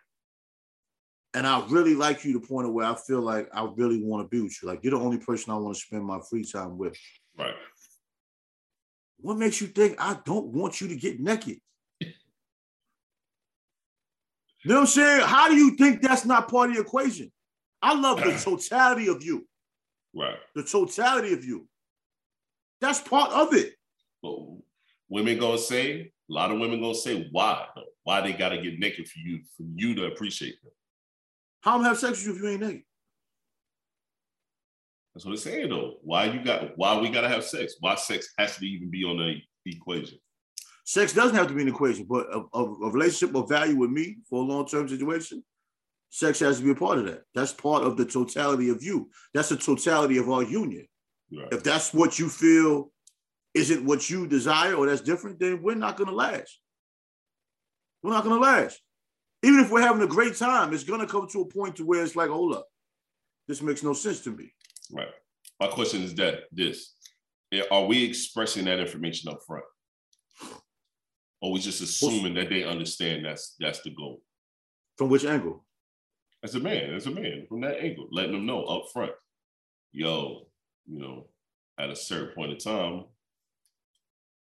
and 1.33 1.45
I 1.45 1.63
really 1.67 1.95
like 1.95 2.23
you 2.25 2.33
to 2.33 2.39
the 2.39 2.47
point 2.47 2.67
of 2.67 2.73
where 2.73 2.85
I 2.85 2.95
feel 2.95 3.21
like 3.21 3.47
I 3.53 3.67
really 3.75 4.01
want 4.03 4.23
to 4.23 4.29
be 4.35 4.41
with 4.41 4.57
you, 4.61 4.67
like 4.67 4.83
you're 4.83 4.91
the 4.91 4.99
only 4.99 5.19
person 5.19 5.53
I 5.53 5.57
want 5.57 5.75
to 5.75 5.81
spend 5.81 6.03
my 6.03 6.19
free 6.29 6.43
time 6.43 6.77
with. 6.77 6.97
Right. 7.37 7.53
What 9.21 9.37
makes 9.37 9.61
you 9.61 9.67
think 9.67 9.95
I 9.99 10.17
don't 10.25 10.47
want 10.47 10.81
you 10.81 10.87
to 10.87 10.95
get 10.95 11.19
naked? 11.19 11.59
You 14.63 14.71
know 14.71 14.75
what 14.75 14.81
I'm 14.81 14.87
saying? 14.87 15.21
How 15.25 15.47
do 15.47 15.55
you 15.55 15.75
think 15.77 16.01
that's 16.01 16.25
not 16.25 16.49
part 16.49 16.69
of 16.69 16.75
the 16.75 16.81
equation? 16.81 17.31
I 17.81 17.93
love 17.97 18.21
the 18.21 18.31
totality 18.43 19.07
of 19.07 19.23
you, 19.23 19.47
Right. 20.13 20.37
the 20.55 20.63
totality 20.63 21.33
of 21.33 21.45
you. 21.45 21.67
That's 22.81 22.99
part 22.99 23.31
of 23.31 23.53
it. 23.53 23.73
But 24.21 24.37
women 25.07 25.37
gonna 25.39 25.57
say, 25.57 26.11
a 26.29 26.33
lot 26.33 26.51
of 26.51 26.59
women 26.59 26.81
gonna 26.81 26.95
say 26.95 27.27
why? 27.31 27.67
though? 27.75 27.83
Why 28.03 28.19
they 28.21 28.33
gotta 28.33 28.57
get 28.61 28.79
naked 28.79 29.07
for 29.07 29.19
you, 29.19 29.41
for 29.55 29.63
you 29.75 29.95
to 29.95 30.05
appreciate 30.07 30.61
them. 30.61 30.71
How 31.61 31.75
I'm 31.75 31.81
I 31.83 31.89
have 31.89 31.97
sex 31.97 32.19
with 32.19 32.27
you 32.27 32.35
if 32.35 32.41
you 32.41 32.49
ain't 32.49 32.61
naked? 32.61 32.83
That's 35.13 35.25
what 35.25 35.33
it's 35.33 35.43
saying 35.43 35.69
though. 35.69 35.97
Why 36.03 36.25
you 36.25 36.43
got 36.43 36.77
why 36.77 36.99
we 36.99 37.09
gotta 37.09 37.29
have 37.29 37.43
sex? 37.43 37.75
Why 37.79 37.95
sex 37.95 38.29
has 38.37 38.57
to 38.57 38.65
even 38.65 38.89
be 38.89 39.03
on 39.03 39.17
the 39.17 39.41
equation? 39.65 40.17
Sex 40.85 41.13
doesn't 41.13 41.35
have 41.35 41.47
to 41.47 41.53
be 41.53 41.61
an 41.61 41.67
equation, 41.67 42.05
but 42.09 42.27
a, 42.33 42.41
a, 42.53 42.63
a 42.63 42.91
relationship 42.91 43.35
of 43.35 43.49
value 43.49 43.75
with 43.75 43.91
me 43.91 44.17
for 44.29 44.41
a 44.41 44.45
long-term 44.45 44.87
situation, 44.87 45.43
sex 46.09 46.39
has 46.39 46.57
to 46.57 46.63
be 46.63 46.71
a 46.71 46.75
part 46.75 46.97
of 46.97 47.05
that. 47.05 47.23
That's 47.35 47.53
part 47.53 47.83
of 47.83 47.95
the 47.95 48.05
totality 48.05 48.69
of 48.69 48.81
you. 48.81 49.09
That's 49.33 49.49
the 49.49 49.57
totality 49.57 50.17
of 50.17 50.29
our 50.29 50.41
union. 50.41 50.87
Right. 51.31 51.49
If 51.51 51.63
that's 51.63 51.93
what 51.93 52.17
you 52.17 52.27
feel 52.27 52.91
isn't 53.53 53.85
what 53.85 54.09
you 54.09 54.25
desire 54.25 54.73
or 54.73 54.87
that's 54.87 55.01
different, 55.01 55.39
then 55.39 55.61
we're 55.61 55.75
not 55.75 55.97
gonna 55.97 56.11
last. 56.11 56.59
We're 58.01 58.13
not 58.13 58.23
gonna 58.23 58.41
last. 58.41 58.81
Even 59.41 59.59
if 59.59 59.71
we're 59.71 59.81
having 59.81 60.01
a 60.01 60.07
great 60.07 60.35
time, 60.35 60.73
it's 60.73 60.83
gonna 60.83 61.07
come 61.07 61.27
to 61.29 61.41
a 61.41 61.45
point 61.45 61.75
to 61.77 61.85
where 61.85 62.03
it's 62.03 62.15
like, 62.15 62.29
hold 62.29 62.55
up, 62.55 62.67
this 63.47 63.61
makes 63.61 63.83
no 63.83 63.93
sense 63.93 64.21
to 64.21 64.31
me. 64.31 64.51
Right. 64.91 65.07
My 65.59 65.67
question 65.67 66.03
is 66.03 66.15
that 66.15 66.43
this 66.51 66.93
eh, 67.51 67.63
are 67.71 67.85
we 67.85 68.03
expressing 68.03 68.65
that 68.65 68.79
information 68.79 69.29
up 69.29 69.39
front? 69.45 69.65
Or 71.41 71.53
we 71.53 71.59
just 71.59 71.81
assuming 71.81 72.33
that 72.33 72.49
they 72.49 72.63
understand 72.63 73.25
that's 73.25 73.55
that's 73.59 73.81
the 73.81 73.91
goal? 73.91 74.21
From 74.97 75.09
which 75.09 75.25
angle? 75.25 75.65
As 76.43 76.55
a 76.55 76.59
man, 76.59 76.93
as 76.93 77.05
a 77.05 77.11
man, 77.11 77.45
from 77.47 77.61
that 77.61 77.79
angle, 77.79 78.07
letting 78.11 78.33
them 78.33 78.45
know 78.45 78.63
up 78.63 78.85
front, 78.93 79.11
yo, 79.91 80.47
you 80.85 80.99
know, 80.99 81.27
at 81.77 81.89
a 81.89 81.95
certain 81.95 82.33
point 82.35 82.51
in 82.51 82.57
time, 82.57 83.05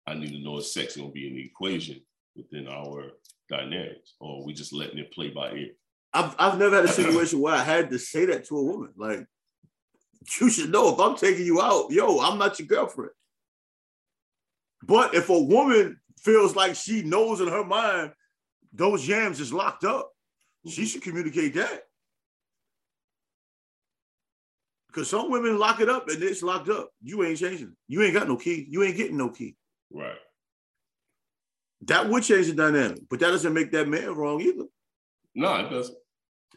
I 0.05 0.15
need 0.15 0.31
to 0.31 0.43
know 0.43 0.57
if 0.57 0.65
sex 0.65 0.95
is 0.95 1.01
gonna 1.01 1.11
be 1.11 1.27
in 1.27 1.35
the 1.35 1.45
equation 1.45 2.01
within 2.35 2.67
our 2.67 3.11
dynamics, 3.57 4.15
or 4.19 4.45
we 4.45 4.53
just 4.53 4.73
letting 4.73 4.97
it 4.97 5.13
play 5.13 5.29
by 5.29 5.51
ear. 5.51 5.69
I've 6.13 6.35
I've 6.37 6.59
never 6.59 6.75
had 6.75 6.85
a 6.85 6.89
situation 6.89 7.39
where 7.39 7.55
I 7.55 7.63
had 7.63 7.89
to 7.91 7.99
say 7.99 8.25
that 8.25 8.45
to 8.45 8.57
a 8.57 8.63
woman. 8.63 8.91
Like, 8.95 9.25
you 10.39 10.49
should 10.49 10.71
know 10.71 10.93
if 10.93 10.99
I'm 10.99 11.15
taking 11.15 11.45
you 11.45 11.61
out, 11.61 11.91
yo, 11.91 12.19
I'm 12.19 12.37
not 12.37 12.59
your 12.59 12.67
girlfriend. 12.67 13.11
But 14.83 15.15
if 15.15 15.29
a 15.29 15.39
woman 15.39 15.99
feels 16.19 16.55
like 16.55 16.75
she 16.75 17.03
knows 17.03 17.41
in 17.41 17.47
her 17.47 17.63
mind 17.63 18.11
those 18.73 19.07
yams 19.07 19.39
is 19.39 19.53
locked 19.53 19.83
up, 19.83 20.11
she 20.67 20.81
mm-hmm. 20.81 20.85
should 20.85 21.01
communicate 21.01 21.53
that. 21.55 21.83
Because 24.87 25.09
some 25.09 25.31
women 25.31 25.57
lock 25.57 25.79
it 25.79 25.89
up 25.89 26.07
and 26.09 26.21
it's 26.21 26.43
locked 26.43 26.69
up. 26.69 26.89
You 27.01 27.23
ain't 27.23 27.39
changing 27.39 27.67
it. 27.67 27.73
You 27.87 28.03
ain't 28.03 28.13
got 28.13 28.27
no 28.27 28.37
key. 28.37 28.67
You 28.69 28.83
ain't 28.83 28.97
getting 28.97 29.17
no 29.17 29.29
key. 29.29 29.55
Right. 29.91 30.17
That 31.87 32.09
would 32.09 32.23
change 32.23 32.47
the 32.47 32.53
dynamic, 32.53 33.01
but 33.09 33.19
that 33.19 33.29
doesn't 33.31 33.53
make 33.53 33.71
that 33.71 33.87
man 33.87 34.15
wrong 34.15 34.41
either. 34.41 34.65
No, 35.35 35.55
it 35.55 35.69
doesn't. 35.69 35.97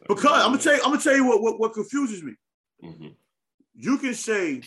Because 0.07 0.43
I'm 0.43 0.51
gonna 0.51 0.59
tell 0.61 0.75
you, 0.75 0.81
I'm 0.83 0.91
gonna 0.91 1.01
tell 1.01 1.15
you 1.15 1.25
what, 1.25 1.41
what, 1.41 1.59
what 1.59 1.73
confuses 1.73 2.23
me. 2.23 2.33
Mhm. 2.83 3.15
You 3.75 3.97
can 3.97 4.13
say 4.13 4.61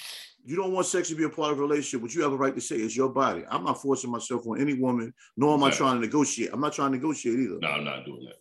you 0.45 0.57
don't 0.57 0.73
want 0.73 0.87
sex 0.87 1.09
to 1.09 1.15
be 1.15 1.25
a 1.25 1.29
part 1.29 1.53
of 1.53 1.59
a 1.59 1.63
relationship, 1.63 2.03
but 2.03 2.15
you 2.15 2.23
have 2.23 2.33
a 2.33 2.37
right 2.37 2.55
to 2.55 2.61
say 2.61 2.77
it's 2.77 2.97
your 2.97 3.09
body. 3.11 3.45
I'm 3.49 3.65
not 3.65 3.81
forcing 3.81 4.11
myself 4.11 4.47
on 4.47 4.61
any 4.61 4.75
woman, 4.75 5.15
nor 5.37 5.55
am 5.55 5.63
I 5.63 5.71
trying 5.71 5.95
to 5.97 6.01
negotiate. 6.01 6.51
I'm 6.53 6.61
not 6.61 6.73
trying 6.73 6.93
to 6.93 6.97
negotiate 6.99 7.39
either. 7.39 7.59
No, 7.61 7.69
I'm 7.69 7.85
not 7.85 8.05
doing 8.05 8.25
that. 8.25 8.37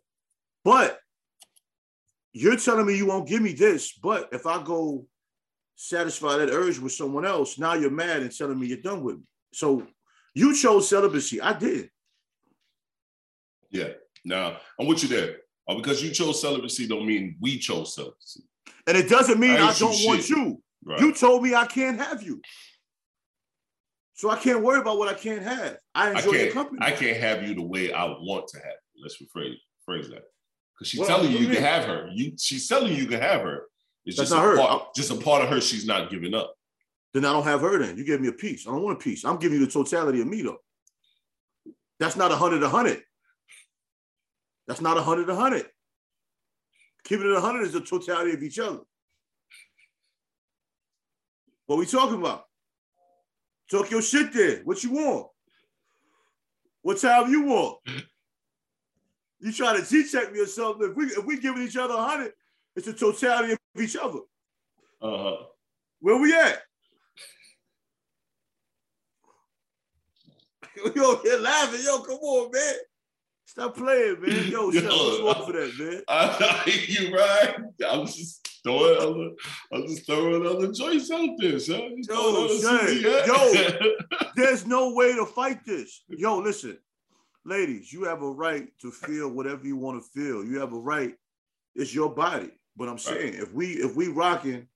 But 0.63 0.99
you're 2.33 2.57
telling 2.57 2.85
me 2.85 2.97
you 2.97 3.05
won't 3.05 3.27
give 3.27 3.41
me 3.41 3.53
this, 3.53 3.93
but 3.93 4.29
if 4.31 4.45
I 4.45 4.61
go 4.63 5.07
satisfy 5.75 6.37
that 6.37 6.49
urge 6.51 6.79
with 6.79 6.91
someone 6.91 7.25
else, 7.25 7.57
now 7.57 7.73
you're 7.73 7.89
mad 7.91 8.21
and 8.21 8.35
telling 8.35 8.59
me 8.59 8.67
you're 8.67 8.77
done 8.77 9.03
with 9.03 9.17
me. 9.17 9.23
So 9.53 9.85
you 10.33 10.55
chose 10.55 10.89
celibacy. 10.89 11.41
I 11.41 11.53
did. 11.53 11.89
Yeah. 13.71 13.89
Now 14.25 14.57
I'm 14.79 14.87
with 14.87 15.03
you 15.03 15.09
there. 15.09 15.37
Uh, 15.67 15.75
because 15.75 16.01
you 16.03 16.09
chose 16.11 16.41
celibacy 16.41 16.87
don't 16.87 17.05
mean 17.05 17.35
we 17.39 17.57
chose 17.59 17.93
celibacy. 17.95 18.41
And 18.87 18.97
it 18.97 19.07
doesn't 19.07 19.39
mean 19.39 19.51
I 19.51 19.67
I, 19.67 19.73
don't 19.73 19.95
want 20.05 20.21
shit. 20.23 20.29
you. 20.29 20.61
Right. 20.83 20.99
You 20.99 21.13
told 21.13 21.43
me 21.43 21.53
I 21.53 21.65
can't 21.65 21.99
have 21.99 22.23
you. 22.23 22.41
So 24.13 24.29
I 24.29 24.35
can't 24.37 24.63
worry 24.63 24.79
about 24.81 24.97
what 24.97 25.07
I 25.07 25.13
can't 25.13 25.43
have. 25.43 25.77
I 25.95 26.07
I 26.07 26.11
enjoy 26.11 26.31
your 26.31 26.41
can't 26.41 26.53
company. 26.53 26.79
I 26.81 26.91
can't 26.91 27.17
have 27.17 27.43
you 27.47 27.55
the 27.55 27.61
way 27.61 27.93
I 27.93 28.05
want 28.05 28.47
to 28.49 28.57
have 28.57 28.75
you. 28.95 29.03
Let's 29.03 29.21
rephrase 29.21 29.55
phrase 29.85 30.09
that. 30.09 30.23
Because 30.75 30.89
she's 30.89 30.99
Well, 30.99 31.07
telling 31.07 31.31
you 31.31 31.37
you 31.37 31.47
you 31.47 31.53
can 31.53 31.63
have 31.63 31.85
her. 31.85 32.09
You 32.13 32.33
she's 32.37 32.67
telling 32.67 32.91
you 32.91 33.03
you 33.03 33.07
can 33.07 33.21
have 33.21 33.41
her, 33.41 33.63
It's 34.05 34.17
That's 34.17 34.29
just 34.29 34.41
not 34.41 34.45
a 34.45 34.49
her. 34.49 34.57
part, 34.57 34.95
just 34.95 35.11
a 35.11 35.15
part 35.15 35.43
of 35.43 35.49
her 35.49 35.61
she's 35.61 35.85
not 35.85 36.09
giving 36.09 36.33
up. 36.33 36.53
Then 37.13 37.25
I 37.25 37.31
don't 37.31 37.43
have 37.43 37.61
her. 37.61 37.79
Then 37.79 37.97
you 37.97 38.03
gave 38.05 38.21
me 38.21 38.27
a 38.27 38.33
piece. 38.33 38.67
I 38.67 38.71
don't 38.71 38.83
want 38.83 38.99
a 38.99 39.03
piece. 39.03 39.23
I'm 39.23 39.37
giving 39.37 39.59
you 39.59 39.65
the 39.65 39.71
totality 39.71 40.21
of 40.21 40.27
me 40.27 40.41
though. 40.41 40.57
That's 41.99 42.15
not 42.15 42.31
a 42.31 42.35
hundred 42.35 42.63
a 42.63 42.69
hundred. 42.69 43.01
That's 44.69 44.81
not 44.81 44.97
a 44.97 45.01
hundred 45.01 45.27
a 45.31 45.35
hundred. 45.35 45.65
Keeping 47.03 47.25
it 47.25 47.35
a 47.35 47.41
hundred 47.41 47.63
is 47.63 47.73
the 47.73 47.81
totality 47.81 48.33
of 48.33 48.43
each 48.43 48.59
other. 48.59 48.81
What 51.65 51.79
we 51.79 51.87
talking 51.87 52.19
about? 52.19 52.43
Talk 53.71 53.89
your 53.89 54.03
shit 54.03 54.31
there. 54.31 54.61
What 54.63 54.83
you 54.83 54.91
want? 54.91 55.27
What 56.83 56.99
time 56.99 57.31
you 57.31 57.43
want? 57.43 57.79
You 59.41 59.53
try 59.53 59.79
to 59.79 59.85
G-check 59.85 60.33
me 60.33 60.41
or 60.41 60.47
something. 60.47 60.89
If 60.89 60.97
we 60.97 61.05
if 61.05 61.25
we 61.25 61.39
giving 61.39 61.63
each 61.63 61.77
other 61.77 61.93
a 61.93 62.03
hundred, 62.03 62.33
it's 62.75 62.87
the 62.87 62.91
totality 62.91 63.53
of 63.53 63.81
each 63.81 63.95
other. 63.95 64.19
Uh-huh. 65.01 65.45
Where 66.01 66.21
we 66.21 66.33
at? 66.33 66.61
we 70.83 70.91
you're 70.93 71.39
laughing. 71.39 71.79
Yo, 71.85 71.99
come 71.99 72.17
on, 72.17 72.51
man. 72.51 72.75
Stop 73.49 73.77
playing, 73.77 74.21
man. 74.21 74.47
Yo, 74.47 74.69
shut 74.69 74.83
Yo. 74.83 74.89
what's 74.89 75.21
wrong 75.21 75.45
for 75.47 75.53
that, 75.53 75.73
man? 75.79 76.03
I, 76.07 76.83
you 76.87 77.11
right. 77.11 77.55
I'm 77.89 78.05
just 78.05 78.47
throwing 78.63 79.01
other, 79.01 79.31
I'm 79.73 79.87
just 79.87 80.05
throwing 80.05 80.45
other 80.45 80.71
joints 80.71 81.09
out 81.09 81.29
there, 81.39 81.57
son. 81.57 81.95
Yo, 82.07 82.47
son, 82.59 83.05
other 83.05 83.79
There's 84.35 84.67
no 84.67 84.93
way 84.93 85.15
to 85.15 85.25
fight 85.25 85.65
this. 85.65 86.03
Yo, 86.09 86.37
listen, 86.37 86.77
ladies, 87.43 87.91
you 87.91 88.03
have 88.03 88.21
a 88.21 88.29
right 88.29 88.67
to 88.81 88.91
feel 88.91 89.29
whatever 89.29 89.65
you 89.65 89.77
want 89.77 89.99
to 89.99 90.07
feel. 90.11 90.45
You 90.45 90.59
have 90.59 90.73
a 90.73 90.79
right. 90.79 91.15
It's 91.73 91.91
your 91.91 92.13
body. 92.13 92.51
But 92.77 92.87
I'm 92.87 92.99
saying, 92.99 93.33
if 93.33 93.51
we 93.51 93.71
if 93.71 93.95
we 93.95 94.09
rocking, 94.09 94.67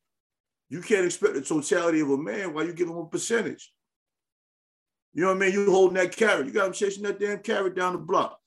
you 0.69 0.81
can't 0.81 1.05
expect 1.05 1.35
the 1.35 1.41
totality 1.41 1.99
of 1.99 2.09
a 2.09 2.17
man 2.17 2.55
while 2.55 2.65
you 2.65 2.73
give 2.73 2.89
him 2.89 2.97
a 2.97 3.05
percentage. 3.05 3.71
You 5.13 5.21
know 5.21 5.27
what 5.27 5.37
I 5.37 5.39
mean? 5.41 5.53
You 5.53 5.69
holding 5.69 5.97
that 5.97 6.15
carrot. 6.15 6.47
You 6.47 6.51
got 6.51 6.65
him 6.65 6.73
chasing 6.73 7.03
that 7.03 7.19
damn 7.19 7.37
carrot 7.37 7.75
down 7.75 7.93
the 7.93 7.99
block. 7.99 8.39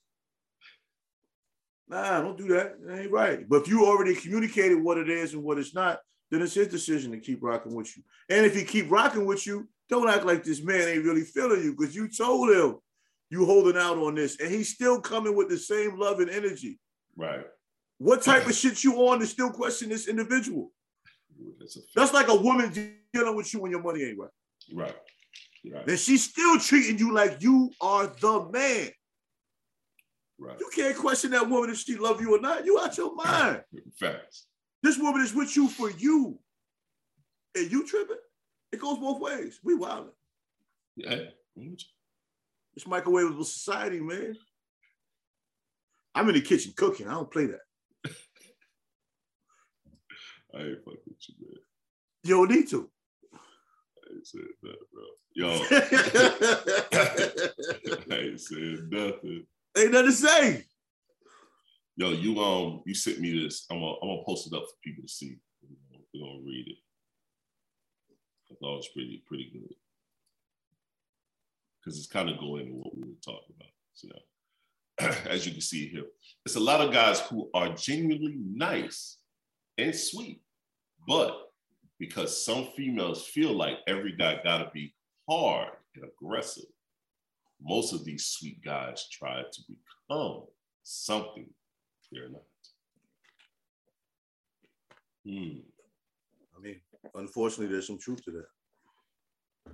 Nah, 1.89 2.21
don't 2.21 2.37
do 2.37 2.49
that. 2.49 2.85
That 2.85 3.01
ain't 3.01 3.13
right. 3.13 3.49
But 3.49 3.63
if 3.63 3.69
you 3.69 3.87
already 3.87 4.15
communicated 4.15 4.83
what 4.83 4.99
it 4.99 5.09
is 5.09 5.35
and 5.35 5.43
what 5.43 5.59
it's 5.59 5.75
not, 5.75 6.01
then 6.31 6.43
it's 6.43 6.55
his 6.55 6.69
decision 6.69 7.13
to 7.13 7.19
keep 7.19 7.43
rocking 7.43 7.75
with 7.75 7.97
you. 7.97 8.03
And 8.29 8.45
if 8.45 8.55
he 8.55 8.65
keep 8.65 8.91
rocking 8.91 9.27
with 9.27 9.47
you, 9.47 9.69
don't 9.89 10.09
act 10.09 10.25
like 10.25 10.43
this 10.43 10.63
man 10.63 10.89
ain't 10.89 11.05
really 11.05 11.23
feeling 11.23 11.63
you 11.63 11.77
because 11.77 11.95
you 11.95 12.09
told 12.09 12.51
him 12.51 12.77
you 13.31 13.45
holding 13.45 13.77
out 13.77 13.99
on 13.99 14.15
this, 14.15 14.41
and 14.41 14.51
he's 14.51 14.73
still 14.73 15.01
coming 15.01 15.37
with 15.37 15.49
the 15.49 15.59
same 15.59 15.99
love 15.99 16.21
and 16.21 16.31
energy. 16.31 16.79
right. 17.17 17.47
What 17.99 18.23
type 18.23 18.47
of 18.47 18.55
shit 18.55 18.85
you 18.85 18.95
on 19.09 19.21
to 19.21 19.27
still 19.27 19.51
question 19.51 19.89
this 19.89 20.07
individual? 20.07 20.71
That's. 21.59 21.79
That's 21.95 22.13
like 22.13 22.29
a 22.29 22.35
woman 22.35 23.01
dealing 23.15 23.35
with 23.35 23.55
you 23.55 23.61
when 23.61 23.71
your 23.71 23.83
money 23.83 24.03
ain't 24.03 24.19
right. 24.19 24.29
right. 24.75 24.97
Right. 25.73 25.89
And 25.89 25.99
she's 25.99 26.25
still 26.25 26.59
treating 26.59 26.99
you 26.99 27.13
like 27.13 27.43
you 27.43 27.71
are 27.81 28.07
the 28.21 28.49
man. 28.53 28.91
Right. 30.39 30.59
You 30.61 30.69
can't 30.75 30.97
question 30.97 31.31
that 31.31 31.49
woman 31.49 31.71
if 31.71 31.79
she 31.79 31.97
love 31.97 32.21
you 32.21 32.37
or 32.37 32.41
not. 32.41 32.67
You 32.67 32.79
out 32.79 32.97
your 32.97 33.15
mind. 33.15 33.63
Facts. 33.99 34.47
This 34.83 34.99
woman 34.99 35.23
is 35.23 35.35
with 35.35 35.57
you 35.57 35.69
for 35.69 35.91
you. 35.91 36.39
And 37.55 37.73
you 37.73 37.87
tripping? 37.87 38.17
It 38.73 38.81
goes 38.81 38.99
both 38.99 39.21
ways. 39.21 39.61
We 39.65 39.77
wildin'. 39.77 40.11
Yeah. 40.97 41.31
It's 41.57 42.85
microwavable 42.85 43.45
society, 43.45 44.01
man. 44.01 44.37
I'm 46.15 46.29
in 46.29 46.35
the 46.35 46.43
kitchen 46.43 46.75
cooking. 46.77 47.09
I 47.09 47.15
don't 47.15 47.31
play 47.31 47.47
that. 47.47 47.61
I 50.55 50.59
ain't 50.59 50.85
fucking 50.85 51.01
with 51.07 51.29
you, 51.29 51.35
man. 51.41 51.57
You 52.25 52.37
don't 52.37 52.51
need 52.51 52.69
to. 52.71 52.91
I 53.35 53.39
ain't 54.13 54.27
said 54.27 54.41
that, 54.63 54.79
bro. 54.93 55.05
Yo, 55.35 55.49
I 58.11 58.15
ain't 58.21 58.41
said 58.41 58.91
nothing. 58.91 59.47
Ain't 59.77 59.93
nothing 59.93 60.07
to 60.07 60.13
say. 60.13 60.65
Yo, 61.97 62.11
you 62.11 62.41
um, 62.41 62.83
you 62.87 62.95
sent 62.95 63.21
me 63.21 63.43
this. 63.43 63.67
I'm 63.71 63.81
gonna, 63.81 63.95
I'm 64.03 64.09
gonna 64.09 64.23
post 64.25 64.47
it 64.47 64.57
up 64.57 64.65
for 64.65 64.77
people 64.83 65.03
to 65.03 65.09
see. 65.09 65.37
We're 66.15 66.27
gonna 66.27 66.41
read 66.45 66.69
it. 66.69 66.77
I 68.51 68.55
thought 68.55 68.75
it 68.75 68.77
was 68.77 68.89
pretty, 68.89 69.23
pretty 69.27 69.51
good. 69.53 69.75
Because 71.79 71.99
it's 71.99 72.07
kind 72.07 72.31
of 72.31 72.39
going 72.39 72.67
into 72.67 72.77
what 72.77 72.97
we 72.97 73.03
were 73.03 73.21
talking 73.23 73.55
about. 73.57 73.69
So, 73.95 74.09
as 75.31 75.47
you 75.47 75.53
can 75.53 75.61
see 75.61 75.89
here, 75.89 76.05
it's 76.45 76.57
a 76.57 76.61
lot 76.61 76.81
of 76.81 76.93
guys 76.93 77.21
who 77.21 77.51
are 77.53 77.69
genuinely 77.71 78.37
nice 78.39 79.19
and 79.79 79.95
sweet, 79.95 80.43
but 81.07 81.51
because 81.99 82.45
some 82.45 82.69
females 82.77 83.27
feel 83.27 83.53
like 83.53 83.79
every 83.87 84.13
guy 84.17 84.41
gotta 84.43 84.71
be 84.73 84.95
hard 85.29 85.69
and 85.95 86.05
aggressive, 86.05 86.65
most 87.61 87.93
of 87.93 88.05
these 88.05 88.27
sweet 88.27 88.63
guys 88.65 89.09
try 89.11 89.43
to 89.43 89.63
become 89.69 90.45
something 90.83 91.47
they're 92.13 92.29
not. 92.29 92.43
Hmm. 95.27 95.59
I 96.57 96.61
mean, 96.63 96.81
unfortunately, 97.15 97.73
there's 97.73 97.87
some 97.87 97.99
truth 97.99 98.25
to 98.25 98.31
that. 98.33 98.47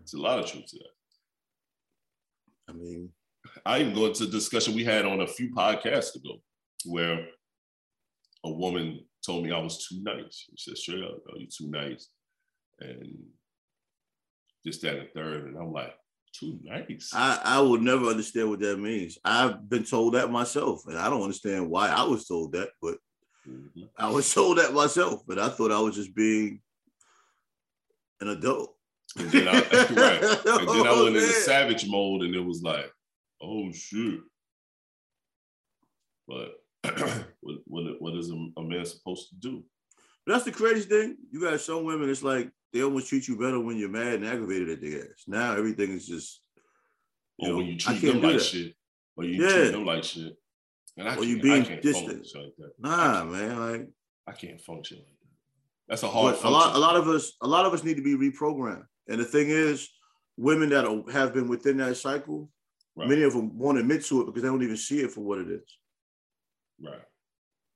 It's 0.00 0.14
a 0.14 0.18
lot 0.18 0.38
of 0.38 0.46
truth 0.46 0.66
to 0.68 0.78
that. 0.78 0.94
I 2.70 2.72
mean, 2.72 3.10
I 3.66 3.80
even 3.80 3.94
go 3.94 4.06
into 4.06 4.24
a 4.24 4.28
discussion 4.28 4.74
we 4.74 4.84
had 4.84 5.04
on 5.04 5.20
a 5.20 5.26
few 5.26 5.50
podcasts 5.50 6.14
ago 6.16 6.40
where 6.86 7.26
a 8.44 8.50
woman 8.50 9.00
told 9.24 9.44
me 9.44 9.52
I 9.52 9.58
was 9.58 9.86
too 9.86 10.02
nice. 10.02 10.48
She 10.56 10.70
said, 10.70 10.78
straight 10.78 11.04
up, 11.04 11.18
oh, 11.28 11.36
you're 11.36 11.48
too 11.48 11.70
nice. 11.70 12.08
And 12.80 13.18
just 14.66 14.82
that 14.82 14.98
and 14.98 15.08
third. 15.14 15.46
And 15.46 15.56
I'm 15.56 15.72
like, 15.72 15.94
too 16.32 16.58
nice. 16.62 17.10
I, 17.14 17.40
I 17.44 17.60
will 17.60 17.78
never 17.78 18.06
understand 18.06 18.50
what 18.50 18.60
that 18.60 18.78
means. 18.78 19.18
I've 19.24 19.68
been 19.68 19.84
told 19.84 20.14
that 20.14 20.30
myself, 20.30 20.86
and 20.86 20.98
I 20.98 21.08
don't 21.10 21.22
understand 21.22 21.70
why 21.70 21.88
I 21.88 22.04
was 22.04 22.26
told 22.26 22.52
that, 22.52 22.70
but 22.80 22.96
Mhm. 23.48 23.88
I 23.98 24.08
was 24.10 24.32
told 24.34 24.58
that 24.58 24.72
myself, 24.72 25.22
but 25.26 25.38
I 25.38 25.48
thought 25.48 25.72
I 25.72 25.80
was 25.80 25.96
just 25.96 26.14
being 26.14 26.60
an 28.20 28.28
adult. 28.28 28.76
And 29.18 29.30
then 29.30 29.48
I, 29.48 29.52
right. 29.90 30.22
And 30.22 30.68
then 30.68 30.86
I 30.86 30.92
went 31.02 31.16
into 31.16 31.28
Oh, 31.28 31.42
savage 31.44 31.88
mode 31.88 32.22
and 32.22 32.34
it 32.34 32.40
was 32.40 32.62
like, 32.62 32.90
oh 33.42 33.70
shit. 33.72 34.20
But 36.28 36.52
what, 37.40 37.58
what, 37.66 38.00
what 38.00 38.14
is 38.16 38.30
a, 38.30 38.46
a 38.56 38.62
man 38.62 38.86
supposed 38.86 39.28
to 39.30 39.34
do? 39.36 39.64
But 40.24 40.34
that's 40.34 40.44
the 40.44 40.52
crazy 40.52 40.88
thing. 40.88 41.16
You 41.30 41.40
got 41.40 41.60
some 41.60 41.84
women, 41.84 42.08
it's 42.08 42.22
like 42.22 42.50
they 42.72 42.82
almost 42.82 43.08
treat 43.08 43.28
you 43.28 43.36
better 43.36 43.60
when 43.60 43.76
you're 43.76 43.88
mad 43.88 44.14
and 44.14 44.26
aggravated 44.26 44.70
at 44.70 44.80
their 44.80 45.02
ass. 45.04 45.24
Now 45.26 45.54
everything 45.56 45.90
is 45.92 46.06
just, 46.06 46.40
you 47.38 47.48
Or 47.48 47.50
know, 47.52 47.56
when 47.58 47.66
you 47.66 47.76
treat 47.76 48.00
them 48.00 48.20
like 48.22 48.34
that. 48.38 48.42
shit. 48.42 48.74
Or 49.16 49.24
you 49.24 49.42
Yeah. 49.42 49.48
treat 49.52 49.70
them 49.72 49.84
like 49.84 50.04
shit. 50.04 50.36
And 50.96 51.08
I 51.08 51.16
Or 51.16 51.24
you 51.24 51.40
being 51.40 51.62
I 51.62 51.66
can't 51.66 51.82
distant. 51.82 52.26
like. 52.34 52.52
Nah, 52.78 53.24
man. 53.24 53.58
Like 53.58 53.88
I 54.26 54.32
can't 54.32 54.60
function 54.60 54.98
like 54.98 55.06
that. 55.06 55.28
That's 55.88 56.02
a 56.02 56.08
hard 56.08 56.36
a 56.42 56.48
lot, 56.50 56.74
a 56.76 56.78
lot 56.78 56.96
of 56.96 57.08
us, 57.08 57.32
a 57.42 57.46
lot 57.46 57.66
of 57.66 57.74
us 57.74 57.84
need 57.84 57.96
to 57.96 58.02
be 58.02 58.16
reprogrammed. 58.16 58.86
And 59.08 59.20
the 59.20 59.24
thing 59.24 59.48
is, 59.50 59.88
women 60.36 60.70
that 60.70 60.86
are, 60.86 61.02
have 61.12 61.34
been 61.34 61.48
within 61.48 61.76
that 61.78 61.96
cycle, 61.96 62.50
Right. 62.94 63.08
many 63.08 63.22
of 63.22 63.32
them 63.32 63.56
won't 63.58 63.78
admit 63.78 64.04
to 64.06 64.20
it 64.20 64.26
because 64.26 64.42
they 64.42 64.48
don't 64.48 64.62
even 64.62 64.76
see 64.76 65.00
it 65.00 65.10
for 65.10 65.20
what 65.22 65.38
it 65.38 65.48
is. 65.50 65.78
right. 66.82 67.00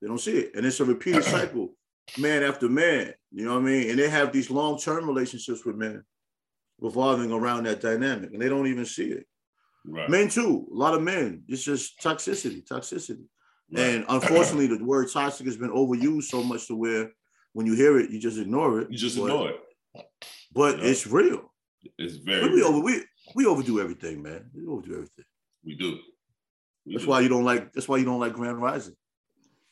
They 0.02 0.08
don't 0.08 0.18
see 0.20 0.36
it. 0.36 0.54
And 0.54 0.66
it's 0.66 0.78
a 0.80 0.84
repeated 0.84 1.24
cycle, 1.24 1.74
man 2.18 2.42
after 2.42 2.68
man. 2.68 3.12
You 3.32 3.44
know 3.44 3.54
what 3.54 3.60
I 3.62 3.66
mean? 3.66 3.90
And 3.90 3.98
they 3.98 4.08
have 4.08 4.32
these 4.32 4.50
long-term 4.50 5.06
relationships 5.06 5.64
with 5.64 5.76
men 5.76 6.02
revolving 6.80 7.32
around 7.32 7.64
that 7.64 7.80
dynamic, 7.80 8.32
and 8.32 8.40
they 8.40 8.48
don't 8.48 8.66
even 8.66 8.84
see 8.84 9.06
it. 9.08 9.26
Right. 9.84 10.08
Men 10.10 10.28
too, 10.28 10.66
a 10.70 10.74
lot 10.74 10.94
of 10.94 11.02
men. 11.02 11.44
It's 11.48 11.62
just 11.62 12.00
toxicity, 12.00 12.66
toxicity. 12.66 13.24
right. 13.72 13.80
And 13.82 14.04
unfortunately, 14.08 14.66
the 14.66 14.84
word 14.84 15.08
toxic 15.12 15.46
has 15.46 15.56
been 15.56 15.70
overused 15.70 16.24
so 16.24 16.42
much 16.42 16.66
to 16.68 16.76
where 16.76 17.10
when 17.52 17.66
you 17.66 17.74
hear 17.74 17.98
it, 17.98 18.10
you 18.10 18.18
just 18.20 18.38
ignore 18.38 18.80
it. 18.80 18.90
you 18.90 18.98
just 18.98 19.16
but, 19.16 19.24
ignore 19.24 19.50
it. 19.50 19.60
But 20.52 20.78
Yeah. 20.78 20.84
it's 20.86 21.06
real. 21.06 21.52
It's 21.98 22.16
very 22.16 22.52
We, 22.52 22.62
over, 22.62 22.80
we, 22.80 23.02
we 23.36 23.46
overdo 23.46 23.80
everything, 23.80 24.22
man. 24.22 24.50
We 24.54 24.66
overdo 24.66 24.94
everything. 24.94 25.24
we 25.64 25.74
do. 25.76 25.98
We 26.84 26.94
That's 26.94 27.04
do. 27.04 27.10
why 27.10 27.20
you 27.20 27.28
don't 27.28 27.44
like. 27.44 27.72
That's 27.72 27.88
why 27.88 27.96
you 27.98 28.04
don't 28.04 28.20
like 28.20 28.32
Grand 28.32 28.60
Rising. 28.60 28.94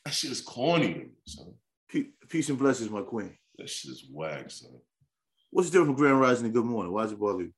that 0.05 0.13
shit 0.13 0.31
is 0.31 0.41
corny 0.41 1.09
son. 1.27 1.53
Pe- 1.89 2.09
Peace 2.29 2.49
and 2.49 2.57
blessings, 2.59 2.89
my 2.89 3.01
queen. 3.01 3.37
That 3.57 3.69
shit 3.69 3.91
is 3.91 4.05
whack, 4.11 4.49
son. 4.51 4.71
What's 5.51 5.69
the 5.69 5.73
difference 5.73 5.89
from 5.89 5.95
Grand 5.95 6.19
Rising 6.19 6.45
and 6.45 6.53
Good 6.53 6.65
Morning? 6.65 6.91
Why 6.91 7.03
does 7.03 7.13
it 7.13 7.19
bother 7.19 7.43
you? 7.43 7.53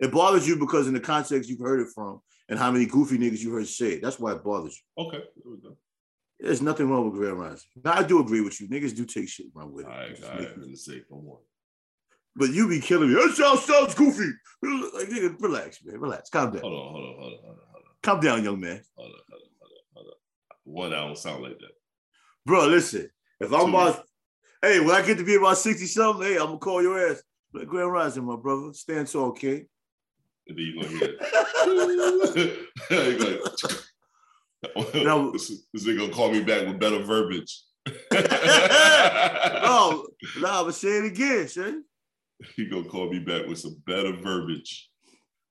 It 0.00 0.12
bothers 0.12 0.46
you 0.46 0.56
because 0.56 0.86
in 0.88 0.94
the 0.94 1.00
context 1.00 1.48
you've 1.48 1.60
heard 1.60 1.80
it 1.80 1.88
from 1.94 2.20
and 2.48 2.58
how 2.58 2.70
many 2.70 2.86
goofy 2.86 3.18
niggas 3.18 3.40
you 3.40 3.52
heard 3.52 3.66
say 3.66 3.92
it. 3.94 4.02
That's 4.02 4.18
why 4.18 4.32
it 4.32 4.44
bothers 4.44 4.78
you. 4.96 5.04
Okay, 5.04 5.18
there 5.18 5.52
we 5.52 5.60
go. 5.60 5.76
There's 6.40 6.62
nothing 6.62 6.88
wrong 6.88 7.10
with 7.10 7.18
Grand 7.20 7.38
Rising. 7.38 7.68
Now, 7.84 7.94
I 7.94 8.02
do 8.04 8.20
agree 8.20 8.40
with 8.40 8.60
you. 8.60 8.68
Niggas 8.68 8.96
do 8.96 9.04
take 9.04 9.28
shit 9.28 9.46
wrong 9.54 9.72
with 9.72 9.86
it. 9.86 9.90
All 9.90 9.96
right, 9.98 10.24
all 10.24 10.30
right. 10.38 10.48
I'm 10.54 11.04
come 11.08 11.28
on. 11.28 11.38
But 12.36 12.50
you 12.50 12.68
be 12.68 12.80
killing 12.80 13.08
me. 13.08 13.14
That 13.14 13.34
sounds, 13.36 13.64
sounds 13.64 13.94
goofy. 13.94 14.30
Like, 14.62 15.08
nigga, 15.08 15.40
relax, 15.40 15.84
man. 15.84 15.98
Relax. 15.98 16.30
Calm 16.30 16.52
down. 16.52 16.62
Hold 16.62 16.72
on, 16.74 16.92
hold 16.92 17.04
on, 17.04 17.14
hold 17.18 17.32
on, 17.32 17.38
hold 17.42 17.58
on, 17.58 17.64
hold 17.72 17.84
on, 17.84 17.94
Calm 18.02 18.20
down, 18.20 18.44
young 18.44 18.60
man. 18.60 18.80
hold 18.96 19.08
on, 19.10 19.20
hold 19.28 19.42
on, 19.42 19.48
hold 19.60 19.72
on, 19.72 19.78
hold 19.94 20.06
on. 20.06 20.12
One, 20.64 20.92
I 20.92 21.06
don't 21.06 21.18
sound 21.18 21.42
like 21.42 21.58
that. 21.58 21.70
Bro, 22.48 22.66
listen. 22.68 23.10
If 23.40 23.52
I'm 23.52 23.68
about 23.68 24.04
Hey, 24.62 24.80
when 24.80 24.90
I 24.90 25.02
get 25.02 25.18
to 25.18 25.24
be 25.24 25.34
about 25.34 25.58
60 25.58 25.84
something, 25.84 26.26
hey, 26.26 26.38
I'm 26.38 26.46
gonna 26.46 26.58
call 26.58 26.82
your 26.82 27.10
ass. 27.10 27.22
Like 27.52 27.68
Grand 27.68 27.92
Rising, 27.92 28.24
my 28.24 28.36
brother. 28.36 28.72
Stand 28.72 29.06
tall, 29.06 29.26
okay? 29.26 29.66
And 30.46 30.56
then 30.56 30.58
you're 30.58 30.82
gonna 30.82 30.96
hear 30.96 31.16
it. 31.20 32.58
You're 34.94 35.22
like, 35.22 35.32
this, 35.34 35.48
this 35.72 35.86
nigga 35.86 35.98
gonna 35.98 36.12
call 36.12 36.32
me 36.32 36.42
back 36.42 36.66
with 36.66 36.80
better 36.80 37.02
verbiage. 37.02 37.62
No, 39.62 40.06
nah, 40.40 40.64
but 40.64 40.74
say 40.74 40.88
it 40.88 41.04
again, 41.04 41.46
son. 41.48 41.84
he 42.56 42.66
gonna 42.66 42.88
call 42.88 43.10
me 43.10 43.18
back 43.18 43.46
with 43.46 43.58
some 43.58 43.76
better 43.86 44.16
verbiage. 44.16 44.88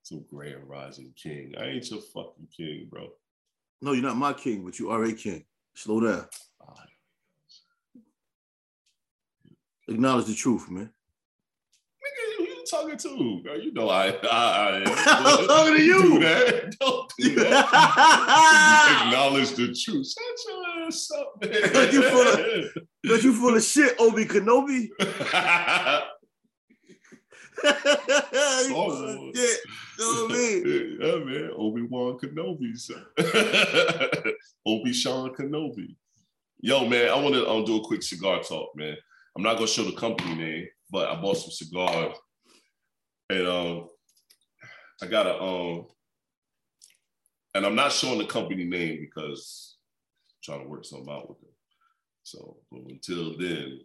Some 0.01 0.25
grand 0.29 0.67
rising 0.67 1.13
king. 1.15 1.53
I 1.57 1.67
ain't 1.67 1.89
your 1.91 2.01
fucking 2.01 2.47
king, 2.55 2.87
bro. 2.89 3.09
No, 3.81 3.91
you're 3.93 4.03
not 4.03 4.17
my 4.17 4.33
king, 4.33 4.65
but 4.65 4.79
you 4.79 4.89
are 4.89 5.03
a 5.03 5.13
king. 5.13 5.45
Slow 5.75 5.99
down. 5.99 6.25
Acknowledge 9.89 10.25
the 10.25 10.33
truth, 10.35 10.69
man. 10.69 10.89
Nigga, 12.03 12.37
who 12.37 12.43
you 12.43 12.63
talking 12.69 12.97
to? 12.97 13.41
Girl, 13.43 13.59
you 13.59 13.71
know 13.73 13.89
I, 13.89 14.09
I, 14.09 14.17
I 14.31 14.75
am. 14.79 14.85
Talking 15.47 15.75
to 15.77 15.81
you. 15.83 16.01
Do 16.01 16.19
that. 16.19 16.75
Don't 16.79 17.11
do 17.17 17.35
that. 17.35 19.03
Acknowledge 19.07 19.51
the 19.51 19.67
truth. 19.73 20.07
Shut 20.11 20.37
your 20.47 20.87
ass 20.87 21.09
up, 21.17 21.33
man. 21.41 21.93
You 21.93 22.01
full 22.03 22.27
of- 22.27 22.65
But 23.03 23.23
you 23.23 23.33
full 23.33 23.55
of 23.55 23.63
shit, 23.63 23.95
Obi 23.99 24.25
Kenobi. 24.25 24.89
You 27.63 27.69
full. 28.69 29.31
You 29.33 29.57
know 29.99 30.05
what 30.27 30.31
I 30.31 30.35
mean? 30.35 30.97
yeah, 31.01 31.15
man. 31.25 31.49
Obi 31.57 31.81
Wan 31.89 32.17
Kenobi. 32.19 32.71
Obi 34.65 34.93
Sean 34.93 35.33
Kenobi. 35.33 35.95
Yo, 36.59 36.87
man, 36.87 37.09
I 37.09 37.15
want 37.15 37.35
to 37.35 37.47
um, 37.47 37.65
do 37.65 37.77
a 37.77 37.85
quick 37.85 38.01
cigar 38.01 38.41
talk, 38.41 38.71
man. 38.75 38.95
I'm 39.35 39.43
not 39.43 39.55
gonna 39.55 39.67
show 39.67 39.83
the 39.83 39.95
company 39.95 40.33
name, 40.33 40.67
but 40.89 41.07
I 41.07 41.21
bought 41.21 41.37
some 41.37 41.51
cigars, 41.51 42.17
and 43.29 43.47
um, 43.47 43.87
I 45.03 45.05
got 45.05 45.27
a 45.27 45.39
um, 45.39 45.85
and 47.53 47.63
I'm 47.63 47.75
not 47.75 47.91
showing 47.91 48.17
the 48.17 48.25
company 48.25 48.65
name 48.65 48.97
because 48.99 49.77
I'm 50.31 50.35
trying 50.43 50.63
to 50.63 50.69
work 50.69 50.83
something 50.83 51.13
out 51.13 51.29
with 51.29 51.39
them. 51.41 51.51
So, 52.23 52.57
but 52.71 52.81
until 52.89 53.37
then, 53.37 53.79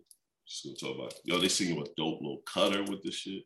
just 0.49 0.65
gonna 0.65 0.77
talk 0.77 0.99
about 0.99 1.15
yo. 1.25 1.39
They 1.39 1.49
sing 1.49 1.75
you 1.75 1.83
a 1.83 1.85
dope 1.99 2.23
little 2.23 2.43
cutter 2.51 2.85
with 2.85 3.03
this 3.03 3.17
shit. 3.17 3.43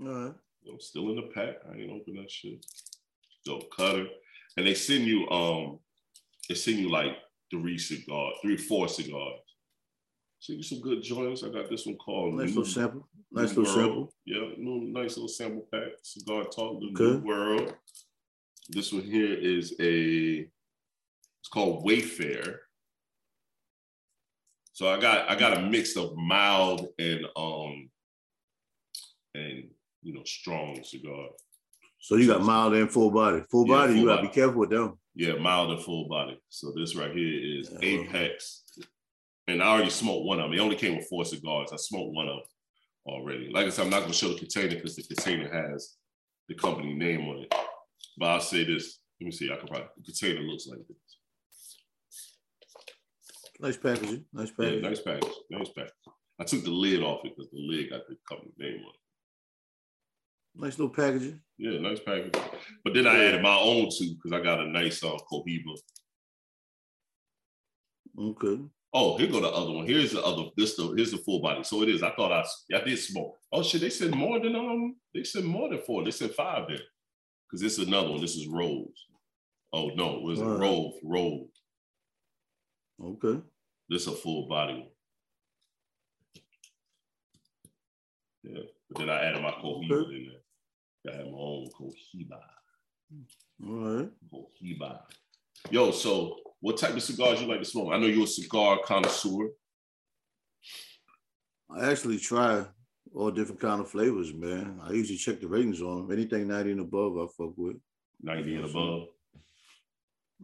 All 0.00 0.08
right. 0.08 0.34
I'm 0.68 0.80
still 0.80 1.10
in 1.10 1.16
the 1.16 1.30
pack. 1.32 1.56
I 1.70 1.76
ain't 1.76 1.92
open 1.92 2.14
that 2.16 2.30
shit. 2.30 2.66
Dope 3.44 3.70
cutter. 3.76 4.06
And 4.56 4.66
they 4.66 4.74
send 4.74 5.04
you 5.04 5.28
um 5.28 5.78
send 6.52 6.78
you 6.78 6.90
like 6.90 7.12
three 7.50 7.78
cigars, 7.78 8.34
three, 8.42 8.56
four 8.56 8.88
cigars. 8.88 9.40
You 10.46 10.62
some 10.62 10.80
good 10.80 11.02
joints. 11.02 11.42
I 11.42 11.48
got 11.48 11.70
this 11.70 11.86
one 11.86 11.96
called 11.96 12.34
Nice 12.34 12.50
New- 12.50 12.56
little 12.60 12.64
sample. 12.66 13.08
Nice 13.32 13.56
little 13.56 13.64
World. 13.64 13.74
sample. 13.74 14.14
Yeah, 14.26 14.48
new, 14.58 14.92
nice 14.92 15.16
little 15.16 15.28
sample 15.28 15.66
pack. 15.72 15.92
Cigar 16.02 16.44
talk, 16.44 16.80
the 16.80 16.88
Okay. 16.88 17.18
new 17.18 17.24
world. 17.26 17.74
This 18.68 18.92
one 18.92 19.02
here 19.04 19.32
is 19.32 19.74
a 19.80 20.40
it's 21.40 21.48
called 21.50 21.84
Wayfair. 21.86 22.58
So 24.72 24.88
I 24.88 24.98
got 25.00 25.30
I 25.30 25.34
got 25.36 25.56
a 25.56 25.62
mix 25.62 25.96
of 25.96 26.14
mild 26.16 26.88
and 26.98 27.24
um 27.36 27.90
and 29.34 29.70
you 30.02 30.12
know 30.14 30.24
strong 30.24 30.82
cigar. 30.84 31.28
So 32.00 32.16
you 32.16 32.26
got 32.26 32.42
mild 32.42 32.74
and 32.74 32.90
full 32.90 33.10
body. 33.10 33.42
Full 33.50 33.66
Yeah, 33.66 33.74
body, 33.74 33.92
full 33.92 34.00
you 34.00 34.06
gotta 34.06 34.16
body. 34.22 34.28
be 34.28 34.34
careful 34.34 34.60
with 34.60 34.70
them. 34.70 34.98
Yeah, 35.14 35.34
mild 35.34 35.70
and 35.70 35.80
full 35.82 36.08
body. 36.08 36.40
So 36.48 36.72
this 36.76 36.96
right 36.96 37.12
here 37.14 37.58
is 37.60 37.70
Yeah. 37.70 37.78
Apex. 37.82 38.64
And 39.46 39.62
I 39.62 39.66
already 39.66 39.90
smoked 39.90 40.26
one 40.26 40.40
of 40.40 40.44
them. 40.50 40.58
It 40.58 40.60
only 40.62 40.76
came 40.76 40.96
with 40.96 41.06
four 41.08 41.24
cigars. 41.24 41.70
I 41.72 41.76
smoked 41.76 42.14
one 42.14 42.28
of 42.28 42.36
them 42.38 42.46
already. 43.06 43.50
Like 43.50 43.66
I 43.66 43.68
said, 43.70 43.84
I'm 43.84 43.90
not 43.90 44.00
gonna 44.02 44.12
show 44.14 44.28
the 44.32 44.38
container 44.38 44.74
because 44.74 44.96
the 44.96 45.02
container 45.04 45.52
has 45.52 45.96
the 46.48 46.54
company 46.54 46.94
name 46.94 47.28
on 47.28 47.40
it. 47.42 47.54
But 48.18 48.26
I'll 48.26 48.40
say 48.40 48.64
this. 48.64 49.00
Let 49.20 49.26
me 49.26 49.32
see. 49.32 49.52
I 49.52 49.56
can 49.56 49.68
probably 49.68 49.88
the 49.96 50.02
container 50.04 50.40
looks 50.40 50.66
like 50.66 50.80
this. 50.88 50.96
Nice 53.60 53.76
packaging. 53.76 54.24
Nice 54.32 54.48
Yeah, 54.50 54.54
packaging. 54.64 54.82
nice 54.82 55.00
package. 55.00 55.32
Nice 55.50 55.68
package. 55.68 55.92
I 56.40 56.44
took 56.44 56.64
the 56.64 56.70
lid 56.70 57.02
off 57.02 57.24
it 57.24 57.32
because 57.36 57.50
the 57.52 57.60
lid 57.60 57.90
got 57.90 58.00
the 58.08 58.16
company 58.28 58.50
name 58.58 58.80
on 58.82 58.92
it. 58.94 59.00
Nice 60.56 60.78
little 60.78 60.94
packaging. 60.94 61.40
Yeah, 61.58 61.80
nice 61.80 62.00
package. 62.00 62.34
But 62.84 62.94
then 62.94 63.06
I 63.06 63.24
added 63.24 63.42
my 63.42 63.56
own 63.56 63.88
too 63.96 64.14
because 64.14 64.32
I 64.32 64.42
got 64.42 64.60
a 64.60 64.66
nice 64.68 65.02
uh, 65.02 65.16
Cohiba. 65.30 65.74
Okay. 68.18 68.60
Oh, 68.96 69.16
here 69.18 69.26
go 69.26 69.40
the 69.40 69.48
other 69.48 69.72
one. 69.72 69.86
Here's 69.86 70.12
the 70.12 70.22
other. 70.22 70.44
This 70.56 70.76
the 70.76 70.92
here's 70.96 71.10
the 71.10 71.18
full 71.18 71.40
body. 71.40 71.64
So 71.64 71.82
it 71.82 71.88
is. 71.88 72.02
I 72.04 72.12
thought 72.14 72.30
I 72.30 72.44
I 72.76 72.80
did 72.84 72.98
smoke. 72.98 73.36
Oh 73.52 73.62
shit, 73.62 73.80
they 73.80 73.90
said 73.90 74.14
more 74.14 74.38
than 74.38 74.54
um. 74.54 74.94
They 75.12 75.24
said 75.24 75.44
more 75.44 75.68
than 75.68 75.80
four. 75.84 76.04
They 76.04 76.12
said 76.12 76.32
five 76.34 76.68
there. 76.68 76.78
Because 77.50 77.60
this 77.60 77.78
is 77.78 77.88
another 77.88 78.10
one. 78.10 78.20
This 78.20 78.36
is 78.36 78.46
Rose. 78.46 78.86
Oh 79.72 79.88
no, 79.96 80.16
it 80.16 80.22
was 80.22 80.40
it 80.40 80.44
Wow. 80.44 80.56
Rove? 80.56 80.92
Rove. 81.02 81.48
Okay. 83.02 83.40
This 83.88 84.02
is 84.02 84.08
a 84.08 84.12
full 84.12 84.46
body 84.48 84.74
one. 84.74 84.88
Yeah, 88.44 88.62
but 88.90 88.98
then 89.00 89.10
I 89.10 89.24
added 89.24 89.42
my 89.42 89.50
Cohiba 89.50 89.90
Okay. 89.90 90.14
in 90.16 90.26
there. 90.30 90.40
I 91.06 91.16
had 91.16 91.26
my 91.26 91.38
own 91.38 91.68
Cohiba. 91.78 92.40
All 93.66 93.96
right. 93.96 94.10
Cohiba. 94.32 95.00
Yo, 95.70 95.90
so 95.90 96.36
what 96.60 96.76
type 96.76 96.94
of 96.94 97.02
cigars 97.02 97.40
you 97.40 97.46
like 97.46 97.60
to 97.60 97.64
smoke? 97.64 97.92
I 97.92 97.98
know 97.98 98.06
you're 98.06 98.24
a 98.24 98.26
cigar 98.26 98.78
connoisseur. 98.84 99.50
I 101.70 101.90
actually 101.90 102.18
try 102.18 102.64
all 103.14 103.30
different 103.30 103.60
kind 103.60 103.80
of 103.80 103.90
flavors, 103.90 104.32
man. 104.32 104.80
I 104.82 104.92
usually 104.92 105.18
check 105.18 105.40
the 105.40 105.48
ratings 105.48 105.80
on 105.80 106.08
them. 106.08 106.12
Anything 106.12 106.48
90 106.48 106.72
and 106.72 106.80
above, 106.80 107.16
I 107.18 107.26
fuck 107.36 107.52
with. 107.56 107.76
90 108.22 108.54
and 108.56 108.64
above. 108.64 109.08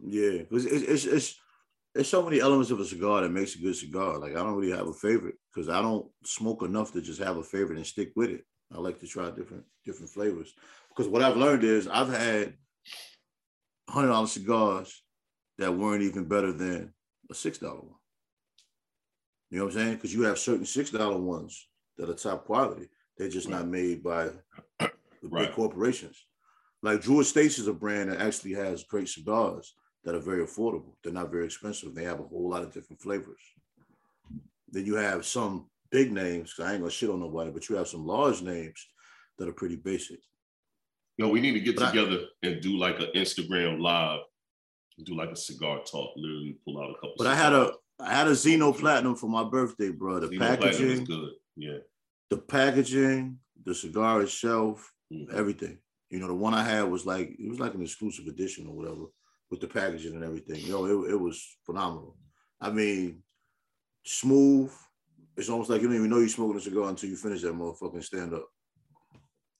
Yeah, 0.03 0.39
because 0.39 0.65
it's, 0.65 0.83
it's 0.83 1.05
it's 1.05 1.39
there's 1.93 2.07
so 2.07 2.23
many 2.23 2.39
elements 2.39 2.71
of 2.71 2.79
a 2.79 2.85
cigar 2.85 3.21
that 3.21 3.31
makes 3.31 3.55
a 3.55 3.59
good 3.59 3.75
cigar. 3.75 4.17
Like 4.17 4.31
I 4.31 4.35
don't 4.39 4.55
really 4.55 4.75
have 4.75 4.87
a 4.87 4.93
favorite 4.93 5.35
because 5.53 5.69
I 5.69 5.81
don't 5.81 6.07
smoke 6.23 6.63
enough 6.63 6.93
to 6.93 7.01
just 7.01 7.21
have 7.21 7.37
a 7.37 7.43
favorite 7.43 7.77
and 7.77 7.85
stick 7.85 8.11
with 8.15 8.29
it. 8.29 8.45
I 8.73 8.79
like 8.79 8.99
to 8.99 9.07
try 9.07 9.29
different 9.31 9.63
different 9.85 10.11
flavors 10.11 10.53
because 10.89 11.07
what 11.07 11.21
I've 11.21 11.37
learned 11.37 11.63
is 11.63 11.87
I've 11.87 12.09
had 12.09 12.53
hundred 13.89 14.09
dollar 14.09 14.27
cigars 14.27 15.03
that 15.57 15.75
weren't 15.75 16.03
even 16.03 16.25
better 16.25 16.51
than 16.53 16.93
a 17.29 17.33
six 17.33 17.57
dollar 17.57 17.81
one. 17.81 17.95
You 19.49 19.57
know 19.59 19.65
what 19.65 19.73
I'm 19.73 19.79
saying? 19.79 19.95
Because 19.95 20.13
you 20.13 20.21
have 20.23 20.39
certain 20.39 20.65
six 20.65 20.91
dollar 20.91 21.17
ones 21.17 21.67
that 21.97 22.09
are 22.09 22.13
top 22.13 22.45
quality. 22.45 22.89
They're 23.17 23.29
just 23.29 23.49
not 23.49 23.67
made 23.67 24.01
by 24.03 24.29
the 24.79 24.91
Right. 25.29 25.47
big 25.47 25.55
corporations. 25.55 26.25
Like 26.81 27.01
Drew 27.01 27.19
Estates 27.19 27.59
is 27.59 27.67
a 27.67 27.73
brand 27.73 28.11
that 28.11 28.21
actually 28.21 28.53
has 28.53 28.83
great 28.83 29.07
cigars 29.07 29.75
that 30.03 30.15
are 30.15 30.19
very 30.19 30.43
affordable. 30.43 30.95
They're 31.03 31.13
not 31.13 31.29
very 31.29 31.45
expensive. 31.45 31.93
They 31.93 32.05
have 32.05 32.19
a 32.19 32.23
whole 32.23 32.49
lot 32.49 32.63
of 32.63 32.73
different 32.73 33.01
flavors. 33.01 33.41
Then 34.69 34.85
you 34.85 34.95
have 34.95 35.25
some 35.25 35.69
big 35.91 36.11
names. 36.11 36.55
I 36.59 36.71
ain't 36.71 36.81
gonna 36.81 36.91
shit 36.91 37.09
on 37.09 37.19
nobody, 37.19 37.51
but 37.51 37.67
you 37.69 37.75
have 37.75 37.87
some 37.87 38.05
large 38.05 38.41
names 38.41 38.87
that 39.37 39.47
are 39.47 39.53
pretty 39.53 39.75
basic. 39.75 40.19
No, 41.17 41.29
we 41.29 41.41
need 41.41 41.53
to 41.53 41.59
get 41.59 41.75
But 41.75 41.85
I- 41.85 41.91
together 41.91 42.25
and 42.41 42.61
do 42.61 42.77
like 42.77 42.99
an 42.99 43.09
Instagram 43.15 43.79
live, 43.81 44.21
do 45.03 45.15
like 45.15 45.29
a 45.29 45.35
cigar 45.35 45.81
talk. 45.83 46.13
Literally 46.15 46.57
pull 46.65 46.81
out 46.81 46.89
a 46.91 46.93
couple. 46.95 47.15
But 47.17 47.27
I 47.27 47.35
had 47.35 47.53
a 47.53 47.73
I 47.99 48.13
had 48.15 48.27
a 48.27 48.31
Zino 48.31 48.75
Platinum 48.75 49.15
for 49.15 49.27
my 49.29 49.43
birthday, 49.43 49.89
bro. 49.89 50.19
The 50.19 50.27
Zino 50.29 50.57
Platinum 50.57 50.89
is 50.91 50.99
good. 51.01 51.33
Yeah. 51.55 51.77
the 52.31 52.37
packaging, 52.37 53.37
the 53.65 53.75
cigar 53.75 54.21
itself, 54.21 54.91
Mhm. 55.13 55.33
everything. 55.33 55.77
You 56.09 56.19
know, 56.19 56.27
the 56.27 56.33
one 56.33 56.53
I 56.53 56.63
had 56.63 56.83
was 56.83 57.05
like 57.05 57.35
it 57.37 57.49
was 57.49 57.59
like 57.59 57.73
an 57.73 57.81
exclusive 57.81 58.25
edition 58.27 58.67
or 58.67 58.75
whatever 58.75 59.05
with 59.49 59.59
the 59.59 59.67
packaging 59.67 60.15
and 60.15 60.23
everything. 60.23 60.61
Yo, 60.65 60.85
it, 60.85 61.11
it 61.11 61.15
was 61.19 61.57
phenomenal. 61.65 62.17
I 62.61 62.71
mean, 62.71 63.23
smooth. 64.05 64.71
It's 65.37 65.49
almost 65.49 65.69
like 65.69 65.81
you 65.81 65.87
don't 65.87 65.95
even 65.97 66.09
know 66.09 66.19
you're 66.19 66.29
smoking 66.29 66.57
a 66.57 66.61
cigar 66.61 66.89
until 66.89 67.09
you 67.09 67.15
finish 67.15 67.41
that 67.41 67.53
motherfucking 67.53 68.03
stand 68.03 68.33
up. 68.33 68.45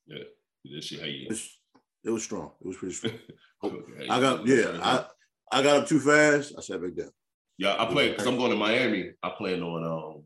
Yeah. 0.05 0.23
This 0.65 0.85
shit 0.85 0.99
how 0.99 1.05
you. 1.07 1.27
It's, 1.29 1.57
it 2.03 2.09
was 2.09 2.23
strong. 2.23 2.51
It 2.61 2.67
was 2.67 2.77
pretty 2.77 2.93
strong. 2.95 3.13
Okay. 3.63 4.07
I 4.09 4.19
got 4.19 4.47
yeah. 4.47 4.79
I 4.81 5.05
I 5.51 5.61
got 5.61 5.83
up 5.83 5.87
too 5.87 5.99
fast. 5.99 6.53
I 6.57 6.61
sat 6.61 6.81
back 6.81 6.95
down. 6.95 7.11
Yeah, 7.59 7.75
I 7.77 7.85
play 7.85 8.09
because 8.09 8.25
I'm 8.25 8.37
going 8.37 8.49
to 8.49 8.57
Miami. 8.57 9.11
I 9.21 9.29
plan 9.37 9.61
on 9.61 9.83
um 9.85 10.23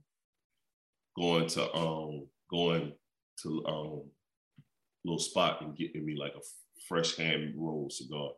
going 1.17 1.47
to 1.47 1.75
um 1.75 2.27
going 2.49 2.93
to 3.43 3.65
um 3.67 4.03
little 5.03 5.19
spot 5.19 5.61
and 5.61 5.75
getting 5.75 6.05
me 6.05 6.15
like 6.17 6.33
a 6.33 6.39
fresh 6.87 7.17
hand 7.17 7.55
rolled 7.57 7.91
cigar. 7.91 8.29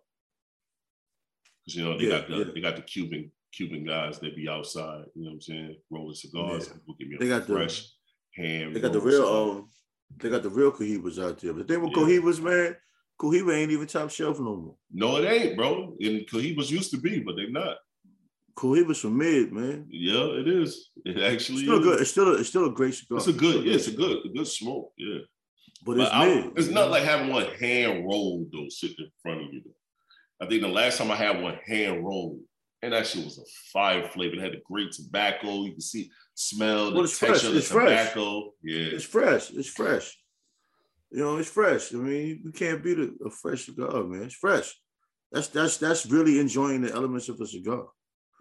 Cause 1.65 1.75
you 1.75 1.83
know 1.83 1.95
they 1.95 2.05
Yeah, 2.05 2.19
got 2.21 2.27
the 2.27 2.37
yeah. 2.37 2.43
they 2.55 2.61
got 2.61 2.75
the 2.75 2.81
Cuban 2.81 3.31
Cuban 3.53 3.85
guys. 3.85 4.19
They 4.19 4.29
be 4.31 4.47
outside. 4.49 5.05
You 5.15 5.23
know 5.23 5.29
what 5.29 5.33
I'm 5.35 5.41
saying? 5.41 5.75
Rolling 5.89 6.15
cigars. 6.15 6.67
Yeah. 6.67 6.73
Will 6.87 6.95
give 6.95 7.07
me 7.07 7.15
a 7.15 7.19
They 7.19 7.27
got 7.27 7.47
the- 7.47 7.53
fresh 7.53 7.87
hand. 8.35 8.75
They 8.75 8.79
got 8.79 8.93
the 8.93 9.01
real 9.01 9.23
cigar. 9.25 9.57
um. 9.59 9.69
They 10.19 10.29
got 10.29 10.43
the 10.43 10.49
real 10.49 10.71
Cohibas 10.71 11.21
out 11.21 11.37
there. 11.39 11.53
But 11.53 11.67
the 11.67 11.73
thing 11.73 11.83
with 11.83 11.91
Yeah. 11.91 12.03
Cohibas, 12.03 12.41
man, 12.41 12.75
Cohiba 13.19 13.53
ain't 13.55 13.71
even 13.71 13.87
top 13.87 14.09
shelf 14.09 14.39
no 14.39 14.55
more. 14.55 14.77
No, 14.91 15.17
it 15.17 15.25
ain't, 15.27 15.57
bro. 15.57 15.97
And 15.99 16.21
Cohibas 16.29 16.69
used 16.71 16.91
to 16.91 16.97
be, 16.97 17.19
but 17.19 17.35
they're 17.35 17.49
not. 17.49 17.77
Cohibas 18.55 19.01
from 19.01 19.17
mid, 19.17 19.51
man. 19.51 19.85
Yeah, 19.89 20.25
it 20.39 20.47
is. 20.47 20.91
It 21.05 21.17
actually 21.17 21.55
It's 21.55 21.63
still 21.63 21.79
is. 21.79 21.83
good. 21.83 22.01
It's 22.01 22.09
still 22.11 22.27
a, 22.35 22.39
it's 22.39 22.49
still 22.49 22.65
a 22.65 22.71
great 22.73 22.93
cigar. 22.93 23.17
It's 23.17 23.27
a 23.27 23.33
good, 23.33 23.65
yeah, 23.65 23.73
it's 23.75 23.87
a 23.87 23.91
good, 23.91 24.25
a 24.25 24.29
good 24.29 24.47
smoke. 24.47 24.93
Yeah. 24.97 25.19
but 25.83 25.97
But 25.97 26.01
it's 26.03 26.11
I- 26.13 26.25
mid. 26.27 26.53
it's 26.57 26.69
not 26.69 26.89
like 26.89 27.03
having 27.03 27.29
one 27.31 27.45
hand 27.59 28.05
rolled 28.05 28.47
though, 28.51 28.67
sitting 28.69 28.95
in 28.99 29.11
front 29.21 29.41
of 29.43 29.53
you. 29.53 29.61
Though. 29.65 30.45
I 30.45 30.49
think 30.49 30.61
the 30.61 30.67
last 30.69 30.97
time 30.97 31.11
I 31.11 31.15
had 31.15 31.41
one 31.41 31.57
hand 31.67 32.03
rolled, 32.03 32.39
and 32.87 32.93
that 32.95 33.05
shit 33.05 33.23
was 33.25 33.37
a 33.37 33.43
fire 33.73 34.07
flavor. 34.07 34.35
It 34.35 34.41
had 34.41 34.53
a 34.53 34.61
great 34.65 34.91
tobacco. 34.93 35.63
You 35.65 35.71
can 35.73 35.81
see, 35.81 36.09
smell 36.33 36.89
the 36.89 36.95
Well, 36.95 37.03
it's 37.03 37.19
texture 37.19 37.33
fresh. 37.35 37.43
of 37.45 37.51
the 37.51 37.57
It's 37.59 37.67
fresh. 37.71 37.89
tobacco. 38.09 38.53
Yeah. 38.63 38.85
It's 38.95 39.03
fresh. 39.03 39.51
It's 39.51 39.69
fresh. 39.69 40.17
You 41.11 41.19
know, 41.19 41.37
it's 41.37 41.49
fresh. 41.49 41.93
I 41.93 41.97
mean, 41.97 42.41
you 42.45 42.51
can't 42.51 42.83
beat 42.83 42.97
a, 42.99 43.11
a 43.25 43.29
fresh 43.29 43.65
cigar, 43.65 44.03
man. 44.03 44.23
It's 44.23 44.35
fresh. 44.35 44.73
That's 45.31 45.47
that's 45.49 45.77
that's 45.77 46.05
really 46.05 46.39
enjoying 46.39 46.81
the 46.81 46.93
elements 46.93 47.27
of 47.29 47.39
a 47.41 47.45
cigar. 47.47 47.85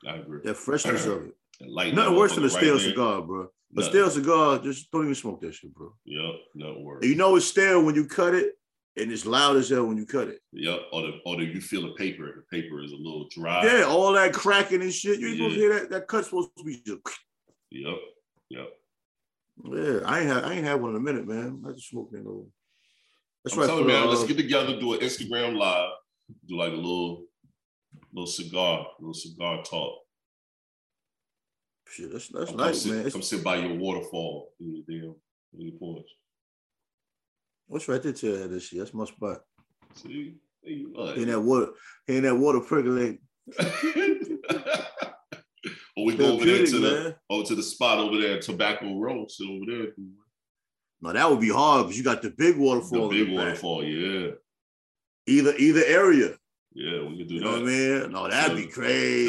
I 0.06 0.16
agree. 0.16 0.40
That 0.44 0.56
freshness 0.56 1.06
of 1.06 1.26
it. 1.26 1.34
Nothing 1.94 2.16
worse 2.16 2.34
than 2.36 2.44
a 2.44 2.50
stale 2.50 2.78
there. 2.78 2.88
cigar, 2.90 3.22
bro. 3.22 3.42
A 3.42 3.48
Nothing. 3.72 3.90
stale 3.90 4.10
cigar, 4.10 4.58
just 4.60 4.90
don't 4.92 5.02
even 5.04 5.14
smoke 5.16 5.40
that 5.40 5.54
shit, 5.54 5.74
bro. 5.74 5.92
Yep, 6.04 6.34
nothing 6.54 6.84
worse. 6.84 7.04
You 7.04 7.16
know 7.16 7.34
it's 7.36 7.46
stale 7.46 7.82
when 7.84 7.94
you 7.96 8.06
cut 8.06 8.34
it, 8.34 8.52
and 8.96 9.12
it's 9.12 9.26
loud 9.26 9.56
as 9.56 9.68
hell 9.68 9.86
when 9.86 9.96
you 9.96 10.06
cut 10.06 10.28
it. 10.28 10.40
Yep, 10.52 10.80
or 10.92 11.02
the 11.02 11.20
or 11.26 11.36
the, 11.36 11.44
you 11.44 11.60
feel 11.60 11.82
the 11.82 11.94
paper. 11.94 12.24
The 12.50 12.56
paper 12.56 12.82
is 12.82 12.92
a 12.92 12.96
little 12.96 13.28
dry. 13.30 13.64
Yeah, 13.64 13.84
all 13.84 14.12
that 14.12 14.32
cracking 14.32 14.82
and 14.82 14.92
shit. 14.92 15.20
You 15.20 15.28
ain't 15.28 15.36
supposed 15.36 15.54
to 15.54 15.60
hear 15.60 15.74
that. 15.80 15.90
That 15.90 16.08
cut's 16.08 16.28
supposed 16.28 16.50
to 16.56 16.64
be 16.64 16.82
just. 16.84 17.00
Yep, 17.70 17.96
yep. 18.50 18.68
Yeah, 19.64 20.00
I 20.04 20.20
ain't 20.20 20.28
had 20.28 20.44
I 20.44 20.52
ain't 20.54 20.64
had 20.64 20.80
one 20.80 20.90
in 20.90 20.96
a 20.96 21.00
minute, 21.00 21.26
man. 21.26 21.62
I 21.66 21.72
just 21.72 21.90
smoked 21.90 22.14
it 22.14 22.26
over. 22.26 22.46
That's 23.44 23.54
I'm 23.54 23.60
right. 23.60 23.66
telling 23.68 23.86
man, 23.86 24.02
uh, 24.02 24.06
let's 24.06 24.24
get 24.24 24.36
together, 24.36 24.78
do 24.78 24.94
an 24.94 25.00
Instagram 25.00 25.56
live, 25.56 25.90
do 26.48 26.56
like 26.58 26.72
a 26.72 26.76
little 26.76 27.24
little 28.12 28.26
cigar, 28.26 28.86
little 28.98 29.14
cigar 29.14 29.62
talk. 29.62 29.98
shit, 31.88 32.12
that's 32.12 32.28
that's 32.28 32.52
nice, 32.52 32.82
sit, 32.82 32.90
man. 32.92 33.00
It's- 33.00 33.12
come 33.12 33.22
sit 33.22 33.44
by 33.44 33.56
your 33.56 33.76
waterfall 33.76 34.52
in 34.60 34.74
your 34.74 34.84
damn 34.88 35.14
in 35.58 35.66
your 35.68 35.78
porch. 35.78 36.08
What's 37.68 37.88
right 37.88 38.02
there 38.02 38.12
to 38.12 38.26
your 38.26 38.38
head 38.38 38.50
this 38.50 38.64
shit? 38.64 38.78
That's 38.78 38.94
my 38.94 39.04
spot. 39.04 39.40
See, 39.94 40.36
you 40.62 40.90
what? 40.92 41.16
That 41.16 41.40
water, 41.40 41.68
in 42.06 42.22
that 42.22 42.36
water 42.36 42.60
percolate. 42.60 43.18
or 45.96 46.04
we 46.06 46.16
go 46.16 46.34
over 46.34 46.44
there 46.44 46.66
to 46.66 46.78
the 46.78 46.90
man. 47.02 47.14
over 47.30 47.44
to 47.44 47.54
the 47.54 47.62
spot 47.62 47.98
over 47.98 48.20
there, 48.20 48.40
Tobacco 48.40 48.98
Road, 48.98 49.30
sit 49.30 49.48
over 49.48 49.64
there. 49.66 49.86
No, 51.00 51.12
that 51.12 51.28
would 51.28 51.40
be 51.40 51.50
hard 51.50 51.86
because 51.86 51.98
you 51.98 52.04
got 52.04 52.22
the 52.22 52.30
big 52.30 52.56
waterfall. 52.56 53.08
The 53.08 53.18
big 53.24 53.30
the 53.30 53.36
back. 53.36 53.46
waterfall, 53.46 53.84
yeah, 53.84 54.30
Either 55.26 55.54
either 55.56 55.82
area. 55.84 56.35
Yeah, 56.76 57.08
we 57.08 57.16
can 57.16 57.26
do 57.26 57.26
that. 57.26 57.32
You 57.34 57.40
that. 57.40 57.44
know 57.44 57.50
what 57.52 57.60
I 57.60 57.64
mean? 57.64 58.12
No, 58.12 58.28
that'd 58.28 58.56
be 58.56 58.64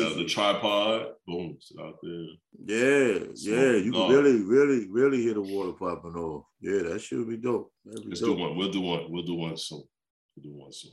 Uh, 0.04 0.14
the 0.18 0.26
tripod, 0.26 1.08
boom, 1.26 1.58
sit 1.62 1.80
out 1.80 1.96
there. 2.04 2.26
Yeah, 2.66 3.20
yeah. 3.36 3.72
You 3.78 3.92
could 3.92 3.94
dog. 3.94 4.12
really, 4.12 4.42
really, 4.44 4.88
really 4.90 5.22
hear 5.22 5.34
the 5.36 5.42
water 5.42 5.72
popping 5.72 6.16
off. 6.16 6.44
Yeah, 6.60 6.84
that 6.90 7.00
should 7.00 7.28
be 7.30 7.38
dope. 7.38 7.72
Be 7.86 8.02
Let's 8.06 8.20
dope. 8.20 8.36
do 8.38 8.44
one. 8.44 8.58
We'll 8.58 8.72
do 8.72 8.82
one. 8.82 9.10
We'll 9.10 9.24
do 9.24 9.36
one 9.36 9.56
soon. 9.56 9.84
We'll 10.36 10.44
do 10.52 10.58
one 10.60 10.74
soon. 10.74 10.92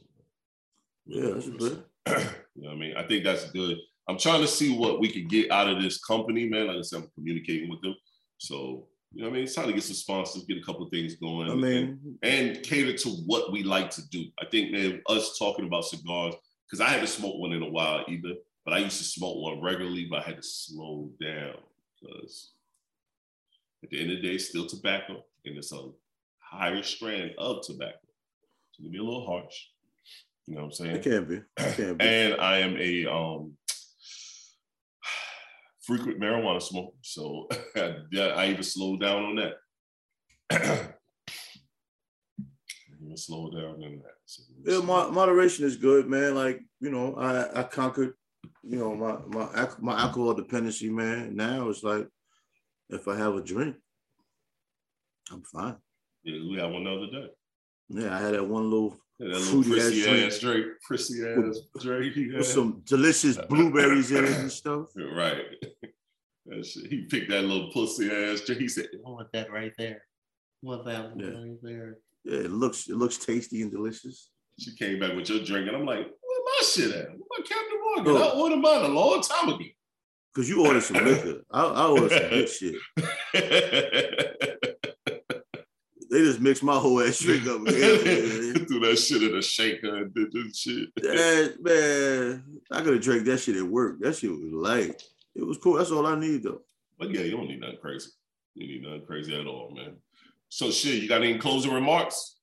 We'll 1.06 1.24
Yeah, 1.28 1.34
that's 1.34 1.48
good. 1.48 1.84
you 2.54 2.62
know 2.62 2.68
what 2.68 2.70
I 2.70 2.76
mean? 2.76 2.96
I 2.96 3.02
think 3.06 3.24
that's 3.24 3.50
good. 3.50 3.76
I'm 4.08 4.18
trying 4.18 4.42
to 4.42 4.48
see 4.48 4.76
what 4.76 5.00
we 5.00 5.10
could 5.10 5.28
get 5.28 5.50
out 5.50 5.68
of 5.68 5.82
this 5.82 5.98
company, 5.98 6.48
man. 6.48 6.68
Like 6.68 6.76
I 6.76 6.82
said, 6.82 7.02
I'm 7.02 7.10
communicating 7.14 7.68
with 7.70 7.80
them. 7.82 7.96
So, 8.38 8.86
you 9.12 9.22
know 9.22 9.28
what 9.28 9.34
I 9.34 9.36
mean? 9.36 9.44
It's 9.44 9.54
time 9.54 9.66
to 9.68 9.72
get 9.72 9.82
some 9.82 9.94
sponsors, 9.96 10.44
get 10.44 10.58
a 10.58 10.62
couple 10.62 10.84
of 10.84 10.90
things 10.90 11.14
going. 11.16 11.48
I 11.48 11.52
and- 11.52 11.60
mean, 11.62 12.18
and 12.22 12.62
cater 12.62 12.92
to 12.98 13.08
what 13.26 13.50
we 13.50 13.62
like 13.62 13.90
to 13.92 14.02
do. 14.10 14.24
I 14.40 14.44
think, 14.46 14.72
man, 14.72 15.00
us 15.08 15.38
talking 15.38 15.66
about 15.66 15.86
cigars, 15.86 16.34
because 16.66 16.80
I 16.80 16.90
haven't 16.90 17.08
smoked 17.08 17.38
one 17.38 17.52
in 17.52 17.62
a 17.62 17.68
while 17.68 18.04
either, 18.08 18.34
but 18.64 18.74
I 18.74 18.78
used 18.78 18.98
to 18.98 19.04
smoke 19.04 19.36
one 19.36 19.62
regularly, 19.62 20.06
but 20.10 20.20
I 20.20 20.26
had 20.26 20.36
to 20.36 20.42
slow 20.42 21.10
down 21.20 21.56
because 22.00 22.52
at 23.82 23.90
the 23.90 24.00
end 24.00 24.10
of 24.10 24.16
the 24.16 24.28
day, 24.28 24.34
it's 24.34 24.48
still 24.48 24.66
tobacco 24.66 25.24
and 25.44 25.56
it's 25.58 25.72
a 25.72 25.88
higher 26.38 26.82
strand 26.82 27.32
of 27.38 27.62
tobacco. 27.62 27.98
So 28.72 28.80
it 28.80 28.84
can 28.84 28.92
be 28.92 28.98
a 28.98 29.02
little 29.02 29.26
harsh. 29.26 29.54
You 30.46 30.54
know 30.54 30.62
what 30.62 30.66
I'm 30.66 30.72
saying? 30.72 30.96
it 30.96 31.04
can't 31.04 31.28
be. 31.28 31.36
It 31.36 31.76
can't 31.76 31.98
be. 31.98 32.04
and 32.06 32.40
I 32.40 32.58
am 32.58 32.76
a 32.78 33.06
um 33.06 33.56
frequent 35.82 36.20
marijuana 36.20 36.62
smoker, 36.62 36.96
so 37.02 37.48
I 37.76 38.46
even 38.48 38.62
slowed 38.62 39.00
down 39.00 39.24
on 39.24 39.52
that. 40.50 40.93
slow 43.16 43.50
down. 43.50 44.02
So, 44.26 44.42
Yeah, 44.64 44.80
mo- 44.80 45.10
moderation 45.10 45.64
is 45.64 45.76
good, 45.76 46.08
man. 46.08 46.34
Like 46.34 46.60
you 46.80 46.90
know, 46.90 47.14
I 47.16 47.60
I 47.60 47.62
conquered, 47.64 48.14
you 48.62 48.78
know, 48.78 48.94
my 48.94 49.18
my 49.28 49.68
my 49.80 50.00
alcohol 50.00 50.34
dependency, 50.34 50.90
man. 50.90 51.34
Now 51.36 51.68
it's 51.68 51.82
like 51.82 52.06
if 52.90 53.08
I 53.08 53.16
have 53.16 53.34
a 53.34 53.42
drink, 53.42 53.76
I'm 55.30 55.42
fine. 55.42 55.76
yeah, 56.24 56.38
we 56.50 56.56
had 56.60 56.70
one 56.72 56.84
the 56.84 56.90
other 56.90 57.06
day. 57.10 57.26
Yeah, 57.88 58.16
I 58.16 58.20
had 58.20 58.34
that 58.34 58.44
one 58.48 58.70
little 58.70 58.96
Yeah, 59.18 59.28
that 59.28 59.38
little 59.40 59.62
Fruity 59.62 59.80
ass 59.80 59.90
drink. 60.08 60.26
ass 60.32 60.38
drink, 60.40 60.66
prissy 60.86 61.24
ass 61.26 61.58
drink. 61.80 62.14
he 62.14 62.30
with 62.32 62.46
some 62.46 62.82
delicious 62.86 63.36
blueberries 63.48 64.10
in 64.10 64.24
it 64.24 64.36
and 64.38 64.50
stuff. 64.52 64.86
Right. 64.96 65.44
He 66.90 67.06
picked 67.10 67.30
that 67.30 67.42
little 67.44 67.70
pussy 67.72 68.10
ass 68.10 68.40
drink. 68.42 68.60
He 68.60 68.68
said, 68.68 68.86
I 69.06 69.08
want 69.08 69.32
that 69.32 69.50
right 69.50 69.72
there. 69.78 70.02
I 70.62 70.66
want 70.66 70.84
that 70.84 71.10
one 71.14 71.18
Yeah. 71.18 71.38
right 71.40 71.58
there. 71.62 71.96
Yeah, 72.24 72.40
it 72.40 72.50
looks 72.50 72.88
it 72.88 72.96
looks 72.96 73.18
tasty 73.18 73.62
and 73.62 73.70
delicious. 73.70 74.30
She 74.58 74.74
came 74.76 74.98
back 75.00 75.14
with 75.14 75.28
your 75.28 75.44
drink, 75.44 75.68
and 75.68 75.76
I'm 75.76 75.84
like, 75.84 76.06
where 76.06 76.40
my 76.44 76.62
shit 76.64 76.90
at? 76.94 77.08
Where 77.10 77.18
my 77.30 77.44
Captain 77.44 77.80
Morgan? 78.04 78.16
I 78.22 78.40
ordered 78.40 78.56
mine 78.56 78.84
a 78.84 78.88
long 78.88 79.20
time 79.20 79.48
ago. 79.48 79.64
Cause 80.34 80.48
you 80.48 80.66
ordered 80.66 80.82
some 80.82 81.04
liquor. 81.04 81.42
I, 81.50 81.62
I 81.64 81.86
ordered 81.86 82.10
some 82.10 82.28
good 82.28 82.48
shit. 82.48 82.74
They 86.10 86.20
just 86.20 86.40
mixed 86.40 86.62
my 86.62 86.76
whole 86.76 87.00
ass 87.00 87.18
drink 87.18 87.46
up. 87.46 87.60
Man. 87.60 87.74
Threw 87.74 88.80
that 88.80 88.96
shit 89.04 89.22
in 89.22 89.36
a 89.36 89.42
shaker 89.42 89.96
and 89.96 90.14
did 90.14 90.30
this 90.32 90.58
shit. 90.58 90.88
That, 90.96 91.56
man, 91.60 92.44
I 92.70 92.82
could 92.82 92.94
have 92.94 93.02
drank 93.02 93.24
that 93.24 93.38
shit 93.38 93.56
at 93.56 93.64
work. 93.64 93.98
That 94.00 94.16
shit 94.16 94.30
was 94.30 94.40
light. 94.42 95.02
It 95.34 95.44
was 95.44 95.58
cool. 95.58 95.74
That's 95.74 95.90
all 95.90 96.06
I 96.06 96.18
need 96.18 96.44
though. 96.44 96.62
But 96.98 97.10
yeah, 97.10 97.22
you 97.22 97.32
don't 97.32 97.48
need 97.48 97.60
nothing 97.60 97.78
crazy. 97.80 98.10
You 98.54 98.66
need 98.68 98.82
nothing 98.82 99.06
crazy 99.06 99.34
at 99.38 99.46
all, 99.46 99.72
man. 99.74 99.96
So 100.54 100.70
shit, 100.70 101.02
you 101.02 101.08
got 101.08 101.24
any 101.24 101.36
closing 101.36 101.72
remarks? 101.72 102.36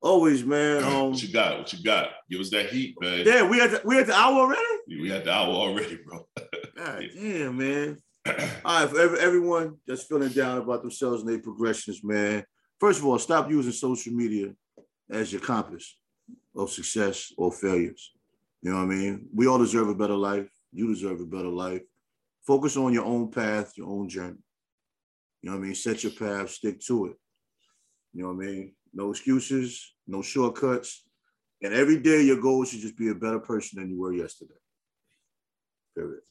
Always, 0.00 0.44
man. 0.44 0.82
Um, 0.82 1.10
what 1.10 1.22
you 1.22 1.32
got? 1.32 1.58
What 1.58 1.72
you 1.72 1.80
got? 1.80 2.08
Give 2.28 2.40
us 2.40 2.50
that 2.50 2.70
heat, 2.70 2.96
man. 3.00 3.24
yeah, 3.24 3.48
we 3.48 3.58
had 3.58 3.70
the, 3.70 3.82
we 3.84 3.94
had 3.94 4.08
the 4.08 4.16
hour 4.16 4.40
already. 4.40 4.78
We 4.88 5.08
had 5.08 5.24
the 5.24 5.32
hour 5.32 5.54
already, 5.54 6.00
bro. 6.04 6.26
God 6.76 7.04
damn, 7.14 7.56
man. 7.56 7.98
All 8.26 8.34
right, 8.80 8.90
for 8.90 9.00
every, 9.00 9.20
everyone 9.20 9.76
that's 9.86 10.02
feeling 10.02 10.30
down 10.30 10.58
about 10.58 10.82
themselves 10.82 11.22
and 11.22 11.30
their 11.30 11.38
progressions, 11.38 12.02
man. 12.02 12.42
First 12.80 12.98
of 12.98 13.06
all, 13.06 13.20
stop 13.20 13.48
using 13.48 13.70
social 13.70 14.12
media 14.12 14.52
as 15.08 15.30
your 15.32 15.40
compass 15.40 15.96
of 16.56 16.68
success 16.68 17.32
or 17.38 17.52
failures. 17.52 18.10
You 18.60 18.72
know 18.72 18.78
what 18.78 18.92
I 18.92 18.96
mean? 18.96 19.28
We 19.32 19.46
all 19.46 19.58
deserve 19.58 19.88
a 19.88 19.94
better 19.94 20.16
life. 20.16 20.48
You 20.72 20.92
deserve 20.92 21.20
a 21.20 21.26
better 21.26 21.48
life. 21.48 21.82
Focus 22.44 22.76
on 22.76 22.92
your 22.92 23.04
own 23.04 23.30
path, 23.30 23.70
your 23.76 23.86
own 23.86 24.08
journey. 24.08 24.38
You 25.42 25.50
know 25.50 25.56
what 25.56 25.64
I 25.64 25.66
mean? 25.66 25.74
Set 25.74 26.04
your 26.04 26.12
path, 26.12 26.50
stick 26.50 26.80
to 26.82 27.06
it. 27.06 27.16
You 28.12 28.22
know 28.22 28.32
what 28.32 28.44
I 28.44 28.46
mean? 28.46 28.74
No 28.94 29.10
excuses, 29.10 29.94
no 30.06 30.22
shortcuts. 30.22 31.04
And 31.62 31.74
every 31.74 31.98
day 31.98 32.22
your 32.22 32.40
goal 32.40 32.64
should 32.64 32.80
just 32.80 32.96
be 32.96 33.08
a 33.08 33.14
better 33.14 33.38
person 33.38 33.80
than 33.80 33.90
you 33.90 33.98
were 33.98 34.12
yesterday. 34.12 34.54
Period. 35.96 36.22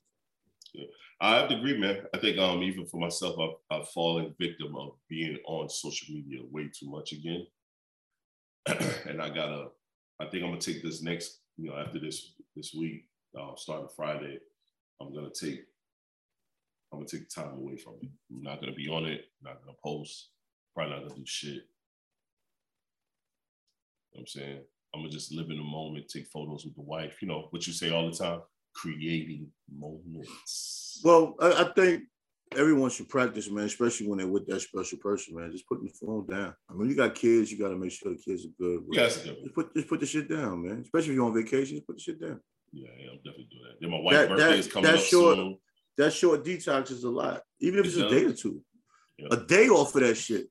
Yeah. 0.73 0.85
I 1.19 1.37
have 1.37 1.49
to 1.49 1.57
agree, 1.57 1.77
man. 1.77 2.03
I 2.13 2.17
think 2.17 2.37
um 2.39 2.63
even 2.63 2.85
for 2.85 2.97
myself, 2.97 3.35
I've, 3.39 3.79
I've 3.79 3.89
fallen 3.89 4.33
victim 4.39 4.75
of 4.75 4.93
being 5.09 5.37
on 5.45 5.69
social 5.69 6.13
media 6.13 6.41
way 6.49 6.69
too 6.73 6.89
much 6.89 7.11
again. 7.11 7.45
and 9.07 9.21
I 9.21 9.29
gotta, 9.29 9.67
I 10.19 10.25
think 10.25 10.43
I'm 10.43 10.51
gonna 10.51 10.61
take 10.61 10.83
this 10.83 11.01
next, 11.01 11.39
you 11.57 11.69
know, 11.69 11.77
after 11.77 11.99
this 11.99 12.33
this 12.55 12.73
week, 12.73 13.05
uh, 13.39 13.55
starting 13.55 13.89
Friday, 13.95 14.39
I'm 14.99 15.13
gonna 15.13 15.29
take, 15.29 15.61
I'm 16.91 16.99
gonna 16.99 17.07
take 17.07 17.29
time 17.29 17.53
away 17.53 17.77
from 17.77 17.93
it. 18.01 18.09
I'm 18.31 18.41
not 18.43 18.59
gonna 18.59 18.73
be 18.73 18.89
on 18.89 19.05
it. 19.05 19.25
Not 19.41 19.61
gonna 19.63 19.77
post. 19.83 20.29
Probably 20.75 20.93
not 20.93 21.03
gonna 21.03 21.15
do 21.15 21.25
shit. 21.25 21.53
You 21.53 21.59
know 21.59 21.63
what 24.11 24.19
I'm 24.21 24.27
saying 24.27 24.59
I'm 24.93 25.01
gonna 25.01 25.11
just 25.11 25.33
live 25.33 25.49
in 25.49 25.57
the 25.57 25.63
moment, 25.63 26.09
take 26.09 26.27
photos 26.27 26.65
with 26.65 26.75
the 26.75 26.81
wife. 26.81 27.21
You 27.21 27.27
know 27.29 27.47
what 27.51 27.65
you 27.65 27.71
say 27.73 27.91
all 27.91 28.09
the 28.09 28.15
time, 28.17 28.41
creating 28.75 29.47
moments. 29.73 30.99
Well, 31.03 31.35
I, 31.39 31.63
I 31.63 31.71
think 31.73 32.03
everyone 32.57 32.89
should 32.89 33.07
practice, 33.07 33.49
man, 33.49 33.63
especially 33.65 34.07
when 34.07 34.17
they're 34.17 34.27
with 34.27 34.45
that 34.47 34.59
special 34.61 34.97
person, 34.97 35.35
man. 35.35 35.49
Just 35.51 35.65
putting 35.67 35.85
the 35.85 35.93
phone 35.93 36.27
down. 36.27 36.53
I 36.69 36.73
mean, 36.73 36.89
you 36.89 36.95
got 36.95 37.15
kids, 37.15 37.49
you 37.51 37.57
got 37.57 37.69
to 37.69 37.77
make 37.77 37.91
sure 37.91 38.11
the 38.11 38.17
kids 38.21 38.45
are 38.45 38.49
good. 38.59 38.83
yeah, 38.91 39.03
that's 39.03 39.17
good. 39.23 39.37
Just 39.43 39.55
put 39.55 39.73
just 39.73 39.87
put 39.87 39.99
the 40.01 40.05
shit 40.05 40.29
down, 40.29 40.61
man. 40.67 40.81
Especially 40.81 41.11
if 41.11 41.15
you're 41.15 41.25
on 41.25 41.33
vacation, 41.33 41.77
just 41.77 41.87
put 41.87 41.95
the 41.95 42.01
shit 42.01 42.19
down. 42.19 42.41
Yeah, 42.73 42.89
yeah, 42.99 43.11
I'm 43.11 43.17
definitely 43.17 43.47
doing 43.49 43.63
that. 43.63 43.77
Then 43.79 43.91
my 43.91 43.99
wife's 43.99 44.17
That- 44.17 44.29
birthday 44.29 44.43
that- 44.49 44.59
is 44.59 44.67
coming 44.67 44.91
up 44.91 44.99
short- 44.99 45.35
soon. 45.37 45.57
That 46.01 46.13
short 46.13 46.43
detox 46.43 46.89
is 46.89 47.03
a 47.03 47.09
lot, 47.11 47.43
even 47.59 47.79
if 47.79 47.85
It 47.85 47.89
it's 47.89 47.97
a 47.97 48.09
day 48.09 48.25
or 48.25 48.33
two. 48.33 48.59
Yeah. 49.19 49.27
A 49.29 49.37
day 49.37 49.67
off 49.67 49.93
of 49.93 50.01
that 50.01 50.15
shit 50.15 50.47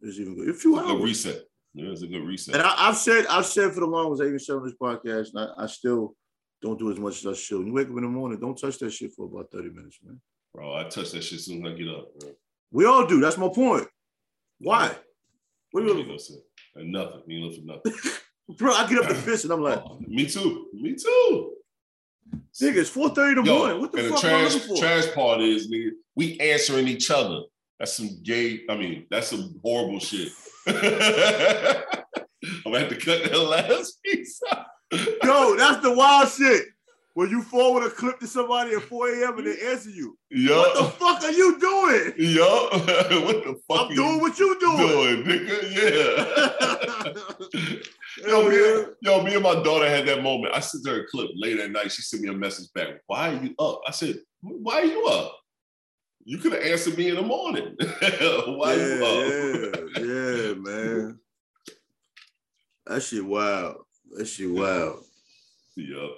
is 0.00 0.18
even 0.18 0.34
good. 0.34 0.48
A 0.48 0.54
few 0.54 0.78
It's 0.78 0.90
a 0.90 0.96
reset. 0.96 1.42
Yeah, 1.74 1.90
it's 1.90 2.00
a 2.00 2.06
good 2.06 2.26
reset. 2.26 2.54
And 2.54 2.64
I, 2.64 2.88
I've 2.88 2.96
said, 2.96 3.26
I've 3.26 3.44
said 3.44 3.74
for 3.74 3.80
the 3.80 3.86
longest, 3.86 4.22
I 4.22 4.28
even 4.28 4.38
said 4.38 4.56
on 4.56 4.64
this 4.64 4.72
podcast, 4.80 5.34
and 5.34 5.50
I, 5.58 5.64
I 5.64 5.66
still 5.66 6.16
don't 6.62 6.78
do 6.78 6.90
as 6.90 6.98
much 6.98 7.18
as 7.18 7.26
I 7.26 7.38
should. 7.38 7.58
When 7.58 7.66
you 7.66 7.72
wake 7.74 7.88
up 7.90 7.96
in 7.98 8.04
the 8.04 8.08
morning, 8.08 8.40
don't 8.40 8.58
touch 8.58 8.78
that 8.78 8.90
shit 8.90 9.12
for 9.12 9.26
about 9.26 9.50
30 9.52 9.68
minutes, 9.68 9.98
man. 10.02 10.18
Bro, 10.54 10.76
I 10.76 10.84
touch 10.84 11.10
that 11.10 11.24
shit 11.24 11.40
as 11.40 11.44
soon 11.44 11.66
as 11.66 11.74
I 11.74 11.76
get 11.76 11.88
up. 11.88 12.18
Bro. 12.18 12.30
We 12.70 12.86
all 12.86 13.06
do. 13.06 13.20
That's 13.20 13.36
my 13.36 13.50
point. 13.50 13.86
Why? 14.60 14.96
What 15.72 15.82
are 15.82 15.86
you 15.88 15.92
You 15.92 16.04
looking 16.04 16.36
and 16.76 16.90
nothing. 16.90 17.20
You 17.26 17.44
look 17.44 17.56
for 17.56 17.66
nothing. 17.66 17.92
Bro, 18.56 18.72
I 18.72 18.88
get 18.88 19.04
up 19.04 19.08
to 19.08 19.14
piss 19.26 19.44
and 19.44 19.52
I'm 19.52 19.60
like, 19.60 19.82
Oh, 19.84 19.98
me 20.00 20.24
too. 20.24 20.68
Me 20.72 20.94
too. 20.94 21.56
Nigga, 22.60 22.76
it's 22.76 22.90
4:30 22.90 23.38
in 23.38 23.44
the 23.44 23.50
Yo, 23.50 23.58
morning. 23.58 23.80
What 23.80 23.92
the 23.92 23.98
and 23.98 24.08
fuck 24.10 24.20
the 24.22 24.28
am 24.28 24.34
I 24.34 24.36
trash, 24.48 24.60
for? 24.62 24.76
trash 24.76 25.14
part 25.14 25.40
is, 25.40 25.68
nigga, 25.70 25.90
we 26.16 26.38
answering 26.40 26.88
each 26.88 27.10
other. 27.10 27.42
That's 27.78 27.96
some 27.96 28.10
gay, 28.22 28.60
I 28.68 28.76
mean, 28.76 29.06
that's 29.10 29.28
some 29.28 29.58
horrible 29.62 29.98
shit. 29.98 30.28
I'm 30.66 30.74
gonna 32.64 32.80
have 32.80 32.88
to 32.88 32.96
cut 32.96 33.22
that 33.24 33.38
last 33.38 34.02
piece 34.02 34.40
out. 34.52 34.66
Yo, 35.24 35.56
that's 35.56 35.82
the 35.82 35.92
wild 35.94 36.28
shit. 36.28 36.66
When 37.14 37.28
you 37.28 37.42
forward 37.42 37.84
a 37.84 37.90
clip 37.90 38.18
to 38.20 38.26
somebody 38.26 38.72
at 38.74 38.82
4 38.84 39.08
a.m. 39.22 39.36
and 39.38 39.46
they 39.46 39.60
answer 39.70 39.90
you. 39.90 40.16
Yo. 40.30 40.56
What 40.58 40.74
the 40.74 40.84
fuck 40.84 41.22
are 41.24 41.30
you 41.30 41.58
doing? 41.60 42.14
yo, 42.16 42.44
what 43.26 43.44
the 43.44 43.54
fuck? 43.68 43.90
I'm 43.90 43.94
doing 43.94 44.18
what 44.20 44.38
you 44.38 44.58
doing. 44.58 44.78
doing, 44.78 45.22
nigga. 45.24 45.74
Yeah. 45.76 46.24
Yo, 48.26 48.40
oh, 48.40 48.48
me, 48.48 48.94
yo, 49.00 49.22
me 49.22 49.34
and 49.34 49.42
my 49.42 49.62
daughter 49.62 49.88
had 49.88 50.06
that 50.06 50.22
moment. 50.22 50.54
I 50.54 50.60
sent 50.60 50.86
her 50.86 51.02
a 51.02 51.06
clip 51.08 51.30
late 51.34 51.58
at 51.58 51.72
night. 51.72 51.90
She 51.90 52.02
sent 52.02 52.22
me 52.22 52.28
a 52.28 52.32
message 52.32 52.72
back. 52.72 53.00
Why 53.06 53.34
are 53.34 53.42
you 53.42 53.54
up? 53.58 53.80
I 53.86 53.90
said, 53.90 54.20
Why 54.40 54.80
are 54.80 54.84
you 54.84 55.06
up? 55.06 55.38
You 56.24 56.38
could 56.38 56.52
have 56.52 56.62
answered 56.62 56.96
me 56.96 57.08
in 57.08 57.16
the 57.16 57.22
morning. 57.22 57.74
Why 57.80 58.74
you 58.74 59.04
up? 59.04 59.96
yeah, 59.96 60.04
yeah, 60.04 60.34
yeah, 60.34 60.54
man. 60.54 61.18
That 62.86 63.02
shit 63.02 63.24
wild. 63.24 63.78
That 64.12 64.26
shit 64.26 64.50
wild. 64.50 65.04
Yeah. 65.76 65.96
Oh, 65.96 66.14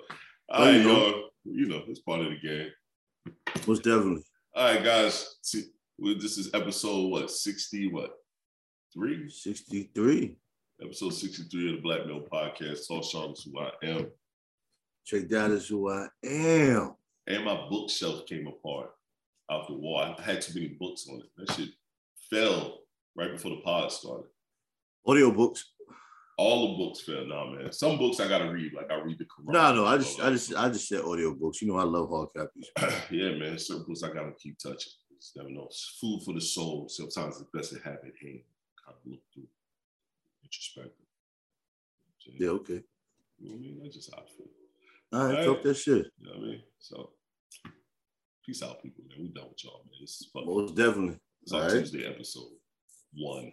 All 0.50 0.64
right, 0.66 0.74
you 0.74 0.82
know. 0.82 1.06
y'all. 1.06 1.30
You 1.44 1.66
know, 1.68 1.82
it's 1.88 2.00
part 2.00 2.20
of 2.20 2.26
the 2.28 2.38
game. 2.46 2.70
Most 3.66 3.82
definitely. 3.82 4.24
All 4.54 4.74
right, 4.74 4.84
guys. 4.84 5.36
See, 5.42 5.64
this 5.98 6.38
is 6.38 6.50
episode 6.54 7.10
what? 7.10 7.30
60 7.30 7.92
what? 7.92 8.10
Three? 8.92 9.28
63. 9.30 10.36
Episode 10.82 11.14
63 11.14 11.70
of 11.70 11.76
the 11.76 11.82
Black 11.82 12.06
Male 12.06 12.26
Podcast. 12.30 12.88
Talk 12.88 13.04
Charlotte 13.04 13.38
who 13.44 13.60
I 13.60 13.70
am. 13.84 14.06
Check 15.04 15.28
that 15.28 15.50
is 15.52 15.68
who 15.68 15.88
I 15.88 16.08
am. 16.24 16.94
And 17.26 17.44
my 17.44 17.68
bookshelf 17.70 18.26
came 18.26 18.46
apart 18.48 18.90
out 19.50 19.68
the 19.68 19.74
wall. 19.74 19.98
I 20.18 20.20
had 20.20 20.40
too 20.40 20.54
many 20.54 20.74
books 20.80 21.06
on 21.08 21.20
it. 21.20 21.26
That 21.36 21.54
shit 21.54 21.68
fell 22.30 22.80
right 23.14 23.30
before 23.30 23.52
the 23.52 23.60
pod 23.60 23.92
started. 23.92 24.26
Audiobooks. 25.06 25.60
All 26.36 26.72
the 26.72 26.84
books 26.84 27.02
fell. 27.02 27.24
Nah, 27.24 27.52
man. 27.52 27.72
Some 27.72 27.96
books 27.96 28.18
I 28.18 28.28
gotta 28.28 28.50
read. 28.50 28.72
Like 28.74 28.90
I 28.90 28.96
read 28.96 29.18
the 29.18 29.24
Quran. 29.24 29.52
No, 29.52 29.74
no, 29.74 29.86
I 29.86 29.98
just 29.98 30.20
I 30.20 30.30
just 30.30 30.54
I 30.56 30.68
just 30.68 30.88
said 30.88 31.02
audiobooks. 31.02 31.60
You 31.60 31.68
know 31.68 31.78
I 31.78 31.84
love 31.84 32.08
hard 32.08 32.30
copies. 32.36 32.70
yeah, 33.10 33.36
man. 33.38 33.58
Certain 33.58 33.84
books 33.86 34.02
I 34.02 34.08
gotta 34.08 34.32
keep 34.40 34.58
touching. 34.58 34.92
Just 35.20 35.36
never 35.36 35.50
know. 35.50 35.66
It's 35.66 35.96
food 36.00 36.22
for 36.24 36.34
the 36.34 36.40
soul. 36.40 36.88
Sometimes 36.88 37.40
it's 37.40 37.50
best 37.54 37.72
to 37.74 37.78
have 37.88 38.00
it 38.02 38.14
hand. 38.20 38.40
Kind 38.84 38.96
of 38.98 39.10
look 39.12 39.20
through. 39.32 39.46
Introspective. 40.54 41.06
Yeah, 42.38 42.48
okay. 42.50 42.82
You 43.38 43.50
know 43.50 43.56
what 43.56 43.58
I 43.58 43.60
mean? 43.60 43.80
That's 43.82 43.96
just 43.96 44.14
how 44.14 44.22
I 44.22 44.26
feel. 44.26 44.46
All 45.12 45.26
right, 45.26 45.44
talk 45.44 45.56
right. 45.56 45.62
that 45.64 45.76
shit. 45.76 46.06
You 46.18 46.26
know 46.26 46.32
what 46.38 46.44
I 46.44 46.46
mean? 46.46 46.62
So 46.78 47.10
peace 48.44 48.62
out, 48.62 48.82
people, 48.82 49.04
man. 49.08 49.18
We 49.20 49.28
done 49.28 49.48
with 49.48 49.64
y'all, 49.64 49.84
man. 49.86 50.00
This 50.00 50.20
is 50.20 50.28
fucking 50.32 50.48
Most 50.48 50.74
definitely. 50.74 51.18
it's 51.42 51.52
right. 51.52 51.70
Tuesday 51.70 52.06
episode 52.06 52.50
one. 53.14 53.52